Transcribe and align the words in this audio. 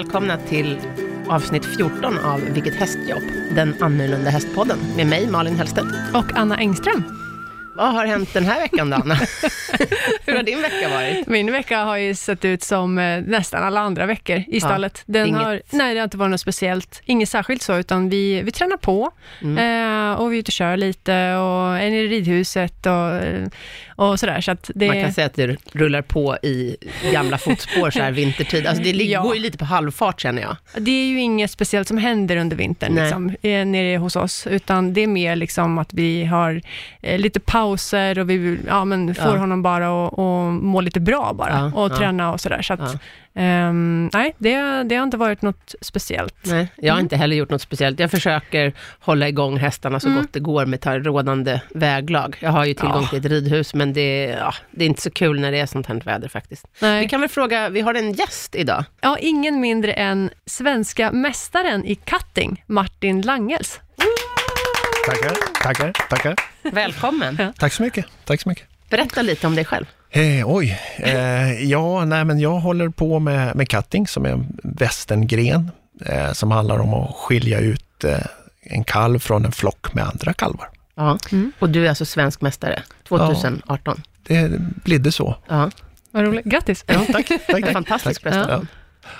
välkomna 0.00 0.36
till 0.36 0.78
avsnitt 1.28 1.64
14 1.76 2.18
av 2.18 2.40
Vilket 2.40 2.74
hästjobb? 2.74 3.22
Den 3.54 3.74
annorlunda 3.80 4.30
hästpodden 4.30 4.78
med 4.96 5.06
mig, 5.06 5.30
Malin 5.30 5.56
Hellstedt. 5.56 5.86
Och 6.14 6.32
Anna 6.34 6.56
Engström. 6.56 7.04
Vad 7.74 7.92
har 7.92 8.06
hänt 8.06 8.34
den 8.34 8.44
här 8.44 8.60
veckan 8.60 8.90
då, 8.90 8.96
Anna? 8.96 9.14
Hur 10.26 10.36
har 10.36 10.42
din 10.42 10.62
vecka 10.62 10.88
varit? 10.88 11.26
Min 11.26 11.52
vecka 11.52 11.78
har 11.78 11.96
ju 11.96 12.14
sett 12.14 12.44
ut 12.44 12.62
som 12.62 12.98
eh, 12.98 13.20
nästan 13.22 13.62
alla 13.62 13.80
andra 13.80 14.06
veckor 14.06 14.42
i 14.48 14.60
stallet. 14.60 15.02
Den 15.06 15.26
inget- 15.26 15.42
har, 15.42 15.62
nej, 15.70 15.94
det 15.94 16.00
har 16.00 16.04
inte 16.04 16.16
varit 16.16 16.30
något 16.30 16.40
speciellt. 16.40 17.02
Inget 17.04 17.28
särskilt 17.28 17.62
så, 17.62 17.76
utan 17.76 18.08
vi, 18.08 18.42
vi 18.42 18.50
tränar 18.52 18.76
på 18.76 19.10
Mm. 19.42 19.58
eh, 20.12 20.20
och 20.20 20.32
vi 20.32 20.36
är 20.36 20.40
ute 20.40 20.48
och 20.48 20.52
kör 20.52 20.76
lite 20.76 21.12
och 21.34 21.76
är 21.78 21.90
i 21.90 22.08
ridhuset 22.08 22.86
och, 22.86 22.92
eh, 23.14 23.46
och 23.96 24.20
sådär. 24.20 24.40
Så 24.40 24.56
det, 24.74 24.86
Man 24.86 25.02
kan 25.02 25.12
säga 25.12 25.26
att 25.26 25.34
det 25.34 25.56
rullar 25.72 26.02
på 26.02 26.36
i 26.42 26.76
gamla 27.12 27.38
fotspår 27.38 27.90
så 27.90 27.98
här 28.02 28.12
vintertid. 28.12 28.66
Alltså 28.66 28.82
det 28.82 28.90
Ja. 29.10 29.22
går 29.22 29.34
ju 29.36 29.40
lite 29.42 29.58
på 29.58 29.64
halvfart 29.64 30.20
känner 30.20 30.42
jag. 30.42 30.56
det 30.78 30.90
är 30.90 31.06
ju 31.06 31.20
inget 31.20 31.50
speciellt 31.50 31.88
som 31.88 31.98
händer 31.98 32.36
under 32.36 32.56
vintern 32.56 32.92
Nej. 32.94 33.02
liksom, 33.04 33.36
nere 33.72 33.96
hos 33.96 34.16
oss, 34.16 34.46
utan 34.46 34.92
det 34.94 35.00
är 35.00 35.06
mer 35.06 35.36
liksom 35.36 35.78
att 35.78 35.92
vi 35.94 36.24
har 36.24 36.60
lite 37.18 37.40
pauser 37.40 38.18
och 38.18 38.30
vi 38.30 38.58
ja, 38.66 38.84
men 38.84 39.14
får 39.14 39.24
Ja. 39.34 39.36
honom 39.36 39.59
bara 39.62 40.06
att 40.06 40.12
att 40.12 40.62
må 40.62 40.80
lite 40.80 41.00
bra 41.00 41.32
bara 41.34 41.50
Ja, 41.74 41.80
och 41.82 41.92
ja. 41.92 41.96
träna 41.96 42.32
och 42.32 42.40
sådär. 42.40 42.62
Så 42.62 42.72
att, 42.74 42.80
Ja. 42.80 42.98
ehm, 43.42 44.10
nej, 44.12 44.34
det, 44.38 44.82
det 44.82 44.96
har 44.96 45.02
inte 45.04 45.16
varit 45.16 45.42
något 45.42 45.74
speciellt. 45.80 46.34
Nej, 46.44 46.68
jag 46.76 46.94
har 46.94 47.00
inte 47.00 47.16
heller 47.16 47.36
gjort 47.36 47.50
något 47.50 47.62
speciellt. 47.62 48.00
Jag 48.00 48.10
försöker 48.10 48.72
hålla 49.00 49.28
igång 49.28 49.56
hästarna 49.56 50.00
så 50.00 50.08
Mm. 50.08 50.20
gott 50.20 50.32
det 50.32 50.40
går 50.40 50.66
med 50.66 50.86
rådande 51.06 51.60
väglag. 51.74 52.36
Jag 52.40 52.50
har 52.50 52.64
ju 52.64 52.74
tillgång 52.74 53.02
Ja. 53.02 53.08
till 53.08 53.18
ett 53.18 53.24
ridhus, 53.24 53.74
men 53.74 53.92
det, 53.92 54.24
ja, 54.24 54.54
det 54.70 54.84
är 54.84 54.88
inte 54.88 55.02
så 55.02 55.10
kul 55.10 55.40
när 55.40 55.52
det 55.52 55.60
är 55.60 55.66
sånt 55.66 55.86
här 55.86 56.00
väder 56.04 56.28
faktiskt. 56.28 56.66
Nej. 56.80 57.02
Vi 57.02 57.08
kan 57.08 57.20
väl 57.20 57.28
fråga, 57.30 57.68
vi 57.68 57.80
har 57.80 57.94
en 57.94 58.12
gäst 58.12 58.54
idag. 58.54 58.84
Ja, 59.00 59.16
ingen 59.20 59.60
mindre 59.60 59.92
än 59.92 60.30
svenska 60.46 61.12
mästaren 61.12 61.84
i 61.84 61.94
cutting, 61.94 62.64
Martin 62.66 63.22
Langels. 63.22 63.80
Tackar, 65.06 65.62
tackar, 65.62 65.92
tackar. 66.08 66.34
Välkommen. 66.62 67.36
Ja. 67.40 67.52
Tack 67.58 67.72
så 67.72 67.82
mycket. 67.82 68.06
Tack 68.24 68.40
så 68.40 68.48
mycket. 68.48 68.69
Berätta 68.90 69.22
lite 69.22 69.46
om 69.46 69.54
dig 69.54 69.64
själv. 69.64 69.86
Eh, 70.10 70.50
oj, 70.50 70.80
eh, 70.98 71.64
ja, 71.64 72.04
nej, 72.04 72.24
men 72.24 72.40
jag 72.40 72.50
håller 72.54 72.88
på 72.88 73.18
med, 73.18 73.56
med 73.56 73.68
cutting 73.68 74.06
som 74.06 74.26
är 74.26 74.30
en 74.30 74.58
västerngren 74.62 75.70
eh, 76.06 76.32
som 76.32 76.50
handlar 76.50 76.78
om 76.78 76.94
att 76.94 77.16
skilja 77.16 77.60
ut 77.60 78.04
eh, 78.04 78.18
en 78.62 78.84
kalv 78.84 79.18
från 79.18 79.44
en 79.44 79.52
flock 79.52 79.94
med 79.94 80.04
andra 80.04 80.32
kalvar. 80.32 80.68
Ja. 80.94 81.18
Mm. 81.32 81.52
Och 81.58 81.70
du 81.70 81.84
är 81.84 81.88
alltså 81.88 82.04
svensk 82.04 82.40
mästare 82.40 82.82
2018. 83.08 84.02
Det 84.22 84.60
blev 84.84 85.10
så. 85.10 85.36
Ja. 85.48 85.70
Vad 86.10 86.24
roligt. 86.24 86.44
Grattis! 86.44 86.84
Ja, 86.86 87.04
tack. 87.12 87.28
tack, 87.28 87.46
tack. 87.46 87.72
Fantastisk 87.72 88.22
prestation. 88.22 88.68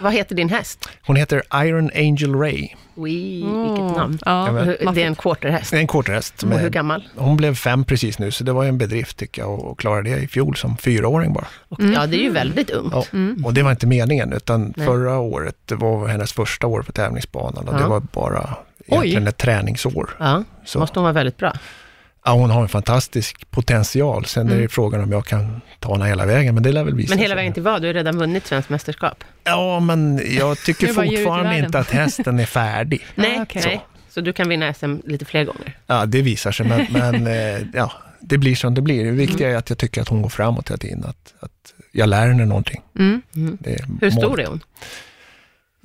Vad 0.00 0.12
heter 0.12 0.34
din 0.34 0.48
häst? 0.48 0.88
Hon 1.06 1.16
heter 1.16 1.42
Iron 1.64 1.90
Angel 1.94 2.34
Ray. 2.34 2.68
Ui, 2.96 3.42
Mm. 3.42 3.62
vilket 3.62 3.96
namn. 3.96 4.18
Ja, 4.26 4.46
Ja, 4.46 4.52
men- 4.52 4.94
Det 4.94 5.02
är 5.02 5.06
en 5.06 5.14
quarterhäst. 5.14 5.70
Det 5.70 5.76
är 5.76 5.80
en 5.80 5.86
quarterhäst. 5.86 6.42
Och 6.42 6.50
hur 6.58 6.70
gammal? 6.70 7.08
Hon 7.16 7.36
blev 7.36 7.54
fem 7.54 7.84
precis 7.84 8.18
nu, 8.18 8.30
så 8.30 8.44
det 8.44 8.52
var 8.52 8.62
ju 8.62 8.68
en 8.68 8.78
bedrift 8.78 9.16
tycker 9.16 9.42
jag 9.42 9.66
att 9.66 9.76
klara 9.76 10.02
det 10.02 10.10
i 10.18 10.26
fjol 10.28 10.56
som 10.56 10.76
fyraåring 10.76 11.32
bara. 11.32 11.46
Och, 11.68 11.80
Mm. 11.80 11.92
Ja, 11.92 12.06
det 12.06 12.16
är 12.16 12.22
ju 12.22 12.30
väldigt 12.30 12.70
ungt. 12.70 12.94
Ja, 12.94 13.04
och 13.44 13.54
det 13.54 13.62
var 13.62 13.70
inte 13.70 13.86
meningen, 13.86 14.32
utan 14.32 14.72
Nej. 14.76 14.86
förra 14.86 15.18
året, 15.18 15.56
det 15.66 15.74
var 15.74 16.06
hennes 16.06 16.32
första 16.32 16.66
år 16.66 16.82
på 16.82 16.92
tävlingsbanan 16.92 17.68
och 17.68 17.74
Ja. 17.74 17.78
det 17.78 17.86
var 17.86 18.00
bara 18.00 18.54
egentligen 18.86 19.26
ett 19.26 19.36
träningsår. 19.38 20.10
Ja, 20.18 20.44
Så, 20.64 20.78
måste 20.78 20.98
hon 20.98 21.04
vara 21.04 21.12
väldigt 21.12 21.36
bra. 21.36 21.52
Ja, 22.24 22.32
hon 22.32 22.50
har 22.50 22.62
en 22.62 22.68
fantastisk 22.68 23.50
potential. 23.50 24.24
Sen 24.24 24.46
är 24.46 24.50
det 24.50 24.56
Mm. 24.56 24.68
frågan 24.68 25.00
om 25.02 25.12
jag 25.12 25.26
kan 25.26 25.60
ta 25.80 25.92
henne 25.92 26.06
hela 26.08 26.26
vägen, 26.26 26.54
men 26.54 26.62
det 26.62 26.72
lär 26.72 26.84
väl 26.84 26.94
visa 26.94 27.10
Men 27.10 27.18
hela 27.18 27.28
sig. 27.28 27.36
vägen 27.36 27.52
till 27.52 27.62
vad? 27.62 27.82
Du 27.82 27.86
har 27.88 27.94
redan 27.94 28.18
vunnit 28.18 28.46
svenskt 28.46 28.70
mästerskap. 28.70 29.24
Ja, 29.44 29.80
men 29.80 30.20
jag 30.36 30.58
tycker 30.64 30.86
fortfarande 30.86 31.58
inte 31.58 31.78
att 31.78 31.90
hästen 31.90 32.38
är 32.40 32.46
färdig. 32.46 33.06
Nej, 33.14 33.40
okej. 33.42 33.62
nej. 33.64 33.80
Så 34.10 34.20
du 34.20 34.32
kan 34.32 34.48
vinna 34.48 34.74
SM 34.74 34.94
lite 35.04 35.24
fler 35.24 35.44
gånger? 35.44 35.78
Ja, 35.86 36.06
det 36.06 36.22
visar 36.22 36.52
sig, 36.52 36.66
men, 36.66 36.86
men 36.90 37.26
eh, 37.26 37.60
ja, 37.74 37.92
det 38.20 38.38
blir 38.38 38.54
som 38.56 38.74
det 38.74 38.82
blir. 38.82 39.04
Det 39.04 39.10
viktiga 39.10 39.46
Mm. 39.46 39.54
är 39.54 39.58
att 39.58 39.70
jag 39.70 39.78
tycker 39.78 40.02
att 40.02 40.08
hon 40.08 40.22
går 40.22 40.28
framåt 40.28 40.68
hela 40.70 40.78
tiden, 40.78 41.04
att, 41.04 41.34
att 41.40 41.50
jag 41.92 42.08
lär 42.08 42.26
henne 42.28 42.44
någonting. 42.46 42.80
Mm. 42.98 43.22
Hur 44.00 44.10
stor 44.10 44.28
målet. 44.28 44.46
är 44.46 44.50
hon? 44.50 44.60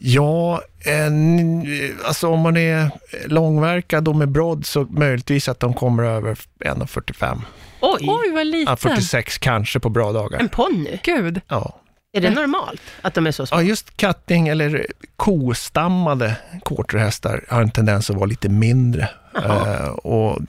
Ja, 0.07 0.61
en, 0.85 1.67
alltså 2.05 2.27
om 2.29 2.39
man 2.39 2.57
är 2.57 2.91
långverkad 3.25 4.07
och 4.07 4.15
med 4.15 4.29
brodd 4.29 4.65
så 4.65 4.83
möjligtvis 4.83 5.49
att 5.49 5.59
de 5.59 5.73
kommer 5.73 6.03
över 6.03 6.37
1,45. 6.59 7.41
Oj, 7.81 7.99
Oj, 8.01 8.31
vad 8.33 8.47
liten! 8.47 8.71
Ja, 8.71 8.75
46 8.75 9.37
kanske 9.37 9.79
på 9.79 9.89
bra 9.89 10.11
dagar. 10.11 10.39
en 10.39 10.49
ponny. 10.49 10.99
Gud! 11.03 11.41
Ja. 11.47 11.79
Är 12.13 12.21
det 12.21 12.29
normalt 12.29 12.81
att 13.01 13.13
de 13.13 13.27
är 13.27 13.31
så 13.31 13.45
små? 13.45 13.57
ja, 13.57 13.61
just 13.63 13.97
katting 13.97 14.47
eller 14.47 14.87
kostammade 15.15 16.35
quarterhästar 16.65 17.45
har 17.49 17.61
en 17.61 17.71
tendens 17.71 18.09
att 18.09 18.15
vara 18.15 18.25
lite 18.25 18.49
mindre. 18.49 19.09
Eh, 19.45 19.87
och 19.87 20.39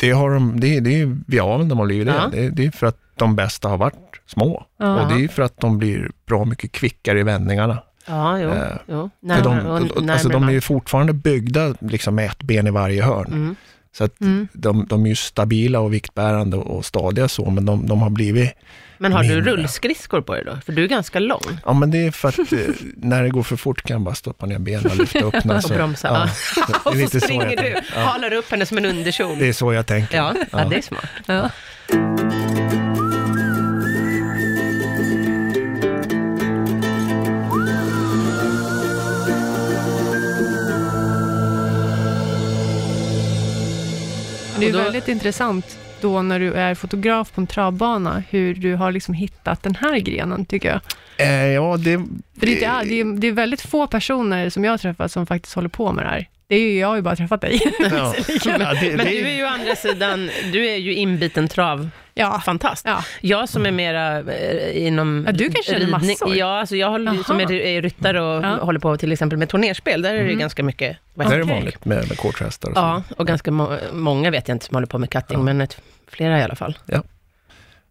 det 0.00 0.10
har 0.10 0.30
de, 0.30 0.60
det, 0.60 0.80
det 0.80 1.00
är 1.00 1.18
vi 1.26 1.40
använder 1.40 1.68
de 1.68 1.78
har 1.78 1.86
blivit 1.86 2.06
det. 2.06 2.28
Det. 2.32 2.50
Det 2.50 2.66
är 2.66 2.70
för 2.70 2.86
att 2.86 2.98
de 3.16 3.36
bästa 3.36 3.68
har 3.68 3.76
varit 3.76 4.20
små. 4.26 4.66
Ja. 4.76 5.00
Och 5.00 5.14
det 5.14 5.24
är 5.24 5.28
för 5.28 5.42
att 5.42 5.60
de 5.60 5.78
blir 5.78 6.10
bra 6.26 6.44
mycket 6.44 6.72
kvickare 6.72 7.20
i 7.20 7.22
vändningarna. 7.22 7.82
Ja, 8.06 8.38
jo. 8.38 8.50
Eh, 8.50 8.64
jo. 8.88 9.10
Närmare, 9.20 9.78
de, 9.78 9.90
och 9.90 10.10
alltså 10.10 10.28
de 10.28 10.48
är 10.48 10.52
ju 10.52 10.60
fortfarande 10.60 11.12
byggda 11.12 11.74
liksom 11.80 12.14
med 12.14 12.26
ett 12.26 12.42
ben 12.42 12.66
i 12.66 12.70
varje 12.70 13.02
hörn. 13.02 13.26
Mm. 13.26 13.56
Så 13.94 14.04
att 14.04 14.20
Mm. 14.20 14.48
de, 14.52 14.86
de 14.86 15.04
är 15.04 15.08
ju 15.08 15.14
stabila 15.16 15.80
och 15.80 15.92
viktbärande 15.94 16.56
och 16.56 16.84
stadiga 16.84 17.28
så, 17.28 17.50
men 17.50 17.66
de, 17.66 17.86
de 17.86 18.02
har 18.02 18.10
blivit... 18.10 18.50
Men 18.98 19.12
har 19.12 19.22
du 19.22 19.28
Mindre. 19.34 19.52
rullskridskor 19.52 20.20
på 20.20 20.34
dig 20.34 20.44
då? 20.44 20.58
För 20.66 20.72
du 20.72 20.84
är 20.84 20.88
ganska 20.88 21.18
lång. 21.20 21.40
Ja, 21.66 21.72
men 21.72 21.90
det 21.90 22.06
är 22.06 22.10
för 22.10 22.28
att 22.28 22.38
eh, 22.52 22.58
när 22.96 23.22
det 23.22 23.28
går 23.28 23.42
för 23.42 23.56
fort 23.56 23.82
kan 23.82 23.94
jag 23.94 24.00
bara 24.02 24.14
stoppa 24.14 24.46
ner 24.46 24.58
benen 24.58 24.86
och 24.86 24.96
lyfta 24.96 25.18
upp 25.24 25.34
den. 25.42 25.50
Och 25.50 25.62
så- 25.62 25.74
bromsa, 25.74 26.08
Ja, 26.08 26.28
det 26.92 27.04
Och 27.04 27.10
så 27.10 27.18
så 27.18 27.24
springer 27.24 27.46
jag 27.46 27.64
du. 27.64 27.74
Ja, 27.94 28.00
halar 28.00 28.32
upp 28.32 28.50
henne 28.50 28.66
som 28.66 28.78
en 28.78 28.84
underkjol. 28.86 29.38
det 29.38 29.48
är 29.48 29.52
så 29.52 29.72
jag 29.72 29.86
tänker. 29.86 30.16
Ja, 30.16 30.34
ja. 30.38 30.44
Ja. 30.52 30.64
det 30.64 30.76
är 30.76 30.82
smart. 30.82 32.61
Det 44.62 44.68
är 44.68 44.72
då- 44.72 44.78
väldigt 44.78 45.08
intressant 45.08 45.78
då 46.00 46.22
när 46.22 46.40
du 46.40 46.52
är 46.52 46.74
fotograf 46.74 47.32
på 47.32 47.40
en 47.40 47.46
travbana, 47.46 48.22
hur 48.30 48.54
du 48.54 48.74
har 48.74 48.92
liksom 48.92 49.14
hittat 49.14 49.62
den 49.62 49.74
här 49.74 49.98
grenen, 49.98 50.44
tycker 50.44 50.68
jag. 50.68 50.80
Eh, 51.28 51.46
ja, 51.46 51.76
det... 51.76 51.98
För 52.38 52.46
det, 52.46 52.64
är 52.64 52.84
det, 52.84 53.00
är, 53.00 53.20
det 53.20 53.26
är 53.26 53.32
väldigt 53.32 53.60
få 53.60 53.86
personer 53.86 54.50
som 54.50 54.64
jag 54.64 54.80
träffat 54.80 55.12
som 55.12 55.26
faktiskt 55.26 55.54
håller 55.54 55.68
på 55.68 55.92
med 55.92 56.04
det 56.04 56.08
här. 56.08 56.28
Det 56.52 56.56
är 56.56 56.60
ju, 56.60 56.78
jag 56.78 56.88
har 56.88 56.96
ju 56.96 57.02
bara 57.02 57.16
träffat 57.16 57.40
dig. 57.40 57.60
Ja. 57.78 58.14
Ja, 58.44 58.74
det, 58.80 58.96
Men 58.96 58.98
det, 58.98 59.04
du 59.04 59.28
är 59.28 59.34
ju 59.36 59.44
å 59.44 59.48
andra 59.48 59.76
sidan, 59.76 60.30
du 60.52 60.66
är 60.68 60.76
ju 60.76 60.94
inbiten 60.94 61.48
trav 61.48 61.88
ja. 62.14 62.40
fantast. 62.44 62.86
Ja. 62.86 63.04
Jag 63.20 63.48
som 63.48 63.66
är 63.66 63.70
mera 63.70 64.18
eh, 64.32 64.86
inom 64.86 65.24
Ja, 65.26 65.32
du 65.32 65.44
kanske 65.50 65.72
känner 65.72 65.86
massor. 65.86 66.36
Ja, 66.36 66.60
alltså 66.60 66.76
jag 66.76 66.90
håller, 66.90 67.22
som 67.22 67.40
är, 67.40 67.52
är 67.52 67.82
ryttare 67.82 68.20
och 68.22 68.44
Ja. 68.44 68.48
håller 68.64 68.80
på 68.80 68.96
till 68.96 69.12
exempel 69.12 69.38
med 69.38 69.48
turnerspel. 69.48 70.02
Där 70.02 70.10
är 70.10 70.14
det 70.18 70.20
Mm. 70.24 70.38
ganska 70.38 70.62
mycket 70.62 70.96
det 71.14 71.22
är 71.22 71.26
Okej. 71.26 71.42
vanligt 71.42 71.84
med, 71.84 72.08
med 72.08 72.18
quarterhästar 72.18 72.68
och 72.70 72.74
så. 72.76 72.80
Ja, 72.80 73.02
och 73.16 73.26
ganska 73.26 73.50
må- 73.50 73.78
många 73.92 74.30
vet 74.30 74.48
jag 74.48 74.54
inte 74.54 74.66
som 74.66 74.74
håller 74.74 74.86
på 74.86 74.98
med 74.98 75.10
cutting, 75.10 75.38
Ja. 75.38 75.42
men 75.44 75.60
ett, 75.60 75.80
flera 76.10 76.38
i 76.38 76.42
alla 76.42 76.56
fall. 76.56 76.78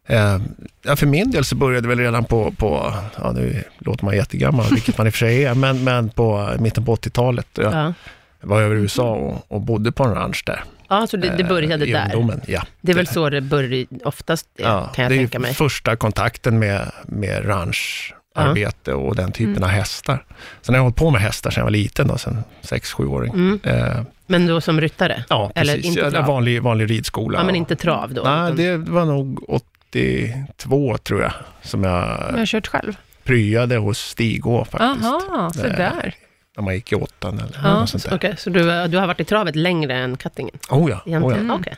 Eh, 0.08 0.38
ja, 0.84 0.96
för 0.96 1.06
min 1.08 1.32
del 1.32 1.46
så 1.46 1.56
började 1.56 1.82
det 1.82 1.88
väl 1.88 2.00
redan 2.00 2.26
på, 2.26 2.52
på 2.52 2.94
ja 3.22 3.32
nu 3.32 3.64
låter 3.80 4.06
man 4.06 4.16
jättegammal, 4.16 4.66
vilket 4.72 4.98
man 4.98 5.08
i 5.08 5.10
och 5.10 5.14
för 5.14 5.20
sig 5.20 5.46
är, 5.46 5.54
men, 5.56 5.84
men 5.84 6.10
på 6.10 6.50
mitten 6.60 6.86
på 6.86 6.96
80-talet. 6.96 7.48
Jag 7.54 7.74
Ja, 7.74 7.94
var 8.42 8.62
över 8.62 8.76
i 8.76 8.80
USA 8.80 9.12
och, 9.12 9.46
och 9.48 9.62
bodde 9.62 9.92
på 9.92 10.04
en 10.04 10.14
ranch 10.16 10.44
där. 10.46 10.64
ja 10.90 11.08
så 11.08 11.18
det, 11.18 11.30
det 11.38 11.44
eh, 11.44 11.50
började 11.50 11.86
i 11.88 11.92
där. 11.92 12.04
ungdomen. 12.04 12.42
Ja, 12.48 12.62
Det 12.82 12.92
är 12.92 12.96
väl 12.96 13.08
så 13.08 13.30
det 13.30 13.42
börjar 13.42 13.86
oftast, 14.04 14.48
är, 14.58 14.64
ja, 14.64 14.88
kan 14.96 15.04
jag 15.04 15.12
det 15.12 15.16
är 15.16 15.18
tänka 15.18 15.40
mig. 15.40 15.54
första 15.54 15.96
kontakten 15.96 16.60
med, 16.60 16.92
med 17.06 17.46
rancharbete 17.48 18.94
och 18.94 19.16
den 19.16 19.32
typen 19.32 19.52
Mm. 19.52 19.64
av 19.64 19.70
hästar. 19.70 20.26
Sen 20.62 20.76
har 20.76 20.78
jag 20.80 20.84
hållit 20.84 20.96
på 20.96 21.10
med 21.12 21.22
hästar 21.22 21.52
sedan 21.52 21.62
jag 21.62 21.66
var 21.66 21.72
liten, 21.72 22.08
då, 22.08 22.18
sen 22.18 22.44
6-7-åring. 22.62 23.34
Mm. 23.34 23.60
Eh, 23.64 24.02
Men 24.28 24.48
då 24.48 24.62
som 24.62 24.82
ryttare? 24.82 25.24
ja, 25.30 25.52
Eller 25.56 25.74
precis. 25.76 25.98
inte 25.98 26.12
trav? 26.12 26.26
vanlig, 26.26 26.62
vanlig 26.62 26.90
ridskola. 26.92 27.40
Ja, 27.40 27.46
men 27.46 27.56
inte 27.56 27.76
trav 27.76 28.14
då? 28.14 28.22
Nej, 28.24 28.44
utan- 28.44 28.56
det 28.86 28.92
var 28.92 29.06
nog 29.06 29.50
82 29.50 30.98
tror 30.98 31.22
jag, 31.22 31.32
som 31.62 31.84
jag 31.84 31.94
Jag 32.32 32.38
har 32.38 32.46
kört 32.46 32.68
själv. 32.68 32.94
pryade 33.24 33.78
hos 33.78 34.00
Stigå 34.00 34.66
faktiskt. 34.66 35.06
Aha, 35.06 35.50
så 35.54 35.66
Eh, 35.68 35.78
där. 35.78 36.14
När 36.58 36.64
man 36.64 36.74
gick 36.76 36.92
i 36.92 36.96
åttan 36.96 37.40
eller 37.40 37.60
Ja, 37.64 37.80
något 37.80 37.90
sånt 37.90 38.04
där. 38.04 38.16
Okej, 38.16 38.36
så 38.38 38.50
du, 38.50 38.60
du 38.88 38.98
har 38.98 39.08
varit 39.08 39.20
i 39.20 39.24
travet 39.26 39.56
längre 39.56 39.96
än 39.96 40.18
cuttingen? 40.18 40.56
Oh 40.70 40.90
ja, 40.90 41.02
oh 41.06 41.32
ja. 41.34 41.38
Mm. 41.38 41.52
Okej. 41.52 41.76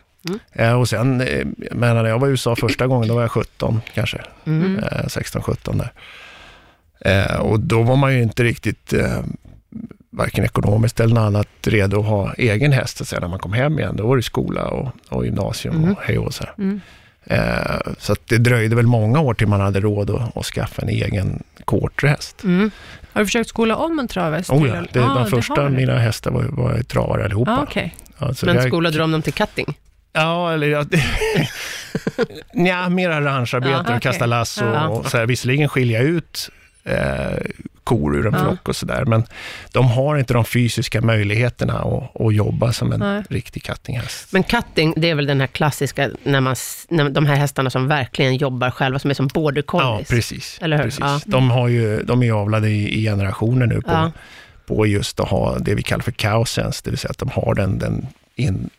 Eh, 0.51 0.73
och 0.79 0.89
sen, 0.89 1.21
eh, 1.21 1.45
men 1.71 1.95
när 1.95 2.05
jag 2.05 2.19
var 2.19 2.27
i 2.27 2.31
USA 2.31 2.55
första 2.55 2.87
gången, 2.87 3.07
då 3.07 3.15
var 3.15 3.21
jag 3.21 3.31
17 3.31 3.81
kanske. 3.93 4.21
Mm. 4.45 4.79
Eh, 4.79 5.05
16-17 5.07 5.77
där. 5.77 5.91
Eh, 7.05 7.39
och 7.39 7.59
då 7.59 7.81
var 7.83 7.95
man 7.95 8.13
ju 8.13 8.21
inte 8.23 8.43
riktigt, 8.43 8.93
eh, 8.93 9.19
varken 10.09 10.45
ekonomiskt 10.45 10.99
eller 10.99 11.15
något 11.15 11.21
annat, 11.21 11.47
redo 11.63 11.99
att 11.99 12.05
ha 12.05 12.33
egen 12.33 12.71
häst 12.71 12.97
så 12.97 13.03
att 13.03 13.07
säga, 13.07 13.19
när 13.19 13.27
man 13.27 13.39
kom 13.39 13.53
hem 13.53 13.79
igen. 13.79 13.95
Då 13.95 14.07
var 14.07 14.17
det 14.17 14.23
skola 14.23 14.67
och, 14.67 14.89
och 15.09 15.25
gymnasium 15.25 15.75
Mm. 15.75 15.91
och 15.91 15.97
hej 16.03 16.17
och 16.17 16.33
så 16.33 16.43
här. 16.43 16.79
Eh, 17.25 17.93
så 17.97 18.15
det 18.25 18.37
dröjde 18.37 18.75
väl 18.75 18.85
många 18.87 19.19
år 19.19 19.33
till 19.33 19.47
man 19.47 19.61
hade 19.61 19.79
råd 19.79 20.09
att, 20.09 20.37
att 20.37 20.45
skaffa 20.45 20.81
en 20.81 20.89
egen 20.89 21.43
quarterhäst. 21.67 22.43
Mm. 22.43 22.71
Har 23.13 23.21
du 23.21 23.25
försökt 23.25 23.49
skola 23.49 23.75
om 23.75 23.99
en 23.99 24.07
travhäst? 24.07 24.49
Oh 24.49 24.67
ja, 24.67 24.83
det, 24.93 24.99
Ah, 25.05 25.13
de 25.19 25.27
första 25.29 25.69
mina 25.69 25.97
hästar 25.97 26.31
var, 26.31 26.43
var 26.43 26.83
travare 26.83 27.25
allihopa. 27.25 27.51
Ah, 27.51 27.63
okej. 27.63 27.95
Ja, 28.19 28.33
så 28.33 28.45
Men 28.45 28.55
jag- 28.55 28.67
skolade 28.67 28.97
du 28.97 29.03
om 29.03 29.11
dem 29.11 29.21
till 29.21 29.33
cutting? 29.33 29.77
Ja, 30.13 30.53
eller 30.53 30.67
ja, 30.67 30.85
Nja, 32.53 32.89
mer 32.89 33.09
arrangearbete 33.09 33.71
Ja, 33.71 33.79
och 33.79 33.85
okej. 33.85 33.99
kasta 34.01 34.25
lasso 34.25 34.65
Ja. 34.65 34.87
och 34.87 35.05
så 35.11 35.17
här, 35.17 35.25
visserligen 35.25 35.69
skilja 35.69 36.01
ut 36.01 36.49
eh, 36.83 37.37
kor 37.83 38.15
ur 38.17 38.27
en 38.27 38.33
Ja. 38.33 38.39
flock 38.39 38.67
och 38.69 38.75
sådär, 38.75 39.05
men 39.05 39.23
de 39.71 39.85
har 39.87 40.17
inte 40.17 40.33
de 40.33 40.45
fysiska 40.45 41.01
möjligheterna 41.01 41.73
att, 41.79 42.21
att 42.21 42.35
jobba 42.35 42.73
som 42.73 42.91
en 42.91 42.99
Nej. 42.99 43.23
riktig 43.29 43.63
cuttinghäst. 43.63 44.31
Men 44.33 44.43
cutting, 44.43 44.93
det 44.97 45.09
är 45.09 45.15
väl 45.15 45.25
den 45.25 45.39
här 45.39 45.47
klassiska, 45.47 46.09
när 46.23 46.41
man, 46.41 46.55
när 46.89 47.09
de 47.09 47.25
här 47.25 47.35
hästarna 47.35 47.69
som 47.69 47.87
verkligen 47.87 48.35
jobbar 48.35 48.69
själva, 48.71 48.99
som 48.99 49.09
är 49.09 49.13
som 49.13 49.27
border 49.27 49.63
Ja, 49.67 49.79
collies. 49.79 50.07
precis. 50.09 50.59
Eller 50.61 50.77
hur? 50.77 50.83
precis. 50.83 50.99
Ja. 50.99 51.19
De, 51.25 51.49
har 51.51 51.67
ju, 51.67 52.03
de 52.03 52.21
är 52.21 52.25
ju 52.25 52.31
avlade 52.33 52.69
i, 52.69 52.99
i 52.99 53.03
generationer 53.03 53.65
nu 53.65 53.81
på, 53.81 53.91
Ja. 53.91 54.11
på 54.65 54.85
just 54.87 55.19
att 55.19 55.29
ha 55.29 55.57
det 55.59 55.75
vi 55.75 55.83
kallar 55.83 56.03
för 56.03 56.11
cow-sense, 56.11 56.81
det 56.83 56.89
vill 56.89 56.99
säga 56.99 57.11
att 57.11 57.17
de 57.17 57.29
har 57.29 57.55
den, 57.55 57.79
den 57.79 58.07
in, 58.35 58.69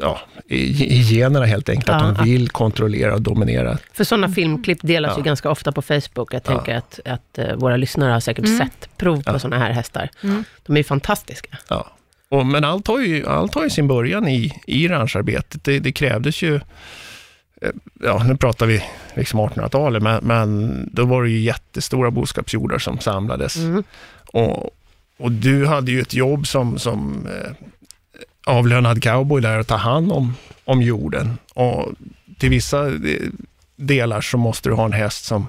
ja, 0.00 0.20
i, 0.48 0.56
i 0.84 1.02
generna 1.02 1.46
helt 1.46 1.68
enkelt, 1.68 1.88
Ja, 1.88 1.94
att 1.94 2.16
de 2.18 2.24
vill 2.24 2.48
kontrollera 2.48 3.14
och 3.14 3.22
dominera 3.22 3.78
För 3.92 4.04
sådana 4.04 4.28
filmklipp 4.28 4.78
delas 4.82 5.10
Ja. 5.12 5.16
ju 5.18 5.22
ganska 5.24 5.50
ofta 5.50 5.72
på 5.72 5.82
Facebook. 5.82 6.34
Jag 6.34 6.42
Ja. 6.44 6.50
tänker 6.54 6.74
att, 6.76 7.00
att 7.04 7.38
eh, 7.38 7.54
våra 7.56 7.76
lyssnare 7.76 8.12
har 8.12 8.20
säkert 8.20 8.44
Mm. 8.46 8.58
sett 8.58 8.88
prov 8.96 9.16
på 9.22 9.32
Ja. 9.32 9.38
sådana 9.38 9.64
här 9.64 9.72
hästar. 9.72 10.10
Mm. 10.22 10.44
De 10.66 10.72
är 10.72 10.76
ju 10.80 10.84
fantastiska. 10.84 11.58
Ja. 11.68 11.86
Och, 12.28 12.46
men 12.46 12.64
allt 12.64 12.86
har, 12.86 13.00
ju, 13.00 13.26
allt 13.26 13.54
har 13.54 13.62
ju 13.64 13.70
sin 13.70 13.88
början 13.88 14.28
i, 14.28 14.52
i 14.66 14.88
rancharbetet. 14.88 15.64
Det, 15.64 15.78
det 15.78 15.92
krävdes 15.92 16.42
ju, 16.42 16.54
eh, 16.54 16.60
ja 18.02 18.24
nu 18.28 18.36
pratar 18.36 18.66
vi 18.66 18.82
liksom 19.14 19.40
1800-talet, 19.40 20.02
men, 20.02 20.24
men 20.24 20.88
då 20.92 21.04
var 21.04 21.22
det 21.22 21.30
ju 21.30 21.40
jättestora 21.40 22.10
boskapsjordar 22.10 22.78
som 22.78 22.98
samlades. 22.98 23.56
Mm. 23.56 23.84
Och, 24.32 24.70
och 25.18 25.32
du 25.32 25.66
hade 25.66 25.90
ju 25.92 26.00
ett 26.00 26.14
jobb 26.14 26.46
som, 26.46 26.78
som 26.78 27.26
eh, 27.26 27.50
avlönad 28.46 29.02
cowboy 29.02 29.42
där 29.42 29.58
att 29.58 29.68
ta 29.68 29.76
hand 29.76 30.12
om, 30.12 30.34
om 30.64 30.82
jorden. 30.82 31.38
Och 31.54 31.92
till 32.38 32.50
vissa 32.50 32.90
delar 33.76 34.20
så 34.20 34.38
måste 34.38 34.68
du 34.68 34.74
ha 34.74 34.84
en 34.84 34.92
häst 34.92 35.24
som, 35.24 35.46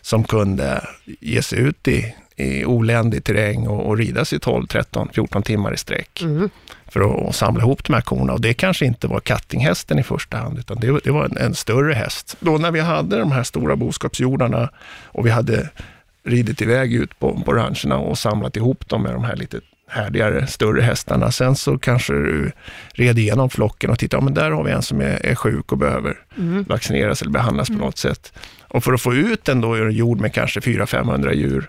som 0.00 0.24
kunde 0.24 0.84
ge 1.20 1.42
sig 1.42 1.58
ut 1.58 1.88
i, 1.88 2.14
i 2.36 2.64
oländig 2.64 3.24
terräng 3.24 3.66
och, 3.68 3.86
och 3.86 3.96
rida 3.98 4.24
sig 4.24 4.40
12, 4.40 4.66
13, 4.66 5.08
14 5.12 5.42
timmar 5.42 5.74
i 5.74 5.76
sträck 5.76 6.22
Mm. 6.22 6.50
för 6.86 7.28
att, 7.28 7.34
samla 7.34 7.60
ihop 7.62 7.84
de 7.84 7.92
här 7.94 8.00
korna. 8.00 8.32
Och 8.32 8.40
det 8.40 8.54
kanske 8.54 8.86
inte 8.86 9.06
var 9.06 9.20
kattinghästen 9.20 9.98
i 9.98 10.02
första 10.02 10.36
hand, 10.36 10.58
utan 10.58 10.80
det, 10.80 10.90
var- 10.92 11.00
det 11.04 11.10
var 11.10 11.24
en, 11.24 11.36
en 11.36 11.54
större 11.54 11.92
häst. 11.94 12.36
Då 12.40 12.58
när 12.58 12.70
vi 12.70 12.80
hade 12.80 13.18
de 13.18 13.32
här 13.32 13.42
stora 13.42 13.76
boskapsjordarna 13.76 14.70
och 15.04 15.26
vi 15.26 15.30
hade 15.30 15.68
ridit 16.24 16.62
iväg 16.62 16.94
ut 16.94 17.18
på, 17.18 17.42
på 17.44 17.52
rancherna 17.52 17.96
och 17.98 18.18
samlat 18.18 18.56
ihop 18.56 18.88
dem 18.88 19.02
med 19.02 19.12
de 19.12 19.24
här 19.24 19.36
lite 19.36 19.60
härdigare, 19.88 20.46
större 20.46 20.80
hästarna. 20.82 21.30
Sen 21.32 21.56
så 21.56 21.78
kanske 21.78 22.12
du 22.12 22.52
red 22.94 23.18
igenom 23.18 23.50
flocken 23.50 23.90
och 23.90 23.98
tittade, 23.98 24.20
ja 24.20 24.24
men 24.24 24.34
där 24.34 24.50
har 24.50 24.64
vi 24.64 24.70
en 24.70 24.82
som 24.82 25.00
är, 25.00 25.26
är 25.26 25.34
sjuk 25.34 25.72
och 25.72 25.78
behöver 25.78 26.16
Mm. 26.38 26.62
vaccineras 26.68 27.22
eller 27.22 27.30
behandlas 27.32 27.68
på 27.68 27.74
något 27.74 27.98
sätt. 27.98 28.32
Och 28.68 28.84
för 28.84 28.92
att 28.92 29.00
få 29.02 29.14
ut 29.14 29.48
en 29.48 29.60
då 29.60 29.76
ur 29.76 29.86
en 29.86 29.92
jord 29.92 30.20
med 30.20 30.32
kanske 30.34 30.60
400-500 30.60 31.32
djur, 31.32 31.68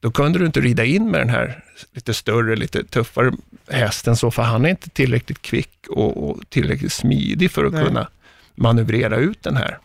då 0.00 0.10
kunde 0.10 0.38
du 0.38 0.46
inte 0.46 0.60
rida 0.60 0.84
in 0.84 1.10
med 1.10 1.20
den 1.20 1.28
här 1.28 1.62
lite 1.94 2.14
större, 2.14 2.56
lite 2.56 2.84
tuffare 2.84 3.32
hästen 3.70 4.16
så, 4.16 4.30
för 4.30 4.42
han 4.42 4.64
är 4.64 4.68
inte 4.68 4.90
tillräckligt 4.90 5.42
kvick 5.42 5.86
och, 5.88 6.30
och 6.30 6.40
tillräckligt 6.48 6.92
smidig 6.92 7.50
för 7.50 7.64
att 7.64 7.72
Nej. 7.72 7.84
kunna 7.84 8.08
manövrera 8.54 9.16
ut 9.16 9.42
den 9.42 9.56
här. 9.56 9.78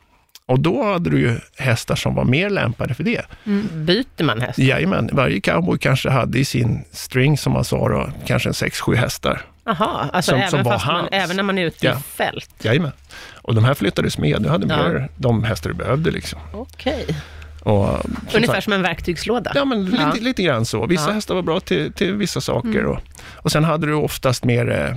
Och 0.51 0.59
då 0.59 0.83
hade 0.83 1.09
du 1.09 1.19
ju 1.19 1.39
hästar 1.57 1.95
som 1.95 2.15
var 2.15 2.25
mer 2.25 2.49
lämpade 2.49 2.93
för 2.93 3.03
det. 3.03 3.21
Byter 3.73 4.23
man 4.23 4.41
häst? 4.41 4.59
Jajamän, 4.59 5.09
varje 5.13 5.41
cowboy 5.41 5.77
kanske 5.77 6.09
hade 6.09 6.39
i 6.39 6.45
sin 6.45 6.83
string, 6.91 7.37
som 7.37 7.53
man 7.53 7.63
sa 7.65 7.89
då, 7.89 8.09
kanske 8.25 8.49
en 8.49 8.53
6-7 8.53 8.95
hästar. 8.95 9.41
Jaha, 9.65 10.09
alltså 10.13 10.31
Som- 10.31 10.39
även, 10.39 10.49
som 10.49 10.63
var 10.63 10.71
fast 10.71 10.85
man, 10.85 11.07
även 11.11 11.35
när 11.35 11.43
man 11.43 11.57
är 11.57 11.65
ute 11.65 11.85
Ja. 11.85 11.91
i 11.93 12.01
fält? 12.01 12.49
Jajamän. 12.61 12.91
Och 13.33 13.55
de 13.55 13.63
här 13.65 13.73
flyttades 13.73 14.17
med, 14.17 14.41
du 14.41 14.49
hade 14.49 14.67
Ja. 14.75 14.77
mer 14.77 15.09
de 15.17 15.43
hästar 15.43 15.69
du 15.69 15.75
behövde 15.75 16.11
liksom. 16.11 16.39
Okej. 16.53 17.05
Och, 17.63 17.87
som 17.87 18.15
Ungefär 18.35 18.53
sagt- 18.53 18.63
som 18.63 18.73
en 18.73 18.81
verktygslåda? 18.81 19.51
Ja, 19.55 19.65
men 19.65 19.85
lite, 19.85 19.97
Ja. 20.03 20.13
lite 20.21 20.43
grann 20.43 20.65
så. 20.65 20.85
Vissa 20.85 21.07
Ja. 21.09 21.13
hästar 21.13 21.35
var 21.35 21.41
bra 21.41 21.59
till, 21.59 21.93
till 21.93 22.13
vissa 22.13 22.41
saker. 22.41 22.69
Mm. 22.79 22.85
Och, 22.91 22.99
och 23.33 23.51
sen 23.51 23.63
hade 23.63 23.87
du 23.87 23.93
oftast 23.93 24.45
mer, 24.45 24.69
eh, 24.69 24.95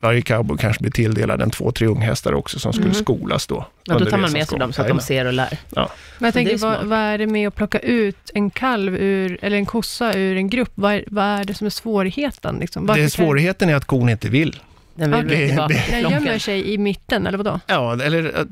varje 0.00 0.22
cowboy 0.22 0.58
kanske 0.58 0.82
blev 0.82 0.90
tilldelad 0.92 1.42
en 1.42 1.50
två, 1.50 1.72
tre 1.72 1.86
unghästar 1.86 2.32
också 2.34 2.58
som 2.58 2.72
skulle 2.72 2.86
Mhm. 2.88 2.94
skolas 2.94 3.46
då. 3.46 3.66
Ja, 3.84 3.98
då 3.98 4.04
tar 4.04 4.18
man 4.18 4.32
med 4.32 4.48
sig 4.48 4.58
dem 4.58 4.72
så 4.72 4.82
att 4.82 4.88
de 4.88 5.00
ser 5.00 5.24
och 5.24 5.32
lär. 5.32 5.58
Ja. 5.76 5.90
Men 6.18 6.26
jag 6.26 6.28
är 6.28 6.32
tänker, 6.32 6.58
vad, 6.58 6.84
vad 6.86 6.98
är 6.98 7.18
det 7.18 7.26
med 7.26 7.48
att 7.48 7.54
plocka 7.54 7.78
ut 7.78 8.30
en 8.34 8.50
kalv 8.50 8.96
ur, 8.96 9.38
eller 9.42 9.56
en 9.56 9.66
kossa 9.66 10.14
ur 10.14 10.36
en 10.36 10.48
grupp? 10.50 10.72
Vad 10.74 10.92
är, 10.94 11.04
vad 11.06 11.24
är 11.24 11.44
det 11.44 11.54
som 11.54 11.66
är 11.66 11.70
svårigheten? 11.70 12.56
Liksom? 12.60 12.86
Det 12.86 12.94
kan- 12.94 13.10
svårigheten 13.10 13.68
är 13.68 13.74
att 13.74 13.84
kon 13.84 14.08
inte 14.08 14.28
vill. 14.28 14.56
Den 14.94 15.10
vill 15.10 15.26
vi 15.26 15.34
det- 15.36 15.66
det- 15.68 15.84
Den 15.90 16.10
gömmer 16.10 16.38
sig 16.38 16.72
i 16.72 16.78
mitten, 16.78 17.26
eller 17.26 17.38
vadå? 17.38 17.60
Ja, 17.66 17.92
eller 18.02 18.24
eh, 18.38 18.44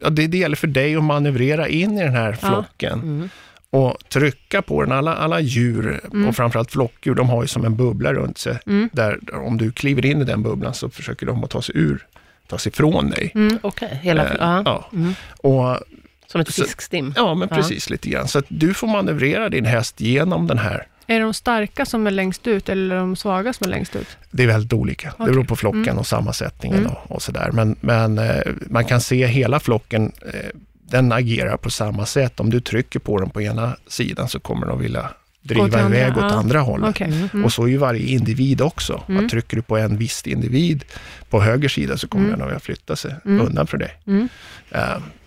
ja, 0.00 0.10
det, 0.10 0.26
det 0.26 0.38
gäller 0.38 0.56
för 0.56 0.66
dig 0.66 0.96
att 0.96 1.04
manövrera 1.04 1.68
in 1.68 1.98
i 1.98 2.02
den 2.02 2.14
här 2.14 2.38
Ja. 2.42 2.48
flocken 2.48 2.92
Mm. 3.00 3.28
och 3.70 3.96
trycka 4.08 4.62
på 4.62 4.82
den. 4.82 4.92
Alla, 4.92 5.14
alla 5.14 5.40
djur, 5.40 6.00
Mm. 6.12 6.28
och 6.28 6.36
framförallt 6.36 6.70
flockdjur, 6.72 7.14
de 7.14 7.28
har 7.30 7.42
ju 7.42 7.48
som 7.48 7.64
en 7.64 7.76
bubbla 7.76 8.12
runt 8.12 8.38
sig. 8.38 8.58
Mm. 8.66 8.88
Där 8.92 9.18
om 9.46 9.58
du 9.58 9.72
kliver 9.72 10.06
in 10.06 10.20
i 10.20 10.24
den 10.24 10.42
bubblan 10.42 10.74
så 10.74 10.90
försöker 10.90 11.26
de 11.26 11.44
att 11.44 11.50
ta 11.50 11.62
sig 11.62 11.76
ur, 11.78 12.06
ta 12.46 12.58
sig 12.58 12.70
ifrån 12.72 13.10
dig. 13.10 13.32
Mm. 13.34 13.58
Okej, 13.62 13.98
hela... 14.02 14.24
Eh, 14.28 14.36
ja. 14.40 14.62
ja. 14.64 14.88
Mm. 14.92 15.14
Och 15.38 15.78
Som 16.26 16.40
ett 16.40 16.54
fiskstim. 16.54 17.14
Ja, 17.16 17.34
men 17.34 17.48
Ja. 17.50 17.56
precis 17.56 17.90
lite 17.90 18.08
grann. 18.10 18.28
Så 18.28 18.38
att 18.38 18.44
du 18.48 18.74
får 18.74 18.86
manövrera 18.86 19.48
din 19.48 19.64
häst 19.64 20.00
genom 20.00 20.46
den 20.46 20.58
här. 20.58 20.86
Är 21.06 21.14
det 21.18 21.24
de 21.24 21.34
starka 21.34 21.86
som 21.86 22.06
är 22.06 22.10
längst 22.10 22.46
ut, 22.46 22.68
eller 22.68 22.96
de 22.96 23.16
svaga 23.16 23.52
som 23.52 23.66
är 23.66 23.70
längst 23.70 23.96
ut? 23.96 24.06
Det 24.30 24.42
är 24.42 24.46
väldigt 24.46 24.72
olika. 24.72 25.08
Det 25.08 25.14
Okej. 25.22 25.32
beror 25.34 25.44
på 25.44 25.56
flocken 25.56 25.82
Mm. 25.82 25.98
och 25.98 26.06
sammansättningen 26.06 26.78
Mm. 26.78 26.90
och, 26.92 27.10
och 27.10 27.22
sådär. 27.22 27.50
Men, 27.52 27.76
men 27.80 28.18
eh, 28.18 28.40
man 28.70 28.84
kan 28.84 29.00
se 29.00 29.26
hela 29.26 29.60
flocken, 29.60 30.12
eh, 30.34 30.50
den 30.72 31.12
agerar 31.12 31.56
på 31.56 31.70
samma 31.70 32.06
sätt. 32.06 32.40
Om 32.40 32.50
du 32.50 32.60
trycker 32.60 32.98
på 32.98 33.18
den 33.20 33.30
på 33.30 33.42
ena 33.42 33.76
sidan 33.86 34.28
så 34.28 34.40
kommer 34.40 34.66
de 34.66 34.78
vilja 34.80 35.08
driva 35.42 35.68
till 35.68 35.78
andra, 35.78 35.98
iväg 35.98 36.10
åt 36.16 36.22
ja. 36.22 36.28
andra 36.30 36.60
hållet. 36.60 36.90
Okej. 36.90 37.06
Mm. 37.06 37.28
Mm. 37.32 37.44
Och 37.44 37.52
så 37.52 37.62
är 37.64 37.68
ju 37.68 37.76
varje 37.76 38.06
individ 38.06 38.60
också. 38.60 39.02
Mm. 39.08 39.24
Att 39.24 39.30
trycker 39.30 39.56
du 39.56 39.62
på 39.62 39.76
en 39.76 39.96
viss 39.96 40.26
individ 40.26 40.84
på 41.30 41.40
höger 41.40 41.68
sida 41.68 41.96
så 41.96 42.08
kommer 42.08 42.28
Mm. 42.28 42.40
den 42.40 42.56
att 42.56 42.62
flytta 42.62 42.96
sig 42.96 43.14
Mm. 43.24 43.46
undan 43.46 43.66
för 43.66 43.78
dig. 43.78 43.90
Mm. 44.06 44.28
Eh, 44.70 44.80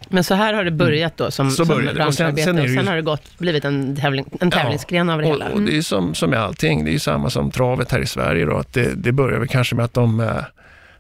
Men 0.10 0.24
så 0.24 0.36
här 0.36 0.54
har 0.54 0.64
det 0.64 0.72
börjat 0.72 1.18
då, 1.18 1.32
som, 1.32 1.52
Så 1.52 1.66
som 1.66 1.68
det. 1.68 1.76
Och 1.76 1.84
sen- 1.88 1.96
branscharbete. 1.96 2.44
sen 2.44 2.60
och 2.60 2.68
ju- 2.68 2.76
sen 2.76 2.88
har 2.88 2.96
det 2.96 3.02
gått, 3.02 3.38
blivit 3.40 3.66
en, 3.66 3.96
tävling, 3.96 4.26
en 4.42 4.52
tävlingsgren 4.52 5.10
av 5.10 5.22
det 5.22 5.28
hela. 5.28 5.46
Och, 5.48 5.54
och 5.54 5.62
det 5.62 5.78
är 5.78 5.82
som, 5.82 6.16
som 6.16 6.30
med 6.30 6.40
allting, 6.40 6.84
det 6.86 6.90
är 6.90 6.94
ju 6.94 7.00
samma 7.00 7.30
som 7.30 7.52
travet 7.52 7.92
här 7.92 8.00
i 8.00 8.06
Sverige 8.06 8.46
då, 8.46 8.58
att 8.58 8.74
det, 8.74 8.94
det 8.96 9.12
börjar 9.12 9.40
väl 9.40 9.48
kanske 9.48 9.76
med 9.76 9.86
att 9.86 9.94
de, 9.94 10.20
eh, 10.20 10.30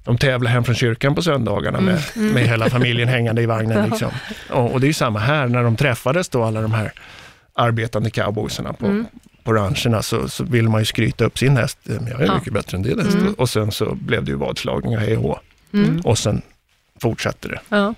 de 0.03 0.17
tävlar 0.17 0.51
hem 0.51 0.63
från 0.63 0.75
kyrkan 0.75 1.15
på 1.15 1.21
söndagarna 1.21 1.79
med, 1.81 1.99
Mm. 2.15 2.33
med 2.33 2.43
hela 2.47 2.69
familjen 2.69 3.07
hängande 3.07 3.41
i 3.41 3.45
vagnen. 3.45 3.85
Liksom. 3.89 4.11
Och, 4.49 4.71
och 4.73 4.79
det 4.81 4.85
är 4.85 4.89
ju 4.89 4.93
samma 4.93 5.19
här, 5.19 5.47
när 5.47 5.63
de 5.63 5.75
träffades 5.75 6.29
då, 6.29 6.43
alla 6.43 6.61
de 6.61 6.71
här 6.71 6.91
arbetande 7.55 8.09
cowboysarna 8.09 8.73
på, 8.73 8.85
Mm. 8.85 9.05
på 9.43 9.53
rancherna, 9.53 10.01
så, 10.01 10.29
så 10.29 10.43
vill 10.43 10.69
man 10.69 10.81
ju 10.81 10.85
skryta 10.85 11.25
upp 11.25 11.37
sin 11.39 11.57
häst. 11.57 11.77
Men 11.83 12.07
Jag 12.07 12.21
är 12.21 12.25
Ja. 12.25 12.35
mycket 12.35 12.53
bättre 12.53 12.77
än 12.77 12.83
din 12.83 12.99
häst. 12.99 13.15
Mm. 13.17 13.33
Och 13.33 13.49
sen 13.49 13.71
så 13.71 13.95
blev 13.95 14.23
det 14.23 14.31
ju 14.31 14.37
vadslagning 14.37 14.95
och 14.95 15.01
hej 15.01 15.17
och 15.17 15.23
hå. 15.23 15.39
Mm. 15.73 15.99
Och 16.01 16.17
sen 16.17 16.41
fortsatte 17.01 17.47
det. 17.47 17.59
Ja. 17.69 17.93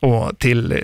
Och 0.00 0.38
till, 0.38 0.72
eh, 0.72 0.78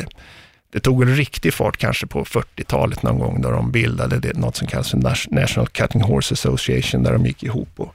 det 0.72 0.80
tog 0.80 1.02
en 1.02 1.16
riktig 1.16 1.54
fart 1.54 1.76
kanske 1.76 2.06
på 2.06 2.24
40-talet 2.24 3.02
någon 3.02 3.18
gång 3.18 3.40
då 3.42 3.50
de 3.50 3.72
bildade 3.72 4.18
det, 4.18 4.36
något 4.38 4.56
som 4.56 4.66
kallas 4.66 4.90
för 4.90 4.98
National 5.30 5.68
Cutting 5.68 6.02
Horse 6.02 6.34
Association 6.34 7.02
där 7.02 7.12
de 7.12 7.26
gick 7.26 7.42
ihop 7.42 7.68
och 7.76 7.94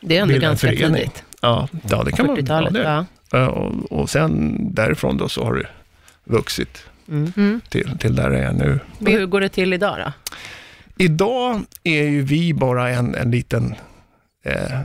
det 0.00 0.16
är 0.16 0.22
ändå 0.22 0.38
ganska 0.38 0.68
förening. 0.68 0.94
tidigt. 0.94 1.24
ja, 1.42 1.68
ja 1.90 2.02
det 2.02 2.12
kan 2.12 2.26
man 2.26 2.36
ja, 2.36 2.42
40-talet. 2.42 2.72
det, 2.74 2.82
Ja. 2.82 3.04
ja. 3.30 3.48
och, 3.48 3.92
och 3.92 4.10
sen 4.10 4.56
därifrån 4.74 5.16
då 5.16 5.28
så 5.28 5.44
har 5.44 5.54
det 5.54 5.66
vuxit 6.24 6.84
Mm. 7.08 7.60
Till, 7.68 7.98
till 7.98 8.14
där 8.14 8.30
det 8.30 8.38
är 8.38 8.52
nu. 8.52 8.80
Och 9.00 9.08
hur 9.08 9.26
går 9.26 9.40
det 9.40 9.48
till 9.48 9.72
idag 9.72 9.96
då? 9.98 10.12
Idag 11.04 11.60
är 11.84 12.02
ju 12.02 12.22
vi 12.22 12.54
bara 12.54 12.90
en, 12.90 13.14
en 13.14 13.30
liten 13.30 13.74
eh, 14.44 14.80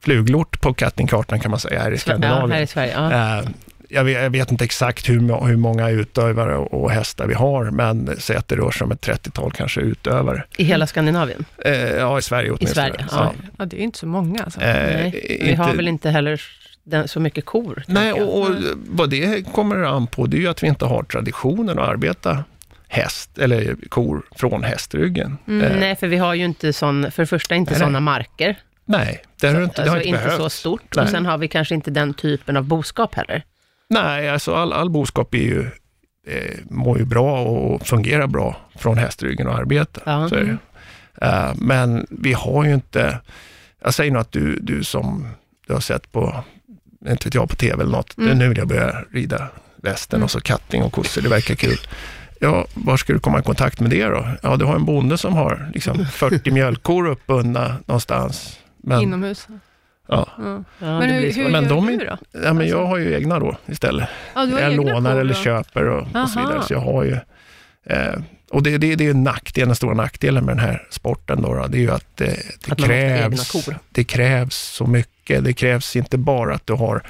fluglort 0.00 0.60
på 0.60 0.74
cuttingkartan 0.74 1.40
kan 1.40 1.50
man 1.50 1.60
säga 1.60 1.80
här 1.82 1.90
i 1.90 1.94
Ja, 1.94 1.98
Skandinavien. 1.98 2.50
här 2.52 2.60
i 2.62 2.66
Sverige. 2.66 2.92
Ja. 2.92 3.38
Eh, 3.38 3.44
jag, 3.88 4.04
vet, 4.04 4.22
jag 4.22 4.30
vet 4.30 4.50
inte 4.50 4.64
exakt 4.64 5.08
hur, 5.08 5.46
hur 5.46 5.56
många 5.56 5.88
utövare 5.90 6.56
och, 6.56 6.82
och 6.82 6.90
hästar 6.90 7.26
vi 7.26 7.34
har, 7.34 7.70
men 7.70 8.10
säg 8.18 8.36
att 8.36 8.48
det 8.48 8.56
rör 8.56 8.70
sig 8.70 8.84
om 8.84 8.90
ett 8.90 9.06
30-tal 9.06 9.52
kanske 9.52 9.80
utövare. 9.80 10.44
I 10.58 10.64
hela 10.64 10.86
Skandinavien. 10.86 11.44
Eh, 11.64 11.72
ja, 11.74 12.18
i 12.18 12.22
Sverige 12.22 12.50
åtminstone. 12.50 12.74
Sverige, 12.88 13.06
ja. 13.10 13.32
ja, 13.58 13.64
det 13.64 13.76
är 13.80 13.84
inte 13.84 13.98
så 13.98 14.06
många. 14.06 14.42
Alltså. 14.44 14.60
Eh, 14.60 14.96
Nej, 14.96 15.38
vi 15.44 15.54
har 15.54 15.74
väl 15.74 15.88
inte 15.88 16.10
heller 16.10 16.42
den, 16.84 17.08
så 17.08 17.20
mycket 17.20 17.44
kor. 17.44 17.84
Nej, 17.88 18.12
och, 18.12 18.40
och 18.40 18.50
vad 18.74 19.10
det 19.10 19.52
kommer 19.52 19.76
an 19.82 20.06
på, 20.06 20.26
det 20.26 20.36
är 20.36 20.40
ju 20.40 20.48
att 20.48 20.62
vi 20.62 20.66
inte 20.66 20.84
har 20.84 21.02
traditionen 21.02 21.78
att 21.78 21.88
arbeta 21.88 22.44
häst, 22.88 23.38
eller 23.38 23.76
kor 23.88 24.22
från 24.36 24.64
hästryggen. 24.64 25.38
Mm. 25.48 25.62
Eh, 25.72 25.78
Nej, 25.80 25.96
för 25.96 26.06
vi 26.06 26.16
har 26.16 26.34
ju 26.34 26.44
inte 26.44 26.72
sån, 26.72 27.10
för 27.10 27.22
det 27.22 27.26
första 27.26 27.54
inte 27.54 27.74
sådana 27.74 28.00
marker. 28.00 28.58
nej, 28.84 29.22
det 29.40 29.46
har 29.46 29.62
inte, 29.62 29.74
det 29.74 29.82
alltså 29.82 29.94
har 29.94 29.96
inte 29.96 30.08
inte 30.08 30.30
så 30.30 30.36
behövts. 30.36 30.56
stort. 30.56 30.96
Nej. 30.96 31.02
Och 31.04 31.10
sen 31.10 31.26
har 31.26 31.38
vi 31.38 31.48
kanske 31.48 31.74
inte 31.74 31.90
den 31.90 32.14
typen 32.14 32.56
av 32.56 32.64
boskap 32.64 33.14
heller. 33.14 33.42
Nej, 33.88 34.28
alltså 34.28 34.54
all, 34.54 34.72
all 34.72 34.90
boskap 34.90 35.34
är 35.34 35.38
ju, 35.38 35.60
eh, 36.26 36.58
mår 36.70 36.98
ju 36.98 37.04
bra 37.04 37.40
och 37.40 37.86
fungerar 37.86 38.26
bra 38.26 38.56
från 38.76 38.98
hästryggen 38.98 39.46
och 39.48 39.54
arbete. 39.54 40.00
Ja. 40.06 40.28
Så. 40.28 40.36
Eh, 41.22 41.52
men 41.54 42.06
vi 42.10 42.32
har 42.32 42.64
ju 42.64 42.74
inte, 42.74 43.20
jag 43.82 43.94
säger 43.94 44.10
nog 44.10 44.20
att 44.20 44.32
du, 44.32 44.58
du 44.60 44.84
som 44.84 45.28
du 45.66 45.72
har 45.72 45.80
sett 45.80 46.12
på, 46.12 46.44
inte 47.12 47.26
vet 47.28 47.34
jag, 47.34 47.48
på 47.48 47.56
TV 47.56 47.82
eller 47.82 47.92
något, 47.92 48.18
Mm. 48.18 48.38
nu 48.38 48.48
vill 48.48 48.58
jag 48.58 48.68
börja 48.68 49.04
rida 49.12 49.48
västen 49.76 50.22
och 50.22 50.30
så 50.30 50.40
katting 50.40 50.82
och 50.82 50.92
kossor, 50.92 51.22
det 51.22 51.28
verkar 51.28 51.54
kul. 51.54 51.78
Ja, 52.40 52.66
var 52.74 52.96
ska 52.96 53.12
du 53.12 53.18
komma 53.18 53.38
i 53.38 53.42
kontakt 53.42 53.80
med 53.80 53.90
det 53.90 54.04
då? 54.04 54.26
Ja, 54.42 54.56
du 54.56 54.64
har 54.64 54.74
en 54.74 54.84
bonde 54.84 55.18
som 55.18 55.34
har 55.34 55.70
liksom 55.74 56.06
40 56.12 56.50
mjölkkor 56.50 57.06
uppbundna 57.08 57.76
någonstans. 57.86 58.58
Men, 58.82 59.00
Inomhus. 59.02 59.48
ja, 60.08 60.26
Ja. 60.38 60.44
Ja, 60.44 60.64
Men 60.78 61.00
det 61.00 61.06
hur, 61.14 61.20
blir 61.20 61.34
hur. 61.34 61.48
Men 61.50 61.62
gör 61.64 61.70
de 61.70 61.86
du 61.86 61.92
är- 61.94 61.98
då? 61.98 62.04
ja 62.32 62.38
men 62.40 62.48
Alltså- 62.48 62.64
jag 62.76 62.86
har 62.86 62.96
ju 62.98 63.14
egna 63.14 63.38
då 63.38 63.56
istället. 63.66 64.08
Ja, 64.34 64.46
du 64.46 64.52
har 64.52 64.60
jag 64.60 64.72
egna 64.72 64.82
lånar 64.92 65.12
kor 65.12 65.20
eller 65.20 65.34
då? 65.34 65.40
köper 65.40 65.88
och, 65.88 66.22
och 66.22 66.28
så 66.30 66.40
vidare. 66.40 66.62
Så 66.62 66.72
jag 66.72 66.80
har 66.80 67.04
ju, 67.04 67.16
eh, 67.86 68.14
och 68.54 68.62
det, 68.62 68.78
det, 68.78 68.94
det 68.96 69.06
är 69.06 69.14
nackdelen, 69.14 69.68
den 69.68 69.76
stora 69.76 69.94
nackdelen 69.94 70.44
med 70.44 70.56
den 70.56 70.64
här 70.66 70.86
sporten 70.90 71.42
då, 71.42 71.54
då 71.54 71.66
det 71.66 71.78
är 71.78 71.80
ju 71.80 71.90
att 71.90 72.20
eh, 72.20 72.26
det, 72.66 72.72
Att 72.72 72.78
krävs, 72.78 73.68
det 73.92 74.04
krävs 74.04 74.54
så 74.56 74.86
mycket. 74.86 75.44
Det 75.44 75.52
krävs 75.52 75.96
inte 75.96 76.18
bara 76.18 76.54
att 76.54 76.66
du 76.66 76.72
har 76.72 77.02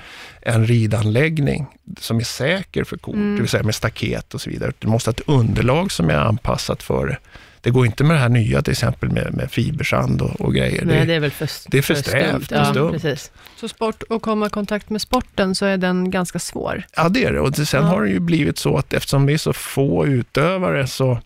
en 0.42 0.66
ridanläggning 0.66 1.66
som 2.00 2.18
är 2.18 2.24
säker 2.24 2.84
för 2.84 2.96
kor, 2.96 3.14
Mm. 3.14 3.34
det 3.34 3.40
vill 3.40 3.48
säga 3.50 3.62
med 3.62 3.74
staket 3.74 4.34
och 4.34 4.40
så 4.40 4.50
vidare. 4.50 4.72
Du 4.78 4.88
måste 4.88 5.08
ha 5.10 5.12
ett 5.12 5.22
underlag 5.28 5.92
som 5.92 6.10
är 6.10 6.14
anpassat 6.14 6.82
för 6.82 7.06
det. 7.06 7.18
Det 7.60 7.70
går 7.70 7.86
inte 7.86 8.04
med 8.04 8.16
det 8.16 8.20
här 8.20 8.28
nya 8.28 8.62
till 8.62 8.70
exempel 8.72 9.10
med, 9.10 9.34
med 9.34 9.50
fibersand 9.50 10.22
och, 10.22 10.40
och 10.40 10.54
grejer. 10.54 10.84
Nej, 10.84 10.98
det, 10.98 11.04
det 11.04 11.14
är 11.14 11.20
väl 11.20 11.30
för, 11.30 11.48
det 11.66 11.78
är 11.78 11.82
för 11.82 11.94
stumt. 11.94 12.02
strävt 12.10 12.52
och 12.52 12.66
stumt. 12.66 12.92
precis. 12.92 13.30
Så 13.56 13.68
sport 13.68 14.02
och 14.02 14.22
komma 14.22 14.46
i 14.46 14.50
kontakt 14.50 14.90
med 14.90 15.00
sporten 15.00 15.54
så 15.54 15.66
är 15.66 15.76
den 15.76 16.10
ganska 16.10 16.38
svår. 16.38 16.84
Ja, 16.96 17.08
det 17.08 17.24
är 17.24 17.32
det. 17.32 17.40
Och 17.40 17.56
sen 17.56 17.82
Ja. 17.82 17.86
har 17.88 18.02
det 18.02 18.08
ju 18.10 18.20
blivit 18.20 18.58
så 18.58 18.76
att 18.76 18.92
eftersom 18.92 19.26
det 19.26 19.32
är 19.32 19.38
så 19.38 19.52
få 19.52 20.06
utövare 20.06 20.86
så, 20.86 21.18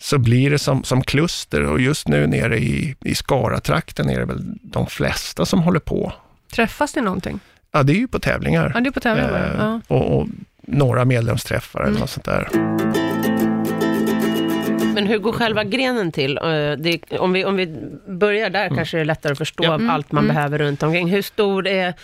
så 0.00 0.18
blir 0.18 0.50
det 0.50 0.58
som, 0.58 0.84
som 0.84 1.02
kluster. 1.02 1.62
Och 1.62 1.80
just 1.80 2.08
nu 2.08 2.26
nere 2.26 2.58
i, 2.58 2.96
i 3.04 3.14
Skaratrakten 3.14 4.10
är 4.10 4.18
det 4.18 4.24
väl 4.24 4.40
de 4.62 4.86
flesta 4.86 5.46
som 5.46 5.62
håller 5.62 5.80
på. 5.80 6.12
Träffas 6.54 6.92
det 6.92 7.00
någonting? 7.00 7.40
Ja, 7.72 7.82
det 7.82 7.92
är 7.92 7.96
ju 7.98 8.08
på 8.08 8.18
tävlingar. 8.18 8.72
Ja, 8.74 8.80
det 8.80 8.88
är 8.88 8.90
på 8.90 9.00
tävling 9.00 9.26
bara. 9.28 9.46
Eh, 9.46 9.54
Ja. 9.58 9.80
och, 9.88 10.18
och 10.20 10.26
några 10.62 11.04
medlemsträffar 11.04 11.80
eller 11.80 11.88
Mm. 11.90 12.00
något 12.00 12.10
sånt 12.10 12.24
där. 12.26 12.48
Men 14.94 15.06
hur 15.06 15.18
går 15.18 15.32
själva 15.32 15.64
grenen 15.64 16.12
till? 16.12 16.38
Eh, 16.38 16.42
Det, 16.78 17.00
om, 17.18 17.32
vi, 17.32 17.44
om 17.44 17.56
vi 17.56 17.66
börjar 18.08 18.50
där 18.50 18.68
kanske 18.74 18.96
det 18.96 19.00
är 19.00 19.04
lättare 19.04 19.32
att 19.32 19.38
förstå 19.38 19.64
Ja. 19.64 19.74
Mm, 19.74 19.90
allt 19.90 20.12
man 20.12 20.24
mm. 20.24 20.34
behöver 20.36 20.58
runt 20.58 20.82
omkring. 20.82 21.08
Hur 21.08 21.22
stor 21.22 21.66
är 21.66 21.94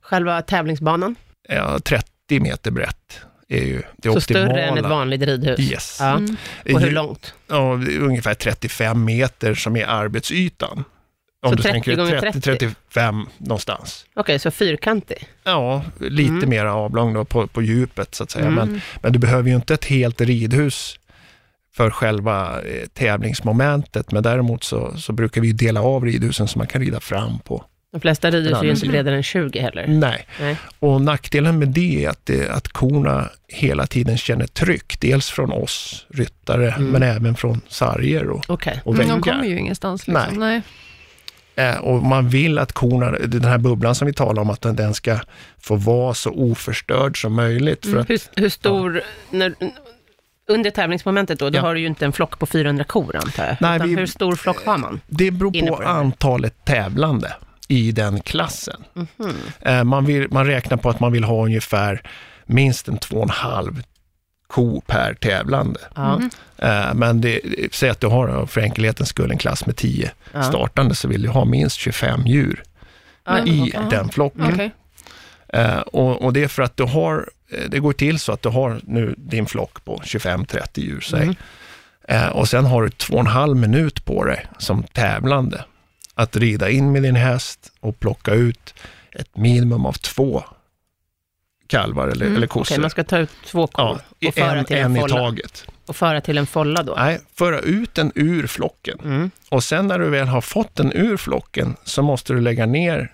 själva 0.00 0.42
tävlingsbanan? 0.42 1.14
Ja, 1.48 1.78
30 1.78 2.40
meter 2.40 2.70
brett 2.70 3.20
är 3.48 3.64
ju 3.64 3.82
det 3.96 4.08
Så 4.10 4.16
optimala. 4.16 4.46
större 4.46 4.62
än 4.62 4.78
ett 4.78 4.84
vanligt 4.90 5.22
ridhus? 5.22 5.60
Yes. 5.60 5.96
Ja. 6.00 6.16
Mm. 6.16 6.36
Och 6.74 6.80
hur 6.80 6.90
långt? 6.90 7.34
Ja, 7.48 7.72
ungefär 8.00 8.34
35 8.34 9.04
meter 9.04 9.54
som 9.54 9.76
är 9.76 9.86
arbetsytan. 9.86 10.84
Om 11.46 11.50
Så 11.50 11.56
du 11.56 11.62
30 11.62 11.72
tänker 11.72 11.96
gånger 11.96 12.20
30-35 12.20 13.26
någonstans. 13.38 14.04
Okej, 14.14 14.38
så 14.38 14.50
fyrkantig? 14.50 15.28
Ja, 15.44 15.84
lite 16.00 16.32
Mm. 16.32 16.48
mer 16.48 16.64
avlång 16.64 17.14
då 17.14 17.24
på, 17.24 17.46
på 17.46 17.62
djupet 17.62 18.14
så 18.14 18.22
att 18.22 18.30
säga. 18.30 18.46
Mm. 18.46 18.54
Men, 18.68 18.80
men 19.02 19.12
du 19.12 19.18
behöver 19.18 19.48
ju 19.50 19.54
inte 19.56 19.74
ett 19.74 19.84
helt 19.84 20.20
ridhus 20.20 20.98
för 21.76 21.90
själva 21.90 22.60
eh, 22.62 22.86
tävlingsmomentet. 22.92 24.12
Men 24.12 24.22
däremot 24.22 24.64
så, 24.64 24.96
så 24.96 25.12
brukar 25.12 25.40
vi 25.40 25.52
dela 25.52 25.82
av 25.82 26.04
ridhusen 26.04 26.48
så 26.48 26.58
man 26.58 26.66
kan 26.66 26.80
rida 26.82 27.00
fram 27.00 27.38
på. 27.38 27.64
De 27.92 28.00
flesta 28.00 28.30
ridhus 28.30 28.58
är 28.58 28.64
ju 28.64 28.70
inte 28.70 28.88
bredare 28.88 29.16
än 29.16 29.22
20 29.22 29.58
heller. 29.60 29.86
Nej, 29.86 30.26
Nej. 30.40 30.56
och 30.78 31.00
nackdelen 31.00 31.58
med 31.58 31.68
det 31.68 32.04
är 32.04 32.08
att, 32.10 32.26
det, 32.26 32.48
att 32.50 32.68
korna 32.68 33.28
hela 33.48 33.86
tiden 33.86 34.16
känner 34.18 34.46
tryck. 34.46 35.00
Dels 35.00 35.30
från 35.30 35.52
oss 35.52 36.06
ryttare, 36.10 36.70
Mm. 36.70 36.90
men 36.90 37.02
även 37.02 37.34
från 37.36 37.60
sarger 37.68 38.28
och, 38.30 38.44
Okej. 38.48 38.80
och 38.84 38.94
Mm, 38.94 39.06
väggar. 39.06 39.20
de 39.20 39.30
kommer 39.30 39.44
ju 39.44 39.58
ingenstans. 39.58 40.06
Liksom. 40.08 40.38
Nej. 40.38 40.62
Eh, 41.56 41.76
och 41.76 42.02
man 42.02 42.28
vill 42.28 42.58
att 42.58 42.72
korna, 42.72 43.10
den 43.10 43.44
här 43.44 43.58
bubblan 43.58 43.94
som 43.94 44.06
vi 44.06 44.12
talar 44.12 44.42
om, 44.42 44.50
att 44.50 44.60
den, 44.62 44.94
ska 44.94 45.18
få 45.60 45.76
vara 45.76 46.14
så 46.14 46.30
oförstörd 46.30 47.20
som 47.22 47.34
möjligt. 47.34 47.82
För 47.82 47.88
Mm. 47.92 48.02
att, 48.02 48.10
Hur, 48.10 48.20
hur 48.36 48.48
stor... 48.48 49.00
När, 49.30 49.54
under 50.48 50.70
tävlingsmomentet 50.70 51.38
då, 51.38 51.50
då 51.50 51.58
Ja. 51.58 51.62
har 51.62 51.74
du 51.74 51.80
ju 51.80 51.86
inte 51.86 52.04
en 52.04 52.12
flock 52.12 52.38
på 52.38 52.46
400 52.46 52.84
kor 52.84 53.16
antar 53.16 53.44
jag. 53.46 53.56
Nej, 53.60 53.76
Utan 53.76 53.88
vi- 53.88 53.96
hur 53.96 54.06
stor 54.06 54.36
flock 54.36 54.64
har 54.66 54.78
man? 54.78 55.00
det 55.06 55.30
beror 55.30 55.52
på, 55.66 55.66
på 55.76 55.82
det 55.82 55.88
antalet 55.88 56.64
tävlande 56.64 57.32
i 57.72 57.92
den 57.92 58.20
klassen. 58.20 58.84
Mhm. 58.94 59.34
Eh, 59.60 59.84
man, 59.84 60.04
vill, 60.04 60.28
man 60.30 60.46
räknar 60.46 60.76
på 60.76 60.90
att 60.90 61.00
man 61.00 61.12
vill 61.12 61.24
ha 61.24 61.44
ungefär 61.44 62.02
minst 62.46 62.88
en 62.88 62.98
två 62.98 63.16
och 63.16 63.22
en 63.22 63.30
halv 63.30 63.82
ko 64.46 64.80
per 64.80 65.14
tävlande. 65.14 65.80
Mhm. 65.96 66.30
Eh, 66.58 66.94
men 66.94 67.20
det, 67.20 67.40
säg 67.72 67.90
att 67.90 68.00
du 68.00 68.06
har 68.06 68.46
för 68.46 68.60
enkelhetens 68.60 69.08
skull 69.08 69.30
en 69.30 69.38
klass 69.38 69.66
med 69.66 69.76
10 69.76 70.10
Ja. 70.32 70.42
startande 70.42 70.94
så 70.94 71.08
vill 71.08 71.22
du 71.22 71.28
ha 71.28 71.44
minst 71.44 71.76
25 71.76 72.26
djur 72.26 72.62
Men- 73.26 73.48
i 73.48 73.74
den 73.90 74.08
flocken. 74.08 74.70
Eh, 75.48 75.78
och, 75.78 76.22
och 76.24 76.32
det 76.32 76.44
är 76.44 76.48
för 76.48 76.62
att 76.62 76.76
du 76.76 76.84
har, 76.84 77.28
det 77.68 77.78
går 77.78 77.92
till 77.92 78.18
så 78.18 78.32
att 78.32 78.42
du 78.42 78.48
har 78.48 78.80
nu 78.82 79.14
din 79.18 79.46
flock 79.46 79.84
på 79.84 79.96
25-30 80.04 80.66
djur, 80.74 81.00
säg. 81.00 81.22
Mm. 81.22 81.34
Eh, 82.08 82.28
och 82.28 82.48
sen 82.48 82.64
har 82.66 82.82
du 82.82 82.90
två 82.90 83.14
och 83.14 83.20
en 83.20 83.26
halv 83.26 83.56
minut 83.56 84.04
på 84.04 84.24
dig 84.24 84.46
som 84.58 84.82
tävlande 84.82 85.64
att 86.14 86.36
rida 86.36 86.70
in 86.70 86.92
med 86.92 87.02
din 87.02 87.16
häst 87.16 87.72
och 87.80 88.00
plocka 88.00 88.34
ut 88.34 88.74
ett 89.12 89.36
minimum 89.36 89.86
av 89.86 89.92
två 89.92 90.44
kalvar 91.66 92.08
eller, 92.08 92.26
Mm, 92.26 92.36
eller 92.36 92.46
Okej, 92.46 92.52
kossor. 92.60 92.80
man 92.80 92.90
ska 92.90 93.04
ta 93.04 93.18
ut 93.18 93.30
två 93.46 93.66
kor 93.66 94.00
ja, 94.18 94.28
och 94.28 94.34
föra 94.34 94.58
en, 94.58 94.64
till 94.64 94.76
en, 94.76 94.96
en 94.96 95.04
i 95.06 95.08
taget. 95.08 95.64
Och 95.86 95.96
föra 95.96 96.20
till 96.20 96.38
en 96.38 96.46
folla 96.46 96.82
då? 96.82 96.94
Nej, 96.98 97.20
föra 97.34 97.60
ut 97.60 97.94
den 97.94 98.12
ur 98.14 98.46
flocken. 98.46 98.98
Mm. 99.04 99.30
Och 99.48 99.64
sen 99.64 99.86
när 99.86 99.98
du 99.98 100.10
väl 100.10 100.26
har 100.28 100.40
fått 100.40 100.74
den 100.76 100.92
ur 100.92 101.16
flocken 101.16 101.76
så 101.84 102.02
måste 102.02 102.32
du 102.32 102.40
lägga 102.40 102.66
ner 102.66 103.12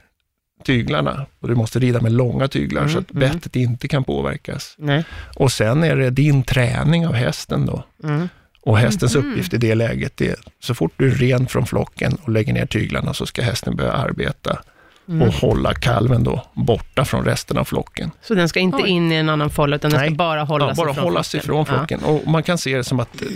tyglarna 0.65 1.27
och 1.41 1.49
du 1.49 1.55
måste 1.55 1.79
rida 1.79 2.01
med 2.01 2.13
långa 2.13 2.49
tyglar 2.49 2.81
Mm, 2.83 2.93
så 2.93 2.99
att 2.99 3.11
mm. 3.11 3.21
bettet 3.33 3.57
inte 3.57 3.89
kan 3.89 4.05
påverkas. 4.05 4.75
Nej. 4.79 5.05
Och 5.37 5.53
sen 5.53 5.85
är 5.85 5.97
det 5.97 6.11
din 6.11 6.43
träning 6.43 7.07
av 7.07 7.13
hästen 7.15 7.67
då. 7.67 7.85
Mm. 8.69 8.73
Och 8.75 8.79
hästens 8.79 9.15
Mhm. 9.17 9.31
uppgift 9.31 9.55
i 9.55 9.57
det 9.57 9.75
läget 9.75 10.21
är, 10.21 10.35
så 10.61 10.75
fort 10.75 10.93
du 10.97 11.07
är 11.11 11.15
ren 11.15 11.47
från 11.47 11.67
flocken 11.67 12.19
och 12.23 12.29
lägger 12.29 12.53
ner 12.53 12.67
tyglarna 12.67 13.15
så 13.15 13.27
ska 13.27 13.43
hästen 13.43 13.77
börja 13.77 13.93
arbeta 13.93 14.59
Mm. 15.09 15.23
och 15.29 15.35
hålla 15.35 15.75
kalven 15.75 16.25
då 16.25 16.43
borta 16.55 17.05
från 17.05 17.25
resten 17.25 17.59
av 17.59 17.65
flocken. 17.65 18.11
Så 18.23 18.35
den 18.35 18.49
ska 18.49 18.61
inte 18.61 18.77
Oj. 18.83 18.89
in 18.89 19.13
i 19.13 19.15
en 19.15 19.29
annan 19.29 19.51
folla, 19.51 19.77
utan 19.77 19.91
den 19.91 20.01
Nej. 20.01 20.09
ska 20.09 20.15
bara 20.17 20.43
hålla 20.45 20.69
ja, 20.69 20.75
sig 20.75 20.85
bara 20.85 20.95
från 20.95 21.05
hållas 21.05 21.31
flocken? 21.31 21.45
ifrån 21.45 21.67
flocken. 21.67 22.01
Och 22.05 22.27
man 22.27 22.43
kan 22.43 22.59
se 22.59 22.77
det 22.77 22.85
som 22.85 23.01
att 23.01 23.23
eh, 23.23 23.29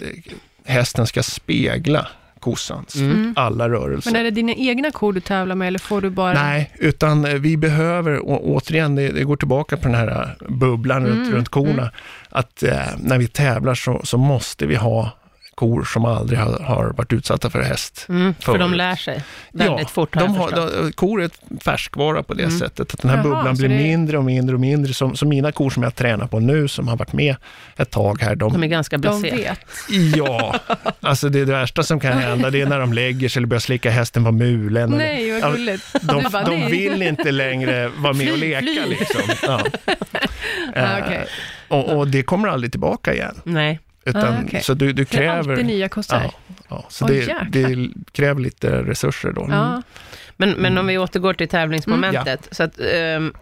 hästen 0.72 1.06
ska 1.06 1.22
spegla 1.22 2.06
kossans 2.40 2.94
Mm. 2.96 3.10
Mm. 3.12 3.32
alla 3.36 3.68
rörelser. 3.68 4.10
Men 4.12 4.20
är 4.20 4.24
det 4.24 4.30
dina 4.30 4.52
egna 4.54 4.90
kor 4.90 5.12
du 5.12 5.20
tävlar 5.20 5.54
med 5.54 5.68
eller 5.68 5.78
får 5.78 6.00
du 6.00 6.10
bara... 6.10 6.32
Nej, 6.42 6.70
utan 6.78 7.24
eh, 7.24 7.34
vi 7.34 7.56
behöver, 7.56 8.18
och 8.28 8.48
återigen, 8.50 8.94
det, 8.94 9.08
det 9.08 9.24
går 9.24 9.36
tillbaka 9.36 9.76
på 9.76 9.82
den 9.88 9.94
här 9.94 10.36
eh, 10.40 10.52
bubblan 10.56 11.06
runt, 11.06 11.18
Mm, 11.26 11.32
runt 11.32 11.48
korna, 11.48 11.90
att 12.30 12.62
eh, 12.62 12.76
när 12.98 13.18
vi 13.18 13.26
tävlar 13.28 13.74
så, 13.74 14.00
så 14.04 14.18
måste 14.18 14.66
vi 14.66 14.74
ha 14.74 15.10
kor 15.54 15.84
som 15.84 16.04
aldrig 16.04 16.38
har, 16.38 16.58
har 16.58 16.92
varit 16.96 17.12
utsatta 17.12 17.50
för 17.50 17.62
häst. 17.62 18.06
Mm, 18.08 18.34
för 18.40 18.58
de 18.58 18.74
lär 18.74 18.96
sig 18.96 19.22
väldigt 19.52 19.90
fort, 19.90 20.14
har 20.14 20.22
de 20.22 20.34
har, 20.36 20.50
de, 20.50 20.92
kor 20.92 21.20
är 21.22 21.26
ett 21.26 21.40
färskvara 21.64 22.22
på 22.22 22.34
det 22.34 22.42
Mm. 22.44 22.58
sättet, 22.58 22.94
att 22.94 23.00
den 23.02 23.10
här 23.10 23.16
Jaha, 23.18 23.24
bubblan 23.24 23.54
blir 23.56 23.68
det- 23.68 23.74
mindre 23.74 24.18
och 24.18 24.24
mindre 24.24 24.54
och 24.54 24.60
mindre. 24.60 24.94
Som, 24.94 25.16
som 25.16 25.28
mina 25.28 25.52
kor 25.52 25.70
som 25.70 25.82
jag 25.82 25.94
tränar 25.94 26.26
på 26.26 26.40
nu, 26.40 26.68
som 26.68 26.88
har 26.88 26.96
varit 26.96 27.12
med 27.12 27.36
ett 27.76 27.90
tag 27.90 28.20
här, 28.22 28.34
De 28.34 28.54
är 28.54 28.58
de, 28.58 28.68
ganska 28.68 28.96
De 28.96 29.00
blasé. 29.20 29.36
vet. 29.36 29.58
ja, 30.16 30.54
alltså 31.00 31.28
det, 31.28 31.44
det 31.44 31.52
värsta 31.52 31.82
som 31.82 32.00
kan 32.00 32.18
hända, 32.18 32.50
det 32.50 32.60
är 32.60 32.66
när 32.66 32.78
de 32.80 32.92
lägger 32.92 33.28
sig 33.28 33.40
eller 33.40 33.46
börjar 33.48 33.60
slicka 33.60 33.90
hästen 33.90 34.24
på 34.24 34.32
mulen. 34.32 34.90
Nej, 34.90 35.28
Ja, 35.28 35.38
vad 35.42 35.52
gulligt. 35.56 35.84
de, 36.02 36.24
bara, 36.32 36.44
de 36.44 36.66
vill 36.66 37.02
inte 37.02 37.30
längre 37.30 37.88
vara 37.88 38.12
med 38.12 38.32
och 38.32 38.38
leka 38.38 38.86
liksom. 38.88 39.20
Ja. 39.42 39.60
Ja, 40.74 40.98
Eh, 40.98 41.20
och, 41.68 41.88
och 41.98 42.08
det 42.08 42.22
kommer 42.22 42.48
aldrig 42.48 42.72
tillbaka 42.72 43.14
igen. 43.14 43.34
Nej. 43.44 43.80
Utan, 44.04 44.34
Ah, 44.34 44.42
okej. 44.46 44.62
Så 44.62 44.74
du, 44.74 44.86
du 44.86 44.92
Det 44.92 45.00
är 45.02 45.04
kräver... 45.04 45.50
alltid 45.52 45.66
nya 45.66 45.88
kossor. 45.88 46.18
Ja, 46.24 46.32
ja, 46.68 46.84
så 46.88 47.04
Åh, 47.04 47.10
det, 47.10 47.36
det 47.50 47.88
kräver 48.12 48.40
lite 48.40 48.82
resurser 48.82 49.32
då. 49.32 49.46
Ja. 49.50 49.82
Men, 50.36 50.50
men 50.50 50.78
om 50.78 50.86
vi 50.86 50.98
återgår 50.98 51.34
till 51.34 51.48
tävlingsmomentet, 51.48 52.48
så 52.50 52.62
att 52.62 52.80
ehm, 52.94 53.34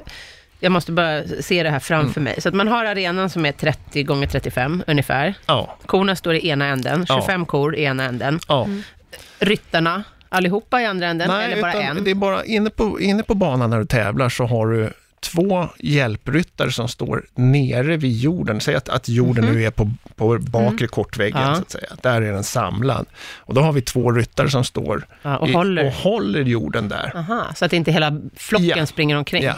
jag 0.61 0.73
måste 0.73 0.93
bara 0.93 1.23
se 1.41 1.63
det 1.63 1.71
här 1.71 1.79
framför 1.79 2.21
mig. 2.21 2.41
Så 2.41 2.49
att 2.49 2.55
man 2.55 2.69
har 2.69 2.85
arenan 2.85 3.31
som 3.31 3.47
är 3.47 3.53
30 3.53 4.03
gånger 4.03 4.27
35 4.27 4.83
ungefär. 4.87 5.35
Ja, 5.47 5.77
Korna 5.87 6.17
står 6.17 6.35
i 6.35 6.49
ena 6.49 6.67
änden, 6.67 7.05
Ja. 7.09 7.21
25 7.21 7.47
kor 7.47 7.77
i 7.77 7.83
ena 7.85 8.05
änden. 8.05 8.41
ja. 8.49 8.69
Ryttarna, 9.39 10.03
allihopa 10.29 10.81
i 10.83 10.87
andra 10.87 11.07
änden, 11.07 11.31
eller 11.31 11.63
bara 11.63 11.71
utan 11.73 11.97
en? 11.97 12.05
det 12.05 12.11
är 12.11 12.15
bara 12.15 12.45
inne 12.45 12.71
på, 12.71 13.01
inne 13.01 13.23
på 13.23 13.35
banan 13.35 13.71
när 13.71 13.79
du 13.79 13.85
tävlar 13.87 14.29
så 14.29 14.45
har 14.47 14.67
du 14.67 14.91
två 15.21 15.69
hjälpryttare 15.79 16.73
som 16.73 16.89
står 16.89 17.25
nere 17.35 17.97
vid 17.97 18.13
jorden. 18.17 18.61
Säg 18.61 18.75
att, 18.75 18.89
att 18.89 19.09
jorden 19.09 19.45
Mhm. 19.45 19.55
nu 19.55 19.65
är 19.65 19.71
på, 19.71 19.91
på 20.17 20.39
bakre 20.39 20.87
kortväggen, 20.87 21.41
Ja. 21.43 21.55
så 21.55 21.61
att 21.63 21.71
säga. 21.71 21.87
Där 22.03 22.23
är 22.23 22.33
den 22.33 22.45
samlad. 22.45 23.07
Och 23.37 23.55
då 23.55 23.61
har 23.61 23.73
vi 23.73 23.83
två 23.83 24.13
ryttare 24.13 24.51
som 24.51 24.65
står 24.65 25.07
Ja, 25.23 25.37
och 25.39 25.49
i, 25.49 25.53
håller. 25.53 25.87
och 25.87 25.93
håller 25.93 26.41
jorden 26.43 26.89
där. 26.89 27.13
Aha, 27.17 27.47
så 27.57 27.65
att 27.65 27.73
inte 27.73 27.93
hela 27.93 28.21
flocken 28.37 28.69
Ja. 28.77 28.87
springer 28.87 29.17
omkring. 29.17 29.43
Ja. 29.43 29.55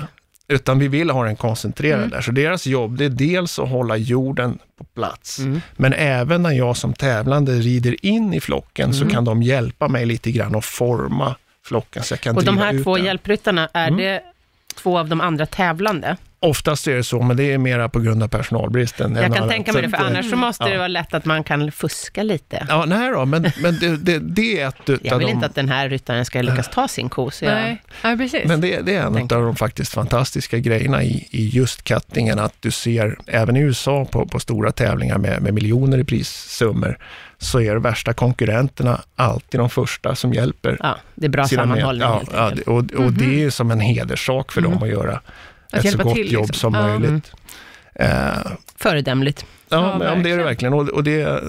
Utan 0.49 0.79
vi 0.79 0.89
vill 0.89 1.11
ha 1.11 1.25
den 1.25 1.37
koncentrerad 1.37 2.11
där. 2.11 2.21
Så 2.21 2.31
deras 2.31 2.67
jobb, 2.67 2.97
det 2.99 3.05
är 3.05 3.09
dels 3.09 3.59
att 3.59 3.69
hålla 3.69 3.97
jorden 3.97 4.59
på 4.79 4.85
plats. 4.85 5.39
Men 5.77 5.93
även 5.93 6.43
när 6.43 6.51
jag 6.53 6.77
som 6.77 6.93
tävlande 6.93 7.53
rider 7.53 8.07
in 8.07 8.35
i 8.35 8.41
flocken 8.41 8.95
så 8.95 9.09
kan 9.09 9.25
de 9.25 9.43
hjälpa 9.43 9.89
mig 9.89 10.07
lite 10.07 10.31
grann 10.31 10.55
att 10.57 10.65
forma 10.65 11.35
flocken 11.65 12.03
så 12.03 12.13
jag 12.13 12.21
kan 12.21 12.37
Och 12.37 12.45
de 12.45 12.59
här 12.59 12.83
två 12.83 12.97
den. 12.97 13.05
hjälpryttarna, 13.05 13.69
är 13.73 13.89
Mm. 13.89 14.01
det 14.01 14.23
två 14.73 14.99
av 14.99 15.09
de 15.09 15.21
andra 15.21 15.47
tävlande? 15.47 16.17
Oftast 16.45 16.87
är 16.87 16.95
det 16.95 17.05
så, 17.05 17.23
men 17.23 17.37
det 17.37 17.53
är 17.53 17.59
mera 17.59 17.89
på 17.89 18.01
grund 18.01 18.23
av 18.23 18.29
personalbristen. 18.29 19.17
Jag 19.17 19.35
kan 19.35 19.49
tänka 19.49 19.73
mig 19.73 19.83
det, 19.83 19.89
för 19.89 19.97
eh, 19.97 20.07
annars 20.07 20.31
så 20.31 20.37
måste 20.37 20.65
det 20.65 20.71
ja. 20.71 20.77
vara 20.77 20.89
lätt 20.89 21.15
att 21.15 21.25
man 21.25 21.45
kan 21.45 21.73
fuska 21.73 22.23
lite. 22.23 22.67
Ja, 22.69 22.85
nej 22.87 23.11
då, 23.11 23.25
men, 23.25 23.51
men 23.63 23.79
det, 23.79 23.97
det, 23.97 24.19
det 24.19 24.61
är 24.61 24.69
ett 24.69 24.75
Jag 24.85 24.95
utav 24.95 25.19
vill 25.19 25.27
de... 25.27 25.33
inte 25.33 25.47
att 25.47 25.55
den 25.55 25.69
här 25.69 25.89
ryttaren 25.89 26.25
ska 26.25 26.43
lyckas 26.43 26.71
ta 26.71 26.89
sin 26.89 27.09
ko, 27.09 27.31
så 27.31 27.45
jag... 27.45 27.55
Nej, 27.55 27.83
ja, 28.03 28.17
precis. 28.17 28.45
Men 28.45 28.61
det, 28.61 28.81
det 28.81 28.95
är 28.95 29.07
en 29.07 29.17
av 29.17 29.27
de 29.29 29.57
faktiskt 29.57 29.93
fantastiska 29.93 30.59
grejerna 30.59 31.03
i, 31.03 31.29
i 31.31 31.49
just 31.49 31.83
kattingen, 31.83 32.39
att 32.39 32.55
du 32.61 32.71
ser, 32.71 33.19
även 33.27 33.57
i 33.57 33.61
USA 33.61 34.05
på, 34.05 34.27
på 34.27 34.41
stora 34.41 34.73
tävlingar 34.73 35.19
med, 35.19 35.43
med 35.43 35.55
miljoner 35.55 35.99
i 35.99 36.05
prissummor, 36.05 36.99
så 37.43 37.61
är 37.61 37.75
de 37.75 37.83
värsta 37.83 38.13
konkurrenterna 38.13 39.01
alltid 39.17 39.61
de 39.61 39.71
första 39.71 40.15
som 40.15 40.33
hjälper 40.33 40.77
Ja, 40.81 40.97
det 41.15 41.27
är 41.27 41.31
bra 41.31 41.43
med- 41.43 41.49
sammanhållning 41.51 42.09
ja, 42.09 42.15
helt 42.43 42.63
ja, 42.67 42.73
och, 42.73 42.93
och 43.05 43.13
det 43.13 43.45
är 43.45 43.51
som 43.51 43.71
en 43.71 43.81
hederssak 43.81 44.53
för 44.53 44.61
dem 44.61 44.83
att 44.83 44.89
göra 44.89 45.21
Att 45.73 45.85
ett 45.85 45.93
så 45.93 45.99
gott 45.99 46.15
till, 46.15 46.33
jobb 46.33 46.47
liksom. 46.47 46.73
som 46.75 47.01
möjligt. 47.01 47.33
Eh, 47.95 48.09
Föredömligt. 48.77 49.47
Ja, 49.69 49.77
Ja, 50.05 50.15
men, 50.15 50.23
det 50.23 50.31
är 50.31 50.37
det 50.39 50.45
verkligen. 50.45 50.73
verkligen. 50.73 50.75
Och, 50.75 50.89
och 50.89 51.05
det, 51.05 51.43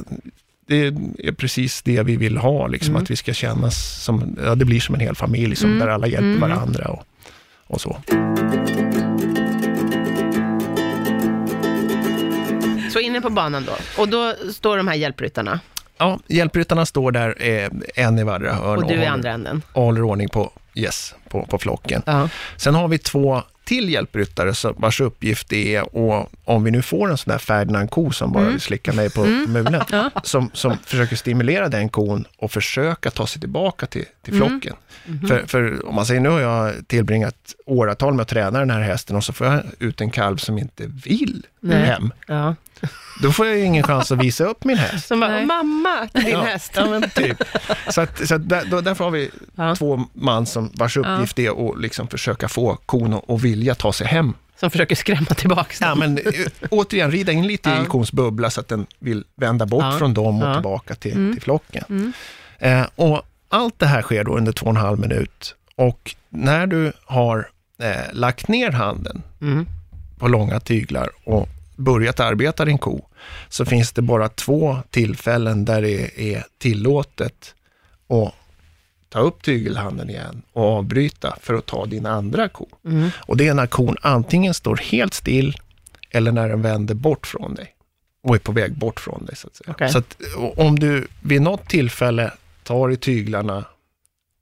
det 0.68 0.86
är 1.28 1.32
precis 1.32 1.82
det 1.82 2.04
vi 2.04 2.16
vill 2.18 2.38
ha, 2.38 2.68
liksom, 2.68 2.92
Mm. 2.92 3.04
att 3.04 3.12
vi 3.12 3.16
ska 3.16 3.34
kännas 3.34 4.04
som, 4.04 4.38
ja, 4.46 4.56
det 4.56 4.66
blir 4.66 4.80
som 4.80 4.96
en 4.96 5.02
hel 5.02 5.16
familj, 5.16 5.56
som, 5.56 5.70
Mm. 5.70 5.80
där 5.80 5.88
alla 5.94 6.08
hjälper 6.08 6.28
Mm. 6.28 6.40
varandra 6.40 6.86
och, 6.88 7.04
och 7.68 7.82
så. 7.82 7.98
Så 12.94 13.00
inne 13.00 13.22
på 13.22 13.30
banan 13.30 13.66
då, 13.66 14.02
och 14.02 14.08
då 14.10 14.34
står 14.54 14.78
de 14.78 14.88
här 14.88 14.96
hjälpryttarna, 14.96 15.60
Ja, 16.04 16.20
hjälpryttarna 16.28 16.86
står 16.86 17.12
där, 17.12 17.36
eh, 17.40 17.70
en 17.96 18.20
i 18.20 18.24
vardera 18.24 18.54
hörn 18.54 18.78
och 18.78 18.88
du 18.88 18.94
i 18.94 19.06
andra 19.06 19.32
änden. 19.32 19.62
och 19.74 19.84
håller 19.84 20.02
ordning 20.04 20.30
på, 20.30 20.52
yes, 20.76 21.16
på, 21.30 21.46
på 21.46 21.58
flocken. 21.58 22.02
Ja. 22.06 22.30
Sen 22.58 22.76
har 22.76 22.88
vi 22.88 22.98
två 22.98 23.42
till 23.66 23.90
hjälpryttare 23.90 24.74
vars 24.78 25.02
uppgift 25.02 25.54
är, 25.54 25.96
och 25.96 26.30
om 26.46 26.64
vi 26.64 26.72
nu 26.72 26.82
får 26.82 27.12
en 27.12 27.18
sån 27.18 27.32
där 27.32 27.38
Ferdinand-ko 27.38 28.12
som 28.12 28.32
bara 28.32 28.40
Mm. 28.40 28.52
vill 28.52 28.62
slicka 28.62 28.94
mig 28.94 29.10
på 29.10 29.26
mulen, 29.26 29.82
som, 30.24 30.50
som 30.54 30.78
försöker 30.86 31.16
stimulera 31.16 31.70
den 31.70 31.90
kon 31.90 32.26
och 32.38 32.52
försöka 32.52 33.12
ta 33.12 33.28
sig 33.28 33.40
tillbaka 33.40 33.86
till, 33.86 34.06
till 34.22 34.34
Mm. 34.36 34.48
flocken. 34.50 34.76
För, 35.28 35.44
för 35.48 35.86
om 35.88 35.96
man 35.96 36.06
säger, 36.06 36.22
nu 36.22 36.30
har 36.30 36.40
jag 36.40 36.88
tillbringat 36.88 37.36
åratal 37.66 38.14
med 38.14 38.22
att 38.24 38.28
träna 38.30 38.60
den 38.60 38.70
här 38.70 38.82
hästen 38.82 39.16
och 39.16 39.24
så 39.24 39.34
får 39.34 39.48
jag 39.48 39.62
ut 39.80 40.02
en 40.02 40.12
kalv 40.12 40.38
som 40.38 40.58
inte 40.58 40.84
vill 40.88 41.46
Nej. 41.60 41.86
hem. 41.86 42.12
ja. 42.28 42.56
Då 43.22 43.32
får 43.32 43.48
jag 43.48 43.58
ju 43.58 43.64
ingen 43.66 43.84
chans 43.84 44.12
att 44.12 44.18
visa 44.20 44.44
upp 44.46 44.64
min 44.64 44.78
häst. 44.78 45.08
Som 45.08 45.20
bara, 45.20 45.46
mamma, 45.46 46.08
till 46.14 46.24
din 46.24 46.34
ja, 46.34 46.42
häst. 46.42 46.72
Ja, 46.76 46.86
men 46.90 47.10
typ. 47.16 47.44
Så, 47.90 48.02
att, 48.02 48.28
så 48.28 48.36
att 48.36 48.50
där, 48.50 48.66
då, 48.66 48.82
därför 48.82 49.04
har 49.04 49.12
vi 49.12 49.32
Ja. 49.56 49.76
två 49.76 50.04
man 50.14 50.46
som, 50.46 50.72
vars 50.74 50.98
uppgift 50.98 51.40
är 51.40 51.70
att 51.70 51.80
liksom 51.82 52.08
försöka 52.08 52.48
få 52.48 52.76
kon 52.86 53.14
att 53.28 53.42
vilja 53.42 53.76
ta 53.76 53.94
sig 53.94 54.08
hem. 54.08 54.34
Som 54.60 54.70
försöker 54.72 54.96
skrämma 54.96 55.26
tillbaka 55.26 55.74
Ja, 55.80 55.88
dem. 55.90 56.00
men 56.00 56.18
eh, 56.18 56.24
återigen, 56.70 57.12
rida 57.12 57.32
in 57.32 57.48
lite 57.48 57.70
Ja. 57.70 57.84
i 57.84 57.86
kons 57.86 58.12
bubbla 58.12 58.50
så 58.50 58.60
att 58.62 58.68
den 58.68 58.86
vill 59.00 59.24
vända 59.36 59.66
bort 59.66 59.84
Ja. 59.84 59.98
från 59.98 60.14
dem 60.14 60.42
och 60.44 60.50
Ja. 60.50 60.54
tillbaka 60.54 60.96
till, 60.96 61.34
till 61.34 61.42
flocken. 61.42 62.14
Eh, 62.60 62.86
och 62.96 63.22
allt 63.50 63.80
det 63.80 63.86
här 63.88 64.02
sker 64.02 64.24
då 64.24 64.38
under 64.38 64.52
två 64.52 64.66
och 64.66 64.70
en 64.70 64.78
halv 64.78 65.00
minut. 65.00 65.56
Och 65.76 66.16
när 66.30 66.68
du 66.68 66.92
har 67.06 67.50
eh, 67.82 68.14
lagt 68.14 68.48
ner 68.48 68.72
handen 68.72 69.22
Mm. 69.42 69.68
på 70.20 70.28
långa 70.28 70.60
tyglar 70.60 71.10
och 71.26 71.50
börjat 71.76 72.20
arbeta 72.20 72.66
din 72.66 72.78
ko, 72.78 73.06
så 73.50 73.66
finns 73.66 73.92
det 73.92 74.02
bara 74.02 74.30
två 74.30 74.78
tillfällen 74.90 75.66
där 75.66 75.82
det 75.82 76.34
är 76.34 76.46
tillåtet 76.58 77.56
att 78.08 78.34
ta 79.10 79.20
upp 79.20 79.44
tygelhanden 79.44 80.10
igen 80.10 80.42
och 80.54 80.64
avbryta 80.64 81.38
för 81.42 81.54
att 81.54 81.66
ta 81.66 81.86
din 81.86 82.06
andra 82.06 82.50
ko. 82.50 82.68
Mm. 82.86 83.10
Och 83.18 83.38
det 83.38 83.48
är 83.48 83.54
när 83.54 83.68
kon 83.68 83.96
antingen 84.02 84.54
står 84.54 84.76
helt 84.76 85.14
still 85.14 85.56
eller 86.12 86.32
när 86.32 86.50
den 86.50 86.62
vänder 86.62 86.96
bort 86.96 87.28
från 87.28 87.56
dig 87.56 87.76
och 88.24 88.36
är 88.36 88.40
på 88.40 88.52
väg 88.52 88.78
bort 88.78 89.00
från 89.00 89.26
dig. 89.26 89.36
Så 89.36 89.48
att. 89.48 89.62
Okej. 89.68 89.90
Så 89.90 89.98
att, 89.98 90.18
om 90.58 90.80
du 90.80 91.08
vid 91.22 91.42
något 91.42 91.70
tillfälle 91.70 92.32
tar 92.64 92.92
i 92.92 92.98
tyglarna 92.98 93.66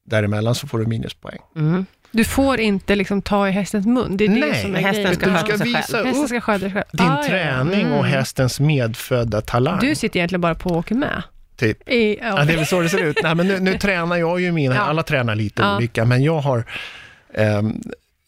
däremellan 0.04 0.56
så 0.56 0.68
får 0.68 0.80
du 0.80 0.86
minuspoäng. 0.86 1.40
Mm. 1.56 1.86
Du 2.12 2.24
får 2.24 2.60
inte 2.60 2.96
liksom 2.96 3.22
ta 3.22 3.48
i 3.48 3.52
hästens 3.52 3.86
mun. 3.86 4.18
Det 4.18 4.24
är 4.24 4.28
det 4.28 4.36
Nej, 4.36 4.62
som 4.62 4.76
är 4.76 4.80
hästen 4.80 5.16
ska 5.16 5.26
du 5.26 5.32
sköta 5.32 5.46
ska 5.48 5.58
sig 5.58 5.68
visa 5.68 5.82
själv. 5.98 6.06
Hästen 6.06 6.28
ska 6.28 6.42
sköta 6.42 6.60
sig 6.60 6.72
själv. 6.72 6.86
din 6.92 7.08
Ah, 7.08 7.22
ja. 7.22 7.28
träning 7.28 7.86
och 7.92 8.00
Mm. 8.00 8.12
hästens 8.12 8.60
medfödda 8.60 9.42
talang. 9.42 9.80
Du 9.80 9.96
sitter 9.96 10.18
egentligen 10.20 10.42
bara 10.42 10.56
på 10.56 10.70
och 10.70 10.78
åker 10.78 10.96
med. 10.96 11.24
typ. 11.58 11.90
I, 11.90 12.18
ja. 12.22 12.28
Ja, 12.40 12.46
det 12.46 12.54
är 12.54 12.58
väl 12.58 12.66
så 12.66 12.82
det 12.82 12.90
ser 12.90 13.04
ut. 13.04 13.18
Nej, 13.24 13.36
men 13.36 13.48
nu, 13.48 13.60
nu 13.60 13.78
tränar 13.78 14.16
jag 14.18 14.42
ju 14.42 14.52
mina, 14.52 14.76
Ja. 14.76 14.82
alla 14.82 15.04
tränar 15.04 15.36
lite 15.36 15.62
Ja. 15.62 15.78
olika, 15.78 16.06
men 16.06 16.24
jag 16.24 16.40
har 16.40 16.64
ehm, 17.34 17.82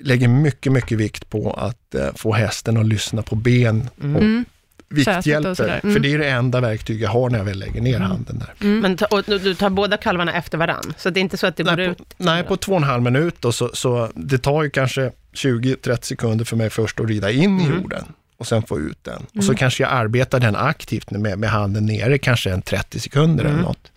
lägger 0.04 0.28
mycket, 0.28 0.72
mycket 0.72 0.98
vikt 0.98 1.30
på 1.30 1.52
att 1.54 1.96
eh, 1.96 2.08
få 2.16 2.34
hästen 2.34 2.78
att 2.78 2.86
lyssna 2.86 3.22
på 3.22 3.36
ben 3.36 3.90
Mm. 4.04 4.16
Och 4.16 4.53
vikthjälper. 4.94 5.80
Mm. 5.84 5.94
För 5.94 6.00
det 6.00 6.14
är 6.14 6.18
det 6.18 6.30
enda 6.30 6.62
verktyg 6.62 7.02
jag 7.02 7.10
har 7.10 7.30
när 7.30 7.38
jag 7.38 7.46
väl 7.46 7.60
lägger 7.60 7.82
ner 7.82 8.00
handen 8.00 8.40
där. 8.40 8.68
Men 8.68 8.98
ta, 8.98 9.06
och 9.06 9.24
du 9.26 9.40
du 9.40 9.56
tar 9.56 9.70
båda 9.70 9.98
kalvarna 9.98 10.34
efter 10.34 10.58
varann, 10.58 10.94
så 10.98 11.10
det 11.10 11.20
är 11.20 11.22
inte 11.22 11.38
så 11.38 11.48
att 11.48 11.56
det 11.56 11.64
går 11.64 11.76
Nej, 11.76 11.88
ut? 11.88 11.98
på, 11.98 12.04
nej, 12.18 12.44
på 12.44 12.58
två 12.58 12.72
och 12.72 12.78
en 12.78 12.84
halv 12.84 13.04
minut 13.04 13.36
då, 13.40 13.52
så, 13.52 13.70
så 13.74 14.10
det 14.16 14.38
tar 14.38 14.64
ju 14.64 14.70
kanske 14.70 15.12
20-30 15.34 16.02
sekunder 16.02 16.46
för 16.46 16.56
mig 16.56 16.70
först 16.70 17.00
att 17.00 17.08
rida 17.08 17.32
in 17.32 17.60
i 17.62 17.70
jorden 17.70 18.04
och 18.38 18.48
sen 18.48 18.64
få 18.64 18.80
ut 18.80 19.04
den. 19.04 19.26
Och 19.38 19.44
så 19.44 19.56
kanske 19.56 19.84
jag 19.84 19.92
arbetar 19.92 20.40
den 20.40 20.56
aktivt 20.56 21.12
med, 21.12 21.40
med 21.40 21.50
handen 21.50 21.86
nere, 21.86 22.18
kanske 22.18 22.52
en 22.52 22.62
30 22.62 23.00
sekunder 23.00 23.46
eller 23.46 23.62
något. 23.62 23.92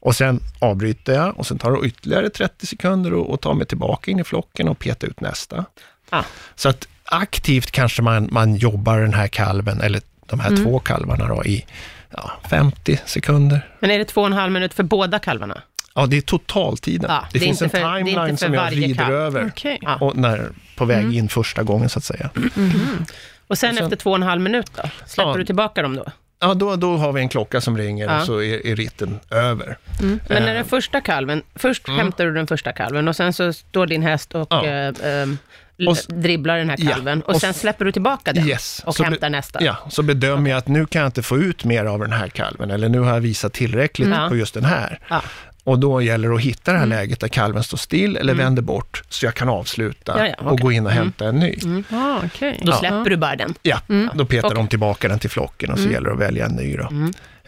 Och 0.00 0.16
sen 0.16 0.40
avbryter 0.58 1.14
jag 1.14 1.38
och 1.38 1.46
sen 1.46 1.58
tar 1.58 1.72
det 1.72 1.86
ytterligare 1.86 2.30
30 2.30 2.66
sekunder 2.66 3.14
och, 3.14 3.30
och 3.30 3.40
tar 3.40 3.54
mig 3.54 3.66
tillbaka 3.66 4.10
in 4.10 4.18
i 4.18 4.24
flocken 4.24 4.68
och 4.68 4.78
petar 4.78 5.08
ut 5.08 5.20
nästa. 5.20 5.64
Ah. 6.10 6.22
Så 6.54 6.68
att 6.68 6.88
aktivt 7.04 7.70
kanske 7.70 8.02
man, 8.02 8.28
man 8.32 8.56
jobbar 8.56 9.00
den 9.00 9.14
här 9.14 9.28
kalven, 9.28 9.80
eller 9.80 10.00
de 10.28 10.40
här 10.40 10.56
två 10.56 10.78
kalvarna 10.78 11.26
då, 11.28 11.44
i 11.44 11.66
ja, 12.10 12.30
50 12.50 13.00
sekunder. 13.04 13.68
Men 13.80 13.90
är 13.90 13.98
det 13.98 14.04
två 14.04 14.20
och 14.20 14.26
en 14.26 14.32
halv 14.32 14.52
minut 14.52 14.74
för 14.74 14.82
båda 14.82 15.18
kalvarna? 15.18 15.62
Ja, 15.94 16.06
det 16.06 16.16
är 16.16 16.20
totaltiden. 16.20 17.10
Ja, 17.10 17.24
det, 17.32 17.38
det 17.38 17.44
finns 17.44 17.62
en 17.62 17.70
för- 17.70 17.78
timeline 18.04 18.36
som 18.36 18.54
jag 18.54 18.72
rider 18.72 18.94
kalv. 19.04 19.14
över. 19.14 19.46
Okej. 19.46 19.78
Ja. 19.82 19.96
Och 20.00 20.16
när, 20.16 20.48
på 20.76 20.84
väg 20.84 21.14
in 21.14 21.28
första 21.28 21.62
gången 21.62 21.88
så 21.88 21.98
att 21.98 22.04
säga. 22.04 22.30
Och 22.34 22.42
sen, 22.44 23.06
Och 23.46 23.58
sen- 23.58 23.78
efter 23.78 23.96
två 23.96 24.10
och 24.10 24.16
en 24.16 24.22
halv 24.22 24.40
minut 24.40 24.70
då? 24.76 24.82
Släpper 25.06 25.30
Ja. 25.30 25.36
du 25.36 25.44
tillbaka 25.44 25.82
dem 25.82 25.96
då? 25.96 26.04
Ja, 26.40 26.54
då, 26.54 26.76
då 26.76 26.96
har 26.96 27.12
vi 27.12 27.20
en 27.20 27.28
klocka 27.28 27.60
som 27.60 27.78
ringer 27.78 28.04
Ja. 28.06 28.20
och 28.20 28.26
så 28.26 28.42
är, 28.42 28.66
är 28.66 28.76
ritten 28.76 29.20
över. 29.30 29.78
Men 30.00 30.20
när 30.28 30.48
Eh. 30.48 30.54
den 30.54 30.64
första 30.64 31.00
kalven, 31.00 31.42
först 31.54 31.88
hämtar 31.88 32.24
du 32.24 32.32
den 32.34 32.46
första 32.46 32.72
kalven 32.72 33.08
och 33.08 33.16
sen 33.16 33.32
så 33.32 33.52
står 33.52 33.86
din 33.86 34.02
häst 34.02 34.34
och 34.34 34.46
Ja. 34.50 34.66
eh, 34.66 34.92
ehm, 35.04 35.38
Och 35.86 35.96
dribblar 36.08 36.58
den 36.58 36.70
här 36.70 36.76
Ja, 36.80 36.90
kalven 36.90 37.22
och, 37.22 37.34
och 37.34 37.40
sen 37.40 37.54
släpper 37.54 37.84
du 37.84 37.92
tillbaka 37.92 38.32
den 38.32 38.48
Yes. 38.48 38.82
och 38.86 38.98
hämtar 38.98 39.30
nästa. 39.30 39.62
Ja, 39.64 39.76
så 39.90 40.02
bedömer 40.02 40.50
jag 40.50 40.58
att 40.58 40.68
nu 40.68 40.86
kan 40.86 41.00
jag 41.02 41.08
inte 41.08 41.22
få 41.22 41.38
ut 41.38 41.64
mer 41.64 41.84
av 41.84 42.00
den 42.00 42.12
här 42.12 42.28
kalven, 42.28 42.70
eller 42.70 42.88
nu 42.88 42.98
har 43.00 43.12
jag 43.14 43.20
visat 43.20 43.52
tillräckligt 43.52 44.08
Mm. 44.08 44.28
på 44.28 44.36
just 44.36 44.54
den 44.54 44.64
här. 44.64 44.98
Ja. 45.10 45.22
Och 45.64 45.78
då 45.78 46.02
gäller 46.02 46.28
det 46.28 46.34
att 46.34 46.40
hitta 46.40 46.72
det 46.72 46.78
här 46.78 46.86
läget 46.86 47.20
där 47.20 47.28
kalven 47.28 47.62
står 47.62 47.78
still 47.78 48.16
eller 48.16 48.34
vänder 48.34 48.62
bort, 48.62 49.02
så 49.08 49.26
jag 49.26 49.34
kan 49.34 49.48
avsluta 49.48 50.12
Mm. 50.12 50.26
Ja, 50.26 50.34
ja, 50.38 50.44
och 50.46 50.52
okej. 50.52 50.62
gå 50.62 50.72
in 50.72 50.86
och 50.86 50.92
hämta 50.92 51.26
en 51.28 51.36
ny. 51.36 51.54
Ah, 51.92 52.20
okej. 52.24 52.58
Då 52.62 52.72
Ja. 52.72 52.76
släpper 52.78 53.10
du 53.10 53.16
bara 53.16 53.36
den. 53.36 53.54
Ja, 53.62 53.80
då 54.14 54.26
petar 54.26 54.54
de 54.54 54.68
tillbaka 54.68 55.08
den 55.08 55.18
till 55.18 55.30
flocken 55.30 55.70
och 55.70 55.78
så 55.78 55.88
gäller 55.88 56.08
det 56.08 56.14
att 56.14 56.20
välja 56.20 56.46
en 56.46 56.52
ny. 56.52 56.76
Då. 56.76 56.88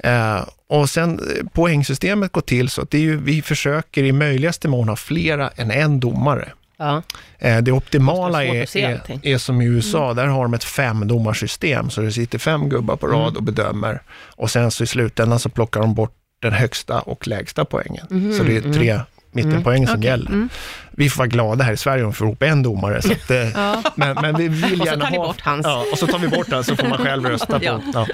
Eh, 0.09 0.45
och 0.69 0.91
sen 0.91 1.19
eh, 1.19 1.47
poängsystemet 1.53 2.33
går 2.33 2.41
till 2.41 2.69
så 2.69 2.83
att 2.83 2.91
det 2.91 2.99
är 2.99 3.03
ju, 3.03 3.17
vi 3.17 3.43
försöker 3.43 4.05
i 4.05 4.13
möjligaste 4.13 4.69
mån 4.69 4.89
ha 4.89 4.97
flera 4.97 5.49
än 5.57 5.71
en 5.71 6.01
domare. 6.01 6.49
Ja. 6.81 7.03
Eh, 7.39 7.59
Det 7.59 7.73
optimala 7.73 8.45
är, 8.45 8.77
är, 8.77 9.01
är 9.23 9.39
som 9.39 9.61
i 9.63 9.65
USA, 9.67 10.15
där 10.15 10.27
har 10.27 10.43
de 10.43 10.55
ett 10.55 10.65
femdomarsystem, 10.65 11.91
så 11.91 12.01
det 12.01 12.13
sitter 12.13 12.39
fem 12.39 12.69
gubbar 12.69 12.97
på 12.97 13.07
rad 13.07 13.37
och 13.37 13.43
bedömer. 13.43 14.03
Och 14.37 14.51
sen 14.51 14.71
så 14.71 14.85
i 14.85 14.87
slutändan 14.87 15.39
så 15.39 15.49
plockar 15.49 15.81
de 15.81 15.95
bort 15.95 16.13
den 16.43 16.53
högsta 16.53 17.01
och 17.01 17.27
lägsta 17.29 17.65
poängen. 17.65 18.35
Så 18.39 18.43
det 18.45 18.57
är 18.57 18.73
tre 18.73 19.01
mittenpoäng 19.33 19.87
som 19.87 19.97
Okej. 19.99 20.11
gäller. 20.11 20.49
Vi 20.91 21.11
får 21.11 21.19
vara 21.19 21.27
glada 21.29 21.65
här 21.65 21.73
i 21.73 21.77
Sverige 21.77 22.05
om 22.05 22.11
vi 22.11 22.15
får 22.17 22.27
ihop 22.27 22.43
en 22.43 22.63
domare. 22.63 23.03
Så 23.03 23.13
att, 23.13 23.31
eh, 23.31 23.47
men, 23.95 24.17
men 24.23 24.37
vi 24.37 24.49
vill 24.49 24.73
Och 24.81 24.87
så 24.87 24.93
gärna 24.93 25.05
tar 25.05 25.17
ha... 25.17 25.27
bort 25.27 25.41
hans. 25.41 25.67
Ja, 25.67 25.85
och 25.93 25.99
så 25.99 26.07
tar 26.07 26.19
vi 26.19 26.29
bort 26.29 26.51
den 26.51 26.65
så 26.65 26.77
får 26.77 26.89
man 26.89 26.99
själv 26.99 27.27
rösta 27.27 27.59
på. 27.59 27.65
Ja. 27.65 27.81
Ja. 27.95 28.07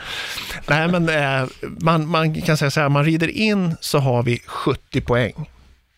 Nej, 0.68 0.88
men 0.88 1.09
eh, 1.09 1.48
man, 1.81 2.09
man 2.09 2.42
kan 2.42 2.57
säga 2.57 2.70
så 2.70 2.81
här, 2.81 2.88
man 2.88 3.05
rider 3.05 3.29
in 3.29 3.76
så 3.81 3.98
har 3.98 4.22
vi 4.22 4.38
70 4.46 5.00
poäng 5.00 5.50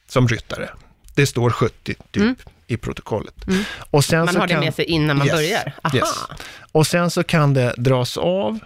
som 0.09 0.29
ryttare. 0.29 0.69
Det 1.15 1.27
står 1.27 1.51
70 1.51 1.95
typ 2.11 2.39
i 2.69 2.77
protokollet. 2.77 3.35
Och 3.91 4.05
sen 4.05 4.15
Mm. 4.19 4.25
Man 4.27 4.35
så 4.35 4.41
har 4.41 4.47
det 4.47 4.55
kan, 4.55 4.65
med 4.65 4.75
sig 4.75 4.85
innan 4.85 5.17
man 5.19 5.27
Yes, 5.27 5.37
börjar? 5.37 5.73
Aha. 5.83 5.97
yes. 5.97 6.09
Och 6.73 6.87
sen 6.87 7.11
så 7.11 7.25
kan 7.25 7.55
det 7.55 7.75
dras 7.77 8.17
av 8.17 8.59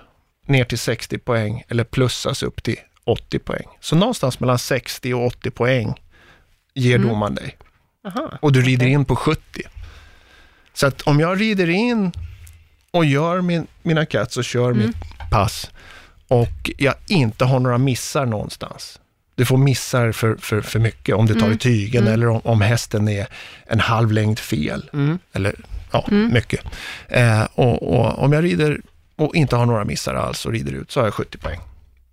ner 0.47 0.65
till 0.65 0.79
60 0.79 1.19
poäng 1.19 1.65
eller 1.69 1.85
plussas 1.85 2.43
upp 2.43 2.63
till 2.63 2.77
80 3.05 3.39
poäng. 3.39 3.67
Så 3.81 3.97
någonstans 3.97 4.41
mellan 4.41 4.59
60 4.59 5.15
och 5.15 5.27
80 5.27 5.51
poäng 5.51 5.95
ger 6.75 6.97
Mm. 6.97 7.09
domaren 7.09 7.35
dig. 7.35 7.57
Aha. 8.07 8.39
Och 8.43 8.53
du 8.53 8.63
rider 8.63 8.87
in 8.87 9.05
på 9.05 9.17
70. 9.17 9.41
Så 10.75 10.87
att 10.87 11.03
om 11.03 11.21
jag 11.21 11.41
rider 11.41 11.71
in 11.71 12.13
och 12.91 13.05
gör 13.05 13.41
min, 13.41 13.67
mina 13.83 14.07
cats 14.07 14.37
och 14.37 14.45
kör 14.45 14.71
Mm. 14.71 14.87
mitt 14.87 14.97
pass 15.31 15.71
och 16.29 16.71
jag 16.79 16.95
inte 17.09 17.45
har 17.45 17.61
några 17.61 17.79
missar 17.79 18.27
någonstans. 18.27 18.99
Du 19.43 19.47
får 19.47 19.59
missar 19.59 20.13
för, 20.13 20.37
för, 20.37 20.61
för 20.61 20.79
mycket 20.79 21.15
om 21.15 21.27
du 21.27 21.35
tar 21.35 21.51
i 21.51 21.57
tygen 21.57 22.07
eller 22.07 22.29
om, 22.29 22.41
om 22.45 22.61
hästen 22.61 23.09
är 23.09 23.27
en 23.67 23.81
halv 23.81 24.13
längd 24.13 24.39
fel. 24.39 24.91
Mm. 24.93 25.19
Eller 25.33 25.55
ja, 25.93 26.07
mycket. 26.11 26.61
Eh, 27.09 27.43
och, 27.55 27.83
och 27.83 28.19
om 28.19 28.33
jag 28.33 28.45
rider 28.45 28.81
och 29.17 29.35
inte 29.35 29.57
har 29.57 29.67
några 29.67 29.85
missar 29.85 30.15
alls 30.15 30.47
och 30.47 30.53
rider 30.53 30.73
ut 30.73 30.91
så 30.91 31.01
har 31.01 31.07
jag 31.07 31.15
70 31.15 31.39
poäng. 31.39 31.61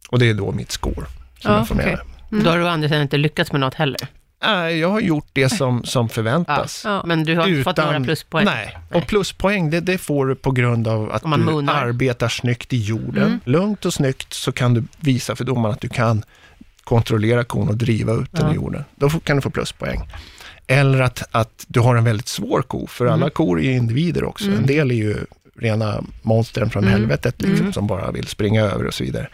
Och 0.09 0.19
det 0.19 0.29
är 0.29 0.33
då 0.33 0.51
mitt 0.51 0.71
score 0.71 1.05
som 1.39 1.51
Ja, 1.51 1.57
jag 1.57 1.67
får 1.67 1.75
med 1.75 1.85
mig. 1.85 1.97
Mm. 2.31 2.43
Då 2.43 2.49
har 2.49 2.57
du 2.57 2.63
å 2.63 2.67
andra 2.67 2.89
sidan 2.89 3.01
inte 3.01 3.17
lyckats 3.17 3.51
med 3.51 3.61
något 3.61 3.73
heller. 3.73 4.07
Nej, 4.43 4.79
jag 4.79 4.89
har 4.89 4.99
gjort 4.99 5.27
det 5.33 5.49
som, 5.49 5.83
som 5.83 6.05
Ja. 6.05 6.13
förväntas. 6.13 6.81
Ja. 6.85 7.03
Men 7.05 7.23
du 7.23 7.35
har 7.35 7.47
inte 7.47 7.63
fått 7.63 7.77
några 7.77 7.99
pluspoäng. 7.99 8.45
Nej, 8.45 8.77
och 8.93 9.07
pluspoäng 9.07 9.69
det, 9.69 9.79
det 9.79 9.97
får 9.97 10.25
du 10.25 10.35
på 10.35 10.51
grund 10.51 10.87
av 10.87 11.11
att 11.11 11.21
du 11.21 11.27
moonar. 11.27 11.85
arbetar 11.85 12.29
snyggt 12.29 12.73
i 12.73 12.77
jorden. 12.77 13.23
Mm. 13.23 13.39
Lugnt 13.43 13.85
och 13.85 13.93
snyggt 13.93 14.33
så 14.33 14.51
kan 14.51 14.73
du 14.73 14.83
visa 14.99 15.35
för 15.35 15.43
domaren 15.43 15.73
att 15.73 15.81
du 15.81 15.89
kan 15.89 16.23
kontrollera 16.89 17.43
kon 17.43 17.69
och 17.69 17.78
driva 17.78 18.13
ut 18.13 18.32
den 18.32 18.45
Ja. 18.45 18.52
i 18.52 18.56
jorden. 18.56 18.84
Då 18.95 19.10
kan 19.10 19.36
du 19.36 19.41
få 19.41 19.49
pluspoäng. 19.49 19.99
Eller 20.67 21.02
att, 21.02 21.23
att 21.32 21.65
du 21.67 21.80
har 21.80 21.95
en 21.95 22.04
väldigt 22.04 22.28
svår 22.28 22.62
ko, 22.62 22.88
för 22.88 23.06
Mm. 23.06 23.13
alla 23.21 23.30
kor 23.30 23.60
är 23.60 23.63
ju 23.63 23.71
individer 23.71 24.23
också. 24.23 24.45
En 24.52 24.65
del 24.65 24.91
är 24.91 24.95
ju 24.95 25.17
rena 25.60 26.04
monstren 26.21 26.69
från 26.69 26.84
Mm. 26.84 26.93
helvetet 26.93 27.41
liksom, 27.41 27.73
som 27.73 27.88
bara 27.88 28.12
vill 28.12 28.28
springa 28.28 28.62
över 28.63 28.86
och 28.88 28.93
så 28.93 29.04
vidare. 29.04 29.28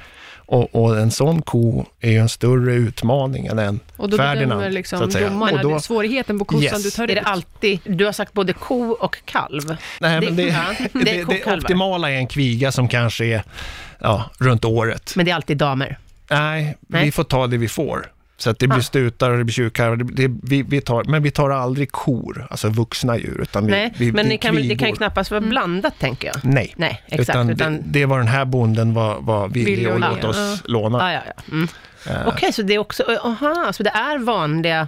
Och, 0.47 0.75
och 0.75 0.97
en 0.99 1.11
sån 1.11 1.41
ko 1.41 1.85
är 1.99 2.11
ju 2.11 2.17
en 2.17 2.29
större 2.29 2.73
utmaning 2.73 3.45
än 3.47 3.59
en 3.59 3.79
Och 3.97 4.09
då 4.09 4.17
Ferdinand, 4.17 4.49
bedömer 4.49 4.69
så 4.69 4.73
liksom 4.73 5.01
att 5.01 5.11
säga. 5.13 5.29
domarna 5.29 5.57
Och 5.57 5.69
då- 5.71 5.79
svårigheten 5.79 6.39
på 6.39 6.45
kossan 6.45 6.63
Yes. 6.63 6.83
du 6.83 6.89
tar 6.91 7.03
Är 7.03 7.07
det 7.07 7.13
ut. 7.13 7.27
alltid, 7.27 7.79
du 7.83 8.05
har 8.05 8.11
sagt 8.11 8.33
både 8.33 8.53
ko 8.53 8.91
och 8.91 9.17
kalv. 9.25 9.75
Nej, 10.01 10.19
Det- 10.19 10.25
men 10.25 10.35
det, 10.35 10.43
det, 10.93 10.99
det 11.05 11.19
är 11.19 11.25
det, 11.45 11.57
optimala 11.57 12.11
är 12.11 12.15
en 12.15 12.27
kviga 12.27 12.71
som 12.71 12.87
kanske 12.87 13.25
är 13.25 13.43
ja, 13.99 14.29
runt 14.39 14.65
året. 14.65 15.13
Men 15.15 15.25
det 15.25 15.31
är 15.31 15.35
alltid 15.35 15.57
damer. 15.57 15.97
Nej, 16.29 16.77
Nej. 16.87 17.05
vi 17.05 17.11
får 17.11 17.23
ta 17.23 17.47
det 17.47 17.57
vi 17.57 17.67
får. 17.67 18.11
Så 18.37 18.49
att 18.49 18.59
det 18.59 18.67
blir 18.67 18.79
Ah. 18.79 18.81
stutar 18.81 19.31
och 19.31 19.37
det 19.37 19.43
blir 19.43 19.53
tjurkarvar. 19.53 19.95
Det, 19.95 20.27
det, 20.27 20.39
vi, 20.43 20.63
vi 20.63 20.81
tar, 20.81 21.03
men 21.03 21.23
vi 21.23 21.31
tar 21.31 21.49
aldrig 21.49 21.91
kor, 21.91 22.47
alltså 22.49 22.69
vuxna 22.69 23.17
djur. 23.17 23.39
Utan 23.41 23.65
vi, 23.65 23.71
Nej, 23.71 23.93
vi, 23.97 24.11
men 24.11 24.29
det 24.29 24.37
kan, 24.37 24.55
det 24.55 24.75
kan 24.75 24.89
ju 24.89 24.95
knappast 24.95 25.31
vara 25.31 25.41
blandat, 25.41 25.93
tänker 25.99 26.27
jag. 26.27 26.35
Nej, 26.53 26.73
Nej, 26.77 27.01
exakt. 27.07 27.29
utan, 27.29 27.49
Utan, 27.49 27.73
det, 27.77 27.83
det 27.85 28.05
var 28.05 28.17
den 28.17 28.27
här 28.27 28.45
bonden 28.45 28.93
var, 28.93 29.21
var 29.21 29.47
villig 29.47 29.87
att 29.87 29.99
låta 29.99 30.27
oss 30.29 30.61
låna. 30.65 30.97
ja, 30.97 31.11
ja, 31.11 31.21
ja. 31.35 31.43
Mm. 31.51 31.67
Eh, 32.09 32.27
Okej, 32.27 32.53
så 32.53 32.61
det 32.61 32.73
är 32.73 32.79
också, 32.79 33.03
aha, 33.23 33.73
så 33.73 33.83
det 33.83 33.89
är 33.89 34.17
vanliga 34.17 34.87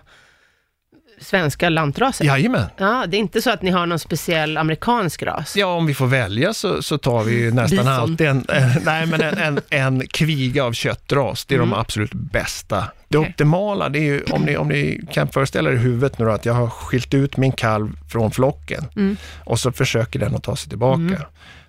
svenska 1.22 1.70
lantraser? 1.70 2.26
Jajamän. 2.26 2.66
Ja, 2.78 3.06
det 3.08 3.18
är 3.18 3.20
inte 3.20 3.42
så 3.42 3.50
att 3.52 3.62
ni 3.62 3.72
har 3.72 3.86
någon 3.86 4.00
speciell 4.00 4.58
amerikansk 4.58 5.24
ras? 5.24 5.56
Ja, 5.56 5.66
om 5.68 5.86
vi 5.86 5.94
får 5.94 6.08
välja 6.08 6.54
så, 6.54 6.82
så 6.84 6.98
tar 6.98 7.24
vi 7.24 7.40
ju 7.40 7.52
nästan 7.54 7.78
Bison. 7.78 7.88
alltid 7.94 8.28
en, 8.28 8.46
nej, 8.86 9.06
men 9.06 9.22
en, 9.22 9.38
en, 9.38 9.60
en 9.70 10.08
kviga 10.08 10.64
av 10.66 10.74
köttras. 10.74 11.46
Det 11.46 11.56
är 11.56 11.58
Mm. 11.60 11.70
de 11.70 11.76
absolut 11.80 12.14
bästa. 12.14 12.84
Det 13.10 13.18
Okej. 13.18 13.30
optimala, 13.30 13.90
det 13.90 14.00
är 14.00 14.04
ju, 14.04 14.24
om 14.32 14.42
ni, 14.42 14.58
om 14.58 14.68
ni 14.68 15.02
kan 15.12 15.28
föreställa 15.28 15.70
er 15.70 15.74
i 15.74 15.78
huvudet 15.78 16.20
nu 16.20 16.26
då, 16.26 16.32
att 16.32 16.46
jag 16.46 16.54
har 16.54 16.70
skilt 16.70 17.14
ut 17.14 17.38
min 17.38 17.52
kalv 17.52 17.90
från 18.10 18.32
flocken 18.32 18.86
Mm. 18.96 19.18
och 19.44 19.60
så 19.60 19.72
försöker 19.72 20.20
den 20.20 20.36
att 20.36 20.44
ta 20.44 20.56
sig 20.56 20.70
tillbaka. 20.70 21.02
Mm. 21.02 21.22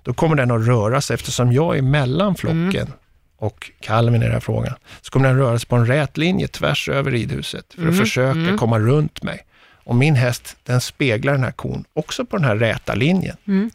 Då 0.03 0.15
kommer 0.15 0.37
den 0.37 0.51
att 0.51 0.67
röra 0.67 1.01
sig, 1.01 1.15
eftersom 1.15 1.53
jag 1.53 1.79
är 1.79 1.83
mellan 1.83 2.35
flocken 2.35 2.71
Mm. 2.77 2.93
Och 3.39 3.71
kalven 3.81 4.23
i 4.23 4.25
den 4.25 4.33
här 4.33 4.41
frågan, 4.41 4.75
så 5.01 5.11
kommer 5.11 5.29
den 5.29 5.39
röra 5.39 5.59
sig 5.59 5.69
på 5.69 5.77
en 5.77 5.87
rät 5.87 6.17
linje 6.17 6.49
tvärs 6.49 6.89
över 6.89 7.11
ridhuset 7.11 7.67
för 7.75 7.83
att 7.83 7.89
Mm. 7.89 7.99
försöka 7.99 8.39
Mm. 8.39 8.59
komma 8.59 8.79
runt 8.79 9.23
mig. 9.23 9.45
Och 9.85 9.97
min 9.97 10.15
häst, 10.15 10.57
den 10.65 10.81
speglar 10.81 11.33
den 11.33 11.45
här 11.45 11.51
kon 11.53 11.85
också 11.93 12.25
på 12.25 12.37
den 12.37 12.45
här 12.45 12.57
räta 12.57 12.95
linjen. 12.95 13.37
Mm. 13.47 13.71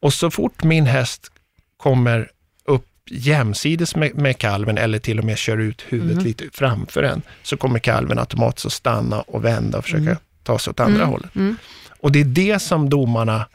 Och 0.00 0.14
så 0.14 0.30
fort 0.30 0.64
min 0.64 0.86
häst 0.86 1.32
kommer 1.76 2.30
upp 2.64 2.86
jämsides 3.10 3.96
med, 3.96 4.14
med 4.14 4.38
kalven 4.38 4.78
eller 4.78 4.98
till 4.98 5.18
och 5.18 5.24
med 5.24 5.38
kör 5.38 5.58
ut 5.58 5.82
huvudet 5.88 6.12
Mm. 6.12 6.24
lite 6.24 6.44
framför 6.52 7.02
den, 7.02 7.22
så 7.42 7.56
kommer 7.56 7.78
kalven 7.78 8.18
automatiskt 8.18 8.66
att 8.66 8.72
stanna 8.72 9.20
och 9.20 9.44
vända 9.44 9.78
och 9.78 9.84
försöka 9.84 10.02
Mm. 10.02 10.16
ta 10.42 10.58
sig 10.58 10.70
åt 10.70 10.80
andra 10.80 11.02
Mm. 11.02 11.08
hållet. 11.10 11.30
Och 12.00 12.12
det 12.12 12.20
är 12.20 12.24
det 12.24 12.58
som 12.58 12.90
domarna 12.90 13.46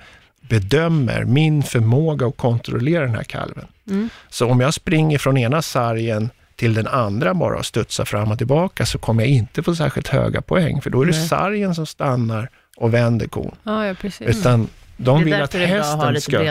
bedömer, 0.49 1.23
min 1.25 1.63
förmåga 1.63 2.27
att 2.27 2.38
kontrollera 2.38 3.05
den 3.05 3.15
här 3.15 3.23
kalven. 3.23 3.65
Mm. 3.89 4.09
Så 4.29 4.49
om 4.49 4.59
jag 4.59 4.73
springer 4.73 5.17
från 5.17 5.38
ena 5.38 5.62
sargen 5.62 6.29
till 6.55 6.73
den 6.73 6.88
andra 6.88 7.33
bara 7.33 7.57
och 7.57 7.65
studsar 7.65 8.05
fram 8.05 8.31
och 8.31 8.38
tillbaka 8.38 8.85
så 8.85 8.97
kommer 8.97 9.23
jag 9.23 9.31
inte 9.31 9.63
få 9.63 9.75
särskilt 9.75 10.07
höga 10.07 10.41
poäng, 10.41 10.81
för 10.81 10.89
då 10.89 11.01
är 11.01 11.05
det 11.05 11.12
Nej. 11.12 11.27
sargen 11.27 11.75
som 11.75 11.85
stannar 11.85 12.49
och 12.77 12.93
vänder 12.93 13.27
kon. 13.27 13.55
Ja, 13.63 13.85
ja, 13.85 13.93
precis. 13.93 14.27
Utan 14.27 14.67
de 14.97 15.17
det 15.17 15.21
är 15.21 15.25
vill 15.25 15.41
att 15.43 15.53
hästen 15.53 16.13
lite 16.13 16.21
ska, 16.21 16.43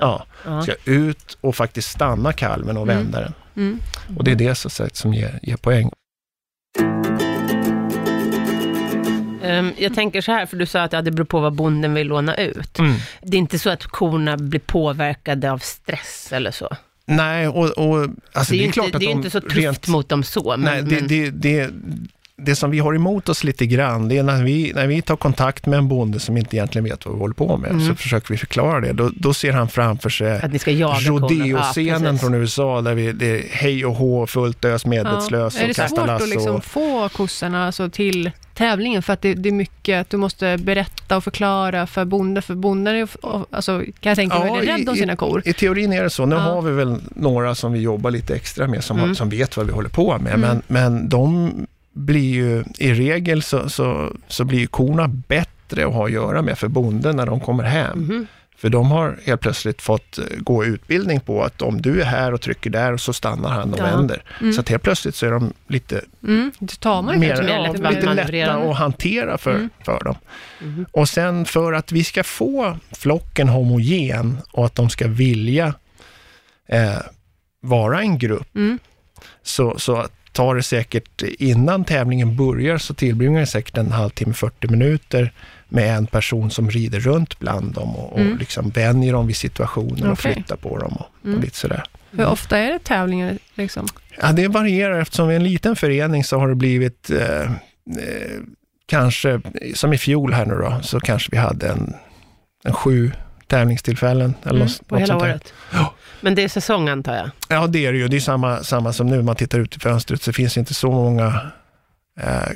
ja, 0.00 0.26
Ja. 0.44 0.62
ska 0.62 0.72
ut 0.84 1.38
och 1.40 1.56
faktiskt 1.56 1.90
stanna 1.90 2.32
kalven 2.32 2.76
och 2.76 2.82
Mm. 2.82 2.96
vända 2.96 3.20
den. 3.20 3.32
Mm. 3.56 3.80
Och 4.16 4.24
det 4.24 4.30
är 4.30 4.34
det 4.36 4.54
så 4.54 4.70
säga, 4.70 4.90
som 4.92 5.14
ger, 5.14 5.38
ger 5.42 5.56
poäng. 5.56 5.90
Ehm, 9.42 9.72
jag 9.78 9.94
tänker 9.94 10.20
så 10.20 10.32
här, 10.32 10.46
för 10.46 10.56
du 10.56 10.66
sa 10.66 10.82
att 10.82 10.92
ja, 10.92 11.02
det 11.02 11.10
beror 11.10 11.24
på 11.26 11.40
vad 11.40 11.52
bonden 11.54 11.94
vill 11.94 12.06
låna 12.06 12.34
ut. 12.34 12.78
Mm. 12.78 12.94
Det 13.22 13.36
är 13.36 13.38
inte 13.38 13.58
så 13.58 13.70
att 13.70 13.82
korna 13.84 14.36
blir 14.36 14.60
påverkade 14.60 15.52
av 15.52 15.58
stress 15.58 16.28
eller 16.32 16.50
så? 16.50 16.68
Nej, 17.06 17.48
och, 17.48 17.64
och 17.70 18.06
alltså 18.32 18.52
det 18.52 18.56
är, 18.56 18.58
det 18.58 18.64
är 18.64 18.66
ju 18.66 18.72
klart 18.72 18.86
inte, 18.86 18.96
att 18.96 19.00
det 19.00 19.06
är 19.06 19.08
de 19.08 19.12
inte 19.16 19.30
så 19.30 19.40
tufft 19.40 19.56
rent 19.56 19.88
mot 19.88 20.08
dem 20.08 20.22
så, 20.24 20.56
men, 20.58 20.60
Nej, 20.60 20.82
det, 20.82 20.94
men 20.94 21.08
det, 21.08 21.30
det, 21.30 21.70
det 22.36 22.56
som 22.56 22.70
vi 22.70 22.78
har 22.78 22.94
emot 22.94 23.28
oss 23.28 23.44
lite 23.44 23.66
grann, 23.66 24.08
det 24.08 24.18
är 24.18 24.22
när 24.22 24.44
vi, 24.44 24.72
när 24.74 24.86
vi 24.86 25.02
tar 25.02 25.16
kontakt 25.16 25.66
med 25.66 25.78
en 25.78 25.88
bonde 25.88 26.20
som 26.20 26.36
inte 26.36 26.56
egentligen 26.56 26.84
vet 26.84 27.06
vad 27.06 27.14
vi 27.14 27.20
håller 27.20 27.34
på 27.34 27.56
med, 27.56 27.70
Mm. 27.70 27.88
så 27.88 27.94
försöker 27.94 28.28
vi 28.28 28.36
förklara 28.36 28.80
det. 28.80 28.92
Då, 28.92 29.10
då 29.16 29.34
ser 29.34 29.52
han 29.52 29.68
framför 29.68 30.10
sig 30.10 30.40
att 30.40 30.52
ni 30.52 30.58
ska 30.58 30.70
jaga 30.70 30.94
korna. 30.94 31.10
rodeo-scenen 31.26 32.02
precis. 32.02 32.20
från 32.20 32.34
USA, 32.34 32.80
där 32.80 32.94
vi, 32.94 33.12
det 33.12 33.26
är 33.26 33.42
hej 33.50 33.84
och 33.86 33.94
hå, 33.94 34.26
fullt 34.26 34.64
ös, 34.64 34.86
medvetslös 34.86 35.56
Är 35.56 35.60
det 35.64 35.70
och 35.70 35.76
kasta 35.76 35.96
svårt 35.96 36.06
lasso. 36.06 36.24
att 36.24 36.30
liksom 36.30 36.60
få 36.60 37.08
kossorna 37.08 37.66
alltså, 37.66 37.90
till 37.90 38.30
tävlingen? 38.60 39.02
För 39.02 39.12
att 39.12 39.22
det, 39.22 39.34
det 39.34 39.48
är 39.48 39.52
mycket 39.52 40.00
att 40.00 40.10
du 40.10 40.16
måste 40.16 40.58
berätta 40.58 41.16
och 41.16 41.24
förklara 41.24 41.86
för 41.86 42.04
bonden. 42.04 42.42
För 42.42 42.54
bonden 42.54 42.94
är, 42.96 43.08
alltså, 43.50 43.78
kan 44.00 44.10
jag 44.10 44.16
tänka 44.16 44.38
mig, 44.38 44.48
Ja, 44.48 44.54
väldigt 44.54 44.78
rädd 44.80 44.88
om 44.88 44.94
i- 44.94 44.98
sina 44.98 45.16
kor. 45.16 45.42
I 45.44 45.52
teorin 45.52 45.92
är 45.92 46.02
det 46.02 46.10
så. 46.10 46.26
Nu 46.26 46.34
Ja. 46.36 46.40
har 46.40 46.62
vi 46.62 46.72
väl 46.72 46.96
några 47.14 47.54
som 47.54 47.72
vi 47.72 47.80
jobbar 47.80 48.10
lite 48.10 48.34
extra 48.34 48.66
med, 48.66 48.84
som, 48.84 48.98
Mm. 48.98 49.14
som 49.14 49.28
vet 49.28 49.56
vad 49.56 49.66
vi 49.66 49.72
håller 49.72 49.88
på 49.88 50.18
med, 50.18 50.34
Mm. 50.34 50.40
men, 50.40 50.62
men 50.66 51.08
de 51.08 51.52
blir 51.92 52.34
ju, 52.34 52.64
i 52.78 52.92
regel 52.94 53.42
så, 53.42 53.68
så, 53.68 54.12
så 54.28 54.44
blir 54.44 54.58
ju 54.58 54.66
korna 54.66 55.08
bättre 55.08 55.86
att 55.86 55.92
ha 55.94 56.04
att 56.04 56.12
göra 56.12 56.42
med 56.42 56.58
för 56.58 56.68
bonden 56.68 57.16
när 57.16 57.26
de 57.26 57.40
kommer 57.40 57.64
hem. 57.64 57.98
Mhm. 57.98 58.26
För 58.60 58.68
de 58.68 58.90
har 58.90 59.18
helt 59.24 59.40
plötsligt 59.40 59.82
fått 59.82 60.18
eh, 60.18 60.24
gå 60.38 60.64
utbildning 60.64 61.20
på 61.20 61.42
att 61.44 61.62
om 61.62 61.82
du 61.82 62.00
är 62.00 62.04
här 62.04 62.34
och 62.34 62.40
trycker 62.40 62.70
där 62.70 62.96
så 62.96 63.12
stannar 63.12 63.48
han 63.50 63.72
och 63.72 63.78
Ja. 63.78 63.84
vänder. 63.84 64.22
Mm. 64.40 64.52
Så 64.52 64.60
att 64.60 64.68
helt 64.68 64.82
plötsligt 64.82 65.14
så 65.14 65.26
är 65.26 65.30
de 65.30 65.52
lite, 65.68 66.00
Mm, 66.22 66.52
det 66.58 66.80
tar 66.80 67.02
man 67.02 67.14
ju 67.14 67.20
mer, 67.20 67.28
mer 67.42 67.48
ja, 67.48 67.62
lätt 67.62 67.72
lite 67.72 67.88
att 67.88 67.94
lite 67.94 68.06
manövrera. 68.06 68.56
lätta 68.56 68.70
att 68.70 68.76
hantera 68.76 69.38
för, 69.38 69.50
Mm. 69.54 69.70
för 69.84 70.04
dem. 70.04 70.14
Mhm. 70.60 70.86
Och 70.92 71.08
sen 71.08 71.44
för 71.44 71.72
att 71.72 71.92
vi 71.92 72.04
ska 72.04 72.24
få 72.24 72.76
flocken 72.98 73.48
homogen 73.48 74.38
och 74.52 74.66
att 74.66 74.74
de 74.74 74.90
ska 74.90 75.08
vilja 75.08 75.74
eh, 76.68 76.98
vara 77.62 78.00
en 78.00 78.18
grupp, 78.18 78.54
Mm. 78.56 78.78
så, 79.42 79.78
så 79.78 80.06
tar 80.32 80.54
det 80.54 80.62
säkert, 80.62 81.22
innan 81.22 81.84
tävlingen 81.84 82.36
börjar, 82.36 82.78
så 82.78 82.94
tillbringar 82.94 83.40
det 83.40 83.46
säkert 83.46 83.76
en 83.78 83.92
halvtimme, 83.92 84.34
40 84.34 84.68
minuter 84.68 85.32
med 85.70 85.96
en 85.96 86.06
person 86.06 86.50
som 86.50 86.70
rider 86.70 87.00
runt 87.00 87.38
bland 87.38 87.72
dem 87.74 87.96
och, 87.96 88.12
och 88.12 88.20
Mm. 88.20 88.38
liksom 88.38 88.70
vänjer 88.70 89.12
dem 89.12 89.26
vid 89.26 89.36
situationen 89.36 90.06
och 90.06 90.12
Okej. 90.12 90.34
flyttar 90.34 90.56
på 90.56 90.78
dem 90.78 90.92
och, 90.92 91.06
Mm. 91.24 91.36
och 91.38 91.44
lite 91.44 91.56
sådär. 91.56 91.84
Hur 92.10 92.26
ofta 92.26 92.58
är 92.58 92.72
det 92.72 92.78
tävlingar? 92.78 93.38
Liksom? 93.54 93.86
Ja, 94.20 94.32
det 94.32 94.48
varierar. 94.48 94.98
Eftersom 95.00 95.28
vi 95.28 95.34
är 95.34 95.38
en 95.38 95.44
liten 95.44 95.76
förening 95.76 96.24
så 96.24 96.38
har 96.38 96.48
det 96.48 96.54
blivit 96.54 97.10
eh, 97.10 97.40
eh, 97.42 97.48
kanske, 98.86 99.40
som 99.74 99.92
i 99.92 99.98
fjol 99.98 100.32
här 100.32 100.46
nu 100.46 100.54
då, 100.54 100.80
så 100.82 101.00
kanske 101.00 101.28
vi 101.32 101.36
hade 101.38 101.68
en, 101.68 101.94
en 102.64 102.72
sju 102.72 103.12
tävlingstillfällen. 103.46 104.34
Eller 104.42 104.50
Mm, 104.54 104.62
något, 104.66 104.86
På 104.88 104.94
något 104.94 105.02
hela 105.02 105.16
året? 105.16 105.52
Ja. 105.72 105.94
Men 106.20 106.34
det 106.34 106.42
är 106.44 106.48
säsong 106.48 106.88
antar 106.88 107.14
jag? 107.16 107.30
Ja, 107.48 107.66
det 107.66 107.86
är 107.86 107.92
det 107.92 107.98
ju. 107.98 108.08
Det 108.08 108.16
är 108.16 108.20
samma, 108.20 108.62
samma 108.62 108.92
som 108.92 109.06
nu. 109.06 109.22
Man 109.22 109.36
tittar 109.36 109.58
ut 109.58 109.76
i 109.76 109.80
fönstret 109.80 110.22
så 110.22 110.32
finns 110.32 110.54
det 110.54 110.60
inte 110.60 110.74
så 110.74 110.90
många 110.90 111.26
eh, 112.20 112.48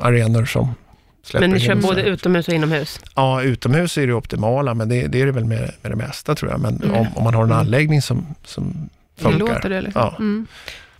arenor 0.00 0.44
som 0.44 0.74
Men 1.34 1.50
ni 1.50 1.60
kör 1.60 1.74
både 1.74 2.02
utomhus 2.02 2.48
och 2.48 2.54
inomhus? 2.54 3.00
Ja, 3.14 3.42
utomhus 3.42 3.98
är 3.98 4.06
det 4.06 4.12
optimala, 4.14 4.74
men 4.74 4.88
det, 4.88 5.06
det 5.06 5.20
är 5.22 5.26
det 5.26 5.32
väl 5.32 5.44
med, 5.44 5.72
med 5.82 5.92
det 5.92 5.96
mesta 5.96 6.34
tror 6.34 6.50
jag. 6.50 6.60
Men 6.60 6.76
Mm. 6.82 6.96
om, 6.96 7.06
om 7.16 7.24
man 7.24 7.34
har 7.34 7.42
en 7.42 7.48
Mm. 7.50 7.58
anläggning 7.60 8.02
som, 8.02 8.26
som 8.44 8.88
Det 9.16 9.22
funkar. 9.22 9.38
låter 9.38 9.70
det 9.70 9.80
liksom. 9.80 10.02
Ja. 10.02 10.14
Mm. 10.18 10.46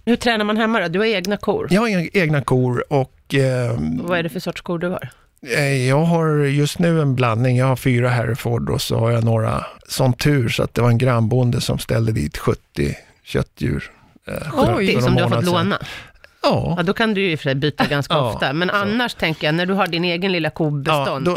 Hur 0.05 0.17
tränar 0.17 0.45
man 0.45 0.57
hemma 0.57 0.81
då? 0.81 0.89
Du 0.89 0.99
har 0.99 1.07
egna 1.07 1.37
kor. 1.37 1.69
Jag 1.71 1.81
har 1.81 2.17
egna 2.17 2.41
kor 2.41 2.85
och 2.93 3.35
eh, 3.35 3.79
Vad 4.03 4.19
är 4.19 4.23
det 4.23 4.29
för 4.29 4.41
sorts 4.41 4.61
kor 4.61 4.79
du 4.79 4.89
har? 4.89 5.09
Eh, 5.57 5.89
Jag 5.89 6.05
har 6.05 6.29
just 6.45 6.79
nu 6.79 7.01
en 7.01 7.15
blandning. 7.15 7.57
Jag 7.57 7.67
har 7.67 7.77
fyra 7.77 8.09
Hereford 8.09 8.71
och 8.71 8.83
så 8.83 8.99
har 8.99 9.11
jag 9.11 9.25
några 9.25 9.65
sån 9.89 10.13
tur 10.13 10.49
så 10.49 10.63
att 10.63 10.75
det 10.75 10.83
var 10.83 10.89
en 10.89 10.99
grannbonde 10.99 11.61
som 11.61 11.79
ställde 11.79 12.13
dit 12.13 12.37
70 12.39 12.95
köttdjur. 13.25 13.91
eh, 14.27 14.35
Oj, 14.77 15.01
som 15.03 15.15
du 15.15 15.23
har 15.23 15.31
fått 15.31 15.45
låna? 15.45 15.79
Ja. 16.51 16.75
Ja, 16.77 16.83
då 16.83 16.93
kan 16.93 17.15
du 17.15 17.21
ju 17.21 17.33
i 17.33 17.35
och 17.35 17.39
för 17.39 17.43
sig 17.45 17.55
byta 17.55 17.87
ganska 17.91 18.15
Ja, 18.15 18.33
ofta. 18.33 18.53
Men 18.53 18.69
så. 18.69 18.75
annars 18.75 19.15
tänker 19.15 19.47
jag, 19.47 19.55
när 19.55 19.67
du 19.67 19.75
har 19.75 19.87
din 19.87 20.05
egen 20.05 20.33
lilla 20.33 20.47
Ja, 20.47 20.51
kobestånd. 20.51 21.25
då, 21.25 21.33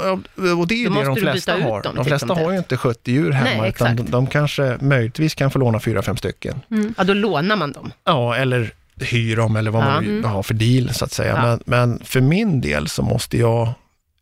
och 0.59 0.67
det 0.67 0.73
är 0.75 0.77
ju 0.79 0.89
det 0.89 1.03
de 1.05 1.15
flesta 1.15 1.53
har. 1.53 1.81
dem 1.81 1.95
De 1.95 2.05
flesta 2.05 2.33
har 2.33 2.51
ju 2.51 2.57
inte 2.57 2.77
70 2.77 3.11
djur 3.11 3.31
hemma, 3.31 3.61
Nej, 3.61 3.69
utan 3.69 3.95
de, 3.95 4.03
de 4.11 4.27
kanske 4.27 4.77
möjligtvis 4.81 5.35
kan 5.35 5.51
få 5.51 5.59
låna 5.59 5.79
fyra, 5.79 6.01
fem 6.01 6.17
stycken. 6.17 6.61
ja, 6.97 7.03
då 7.03 7.13
lånar 7.13 7.55
man 7.55 7.71
dem. 7.71 7.91
Ja, 8.03 8.35
eller 8.35 8.71
hyr 9.01 9.35
dem 9.35 9.55
eller 9.55 9.71
vad 9.71 9.83
Ja. 9.83 9.87
man 9.89 10.03
nu 10.03 10.23
har 10.23 10.43
för 10.43 10.53
deal 10.53 10.93
så 10.93 11.05
att 11.05 11.11
säga. 11.11 11.33
Ja. 11.35 11.41
Men, 11.41 11.59
men 11.65 11.99
för 12.05 12.21
min 12.21 12.61
del 12.61 12.87
så 12.87 13.01
måste 13.03 13.37
jag 13.37 13.69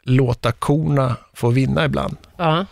låta 0.04 0.52
korna 0.52 1.16
få 1.34 1.50
vinna 1.50 1.86
ibland. 1.86 2.18
Ja, 2.38 2.66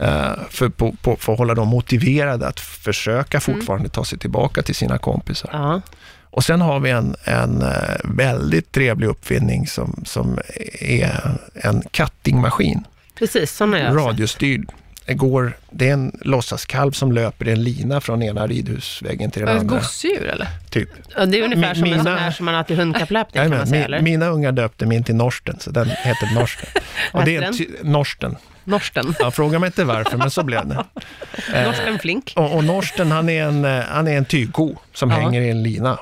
Eh, 0.00 0.30
för, 0.50 0.68
på, 0.68 0.92
på, 1.02 1.16
för 1.16 1.32
att 1.32 1.38
hålla 1.38 1.54
dem 1.54 1.68
motiverade 1.68 2.46
att 2.46 2.58
Mm. 2.58 2.66
försöka 2.80 3.40
fortfarande 3.40 3.88
ta 3.88 4.04
sig 4.04 4.18
tillbaka 4.18 4.62
till 4.62 4.74
sina 4.74 4.98
kompisar. 4.98 5.50
ja. 5.52 5.80
Och 6.30 6.44
sen 6.44 6.60
har 6.60 6.80
vi 6.80 6.90
en, 6.90 7.16
en 7.24 7.62
eh, 7.62 7.68
väldigt 8.04 8.72
trevlig 8.72 9.06
uppfinning 9.06 9.66
som, 9.66 10.02
som 10.06 10.38
är 10.80 11.30
en 11.54 11.82
cuttingmaskin, 11.90 12.84
precis. 13.18 13.60
Jag 13.60 13.70
sett. 13.70 13.92
radiostyrd. 13.94 14.70
Det, 15.06 15.14
går, 15.14 15.52
det 15.70 15.88
är 15.88 15.92
en 15.92 16.18
låtsaskalv 16.22 16.92
som 16.92 17.12
löper 17.12 17.48
i 17.48 17.52
en 17.52 17.62
lina 17.62 18.00
från 18.00 18.22
ena 18.22 18.46
ridhusväggen 18.46 19.30
till 19.30 19.40
den 19.42 19.46
det 19.48 19.54
ett 19.56 19.60
andra. 19.60 19.76
gosedjur 19.76 20.26
eller? 20.28 20.48
Typ. 20.70 20.88
Ja, 21.16 21.26
det 21.26 21.38
är 21.38 21.42
ungefär 21.44 21.74
som 21.74 21.84
en 21.84 21.90
sån 21.90 21.98
mina- 22.04 22.16
här 22.16 22.30
som 22.30 22.46
man 22.46 22.54
har 22.54 22.62
till 22.62 22.76
hundkapplöpning, 22.76 23.42
kan 23.42 23.50
man 23.50 23.66
säga, 23.66 23.84
eller? 23.84 24.00
mina 24.00 24.26
unga 24.28 24.52
döpte 24.52 24.86
min 24.86 25.04
till 25.04 25.14
Norsten, 25.14 25.56
så 25.60 25.70
den 25.70 25.88
heter 25.90 26.34
Norsten. 26.34 26.68
Och 27.12 27.24
det 27.24 27.36
är 27.36 27.42
en 27.42 27.54
Norsten. 27.92 28.36
Norsten. 28.64 29.14
Ja, 29.18 29.30
fråga 29.30 29.58
mig 29.58 29.66
inte 29.66 29.84
varför, 29.84 30.16
men 30.16 30.30
så 30.30 30.42
blev 30.42 30.66
det. 30.68 30.84
Eh, 31.54 31.64
Norsten 31.66 31.98
Flink. 31.98 32.32
och, 32.36 32.54
och 32.56 32.64
Norsten, 32.64 33.10
han 33.12 33.28
är 33.28 33.42
en, 33.44 33.64
eh, 33.64 33.80
han 33.88 34.08
är 34.08 34.16
en 34.16 34.24
tygko 34.24 34.74
som 34.94 35.10
Ja. 35.10 35.16
hänger 35.16 35.40
i 35.40 35.50
en 35.50 35.62
lina. 35.62 35.98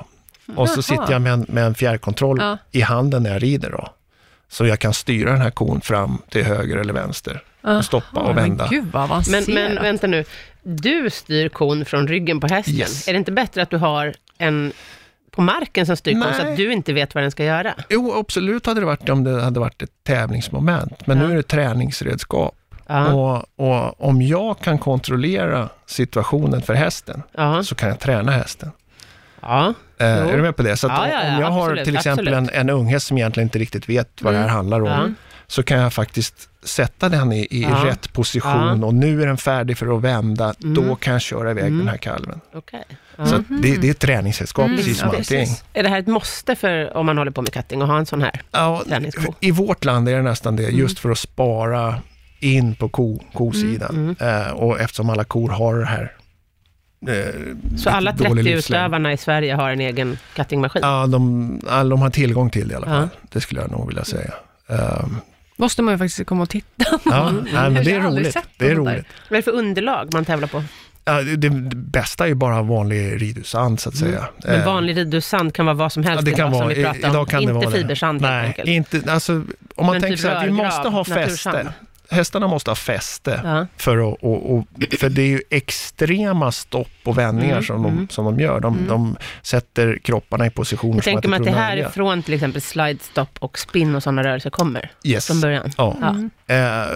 Och 0.55 0.69
så 0.69 0.75
Jaha. 0.77 0.81
sitter 0.81 1.11
jag 1.13 1.21
med 1.21 1.33
en, 1.33 1.45
med 1.49 1.65
en 1.65 1.75
fjärrkontroll 1.75 2.37
Ja. 2.41 2.57
i 2.71 2.81
handen 2.81 3.23
när 3.23 3.29
jag 3.33 3.43
rider. 3.43 3.69
Då. 3.71 3.87
Så 4.49 4.65
jag 4.65 4.79
kan 4.79 4.93
styra 4.93 5.31
den 5.31 5.41
här 5.41 5.51
kon 5.51 5.81
fram 5.81 6.17
till 6.29 6.43
höger 6.43 6.77
eller 6.77 6.93
vänster. 6.93 7.43
Och 7.61 7.85
stoppa 7.85 8.19
och 8.21 8.37
vända. 8.37 8.67
Men 8.71 8.81
gud 8.81 8.91
vad 8.93 9.27
Men, 9.29 9.43
men 9.47 9.75
vänta 9.75 10.07
nu, 10.07 10.23
du 10.63 11.09
styr 11.09 11.49
kon 11.49 11.85
från 11.85 12.07
ryggen 12.07 12.39
på 12.39 12.47
hästen. 12.47 12.73
Yes. 12.75 13.07
Är 13.07 13.13
det 13.13 13.17
inte 13.19 13.31
bättre 13.31 13.61
att 13.61 13.69
du 13.69 13.77
har 13.77 14.13
en 14.37 14.71
på 15.31 15.41
marken 15.41 15.85
som 15.85 15.97
styr 15.97 16.13
kon, 16.13 16.33
så 16.33 16.47
att 16.47 16.57
du 16.57 16.71
inte 16.73 16.93
vet 16.93 17.15
vad 17.15 17.23
den 17.23 17.31
ska 17.31 17.43
göra? 17.43 17.73
Jo, 17.89 18.13
absolut 18.19 18.65
hade 18.65 18.79
det 18.79 18.85
varit 18.85 19.09
om 19.09 19.23
det 19.23 19.41
hade 19.41 19.59
varit 19.59 19.81
ett 19.81 19.89
tävlingsmoment. 20.03 21.07
Men 21.07 21.17
Ja. 21.17 21.25
nu 21.27 21.31
är 21.33 21.35
det 21.37 21.43
träningsredskap. 21.43 22.55
Ja, 22.87 23.13
Och, 23.13 23.45
och 23.69 24.01
om 24.09 24.21
jag 24.21 24.59
kan 24.59 24.77
kontrollera 24.79 25.69
situationen 25.85 26.61
för 26.61 26.73
hästen, 26.73 27.23
ja, 27.33 27.63
så 27.63 27.75
kan 27.75 27.89
jag 27.89 27.99
träna 27.99 28.31
hästen. 28.31 28.71
ja. 29.41 29.73
Eh, 29.99 30.07
är 30.07 30.35
du 30.37 30.41
med 30.41 30.55
på 30.55 30.63
det? 30.63 30.77
Så 30.77 30.87
att 30.87 30.93
Ja, 30.97 31.07
ja, 31.07 31.23
ja, 31.27 31.35
om 31.35 31.41
jag 31.41 31.47
har 31.51 31.61
absolut, 31.63 31.85
till 31.85 31.95
exempel 31.95 32.27
en, 32.27 32.33
absolut. 32.33 32.59
en 32.61 32.69
unghäst 32.69 33.07
som 33.07 33.17
egentligen 33.17 33.47
inte 33.47 33.59
riktigt 33.59 33.89
vet 33.89 34.21
vad 34.21 34.33
det 34.33 34.37
här 34.37 34.43
Mm. 34.45 34.55
handlar 34.55 34.79
om, 34.81 34.87
Ja. 34.87 35.09
så 35.47 35.63
kan 35.63 35.79
jag 35.79 35.93
faktiskt 35.93 36.49
sätta 36.63 37.09
den 37.09 37.31
i, 37.33 37.47
i 37.51 37.65
rätt 37.65 38.13
position 38.13 38.83
och 38.83 38.93
nu 38.93 39.21
är 39.21 39.27
den 39.27 39.37
färdig 39.37 39.77
för 39.77 39.97
att 39.97 40.01
vända. 40.03 40.53
Mm. 40.63 40.73
Då 40.87 40.95
kan 40.95 41.13
jag 41.13 41.21
köra 41.21 41.51
iväg 41.51 41.65
Mm. 41.65 41.77
den 41.79 41.87
här 41.87 41.97
kalven. 41.97 42.41
Okej. 42.53 42.83
Så 42.89 43.21
Ja. 43.21 43.35
att 43.35 43.41
det, 43.61 43.75
det 43.77 43.87
är 43.87 43.91
ett 43.91 43.99
träningsredskap 43.99 44.65
Mm, 44.65 44.77
precis 44.77 44.99
som 44.99 45.09
allting. 45.09 45.47
Är 45.73 45.83
det 45.83 45.89
här 45.89 45.99
ett 45.99 46.07
måste 46.07 46.55
för 46.55 46.97
om 46.97 47.05
man 47.05 47.17
håller 47.17 47.31
på 47.31 47.41
med 47.41 47.51
cutting 47.53 47.81
och 47.81 47.87
ha 47.87 47.97
en 47.97 48.05
sån 48.05 48.21
här? 48.21 48.41
Ja, 48.51 48.83
Träningsko. 48.89 49.33
I 49.39 49.51
vårt 49.51 49.85
land 49.85 50.09
är 50.09 50.15
det 50.15 50.21
nästan 50.21 50.55
det, 50.55 50.63
Mm. 50.63 50.77
just 50.79 50.99
för 50.99 51.09
att 51.11 51.17
spara 51.19 51.95
in 52.39 52.75
på 52.75 52.89
ko, 52.89 53.19
kosidan. 53.33 54.15
Mm, 54.19 54.45
Eh, 54.45 54.51
och 54.51 54.79
eftersom 54.79 55.09
alla 55.09 55.23
kor 55.23 55.49
har 55.49 55.75
det 55.75 55.85
här. 55.85 56.11
Eh, 57.07 57.13
Så 57.77 57.89
alla 57.89 58.11
lite 58.11 58.23
dålig 58.23 58.43
30 58.45 58.55
livslängd. 58.55 58.81
utövarna 58.81 59.13
i 59.13 59.17
Sverige 59.17 59.53
har 59.55 59.69
en 59.69 59.81
egen 59.81 60.17
cuttingmaskin? 60.35 60.81
Ja, 60.85 61.07
de, 61.07 61.61
alla, 61.69 61.89
de 61.89 62.01
har 62.01 62.09
tillgång 62.09 62.49
till 62.49 62.67
det 62.67 62.73
i 62.73 62.75
alla 62.75 62.85
fall. 62.85 63.09
Ja. 63.13 63.19
Det 63.31 63.41
skulle 63.41 63.61
jag 63.61 63.71
nog 63.71 63.87
vilja 63.87 64.03
säga. 64.05 64.33
Um, 64.67 65.17
Måste 65.57 65.81
man 65.81 65.93
ju 65.93 65.97
faktiskt 65.97 66.25
komma 66.25 66.43
och 66.43 66.49
titta. 66.49 66.85
ja, 67.05 67.31
nej, 67.31 67.69
men 67.69 67.83
det 67.83 67.91
är 67.91 67.99
roligt. 68.01 68.37
Det 68.57 68.71
är 68.71 68.75
roligt. 68.75 69.05
Vad 69.29 69.31
är 69.31 69.35
det 69.37 69.41
för 69.41 69.51
underlag 69.51 70.13
man 70.13 70.25
tävlar 70.25 70.47
på? 70.47 70.63
Ja, 71.05 71.21
det, 71.21 71.35
det 71.35 71.49
bästa 71.75 72.23
är 72.23 72.27
ju 72.27 72.35
bara 72.35 72.61
vanlig 72.61 73.21
ridhusand 73.21 73.79
så 73.79 73.89
att 73.89 73.95
säga. 73.95 74.17
Mm. 74.17 74.29
Men 74.43 74.55
Eh, 74.59 74.65
vanlig 74.65 74.97
ridhussand 74.97 75.53
kan 75.53 75.65
vara 75.65 75.73
vad 75.75 75.91
som 75.91 76.03
helst 76.03 76.25
Ja, 76.27 76.31
det 76.31 76.37
kan 76.37 76.47
idag, 76.47 76.51
som 76.51 76.59
vara, 76.59 76.73
vi 76.73 76.81
i- 76.81 76.83
pratade 76.83 76.99
idag 77.07 77.19
om. 77.19 77.25
kan 77.25 77.45
det 77.45 77.51
Inte 77.51 77.65
det. 77.65 77.71
fibersand 77.71 78.21
helt 78.21 78.31
Nej, 78.33 78.47
enkelt. 78.47 78.67
inte, 78.95 79.11
alltså, 79.13 79.33
om 79.33 79.85
man 79.85 79.91
Men 79.95 80.01
tänker 80.01 80.17
typ 80.17 80.19
så 80.25 80.27
här, 80.27 80.35
vi 80.45 80.51
rörgrav, 80.51 80.65
måste 80.65 80.89
ha 80.89 81.03
fäste. 81.05 81.73
Hästarna 82.09 82.47
måste 82.47 82.71
ha 82.71 82.75
fäste. 82.75 83.41
Ja. 83.43 83.67
För, 83.77 83.97
att, 84.13 84.17
och, 84.21 84.55
och, 84.57 84.65
för 84.99 85.09
det 85.09 85.21
är 85.21 85.27
ju 85.27 85.41
extrema 85.49 86.51
stopp 86.51 86.87
och 87.03 87.17
vändningar 87.17 87.51
Mm, 87.53 87.63
som, 87.63 87.83
de, 87.83 87.91
mm. 87.93 88.09
som 88.09 88.25
de 88.25 88.39
gör. 88.39 88.59
De, 88.59 88.73
Mm. 88.75 88.87
de 88.87 89.17
sätter 89.41 89.97
kropparna 90.03 90.45
i 90.45 90.49
positioner 90.49 90.95
Jag 90.95 91.03
som 91.03 91.13
tänker 91.13 91.29
mig 91.29 91.37
att 91.39 91.45
det 91.45 91.51
här 91.51 91.77
är 91.77 91.89
från 91.89 92.23
till 92.23 92.33
exempel 92.33 92.61
slide 92.61 92.99
stop 93.03 93.25
och 93.39 93.59
spin 93.59 93.95
och 93.95 94.03
sådana 94.03 94.23
rörelser 94.23 94.49
kommer 94.49 94.91
Yes. 95.03 95.27
från 95.27 95.41
början. 95.41 95.71
Ja. 95.77 95.95
Ja. 96.47 96.55
Eh, 96.55 96.87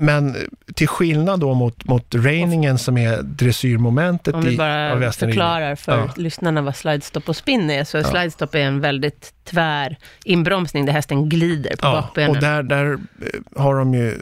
men 0.00 0.36
till 0.74 0.88
skillnad 0.88 1.40
då 1.40 1.54
mot, 1.54 1.84
mot 1.84 2.14
reiningen 2.14 2.78
som 2.78 2.96
är 2.98 3.22
dressyrmomentet 3.22 4.34
Om 4.34 4.42
vi 4.42 4.54
i, 4.54 4.56
bara 4.56 5.12
förklarar 5.12 5.74
för 5.76 5.92
Ja. 5.98 6.08
lyssnarna 6.16 6.62
vad 6.62 6.76
slide 6.76 7.00
stop 7.00 7.20
och 7.26 7.36
spin 7.36 7.70
är, 7.70 7.84
så 7.84 7.96
Ja. 7.96 8.04
slide 8.04 8.30
stop 8.30 8.48
är 8.52 8.58
en 8.58 8.80
väldigt 8.80 9.32
tvär 9.44 9.96
inbromsning 10.24 10.86
där 10.86 10.92
hästen 10.92 11.28
glider 11.28 11.70
på 11.76 11.86
Ja, 11.86 11.92
bakbenen. 11.92 12.30
och 12.30 12.36
där, 12.42 12.62
där 12.62 12.92
eh, 12.92 13.62
har 13.62 13.74
de 13.74 13.94
ju 13.94 14.14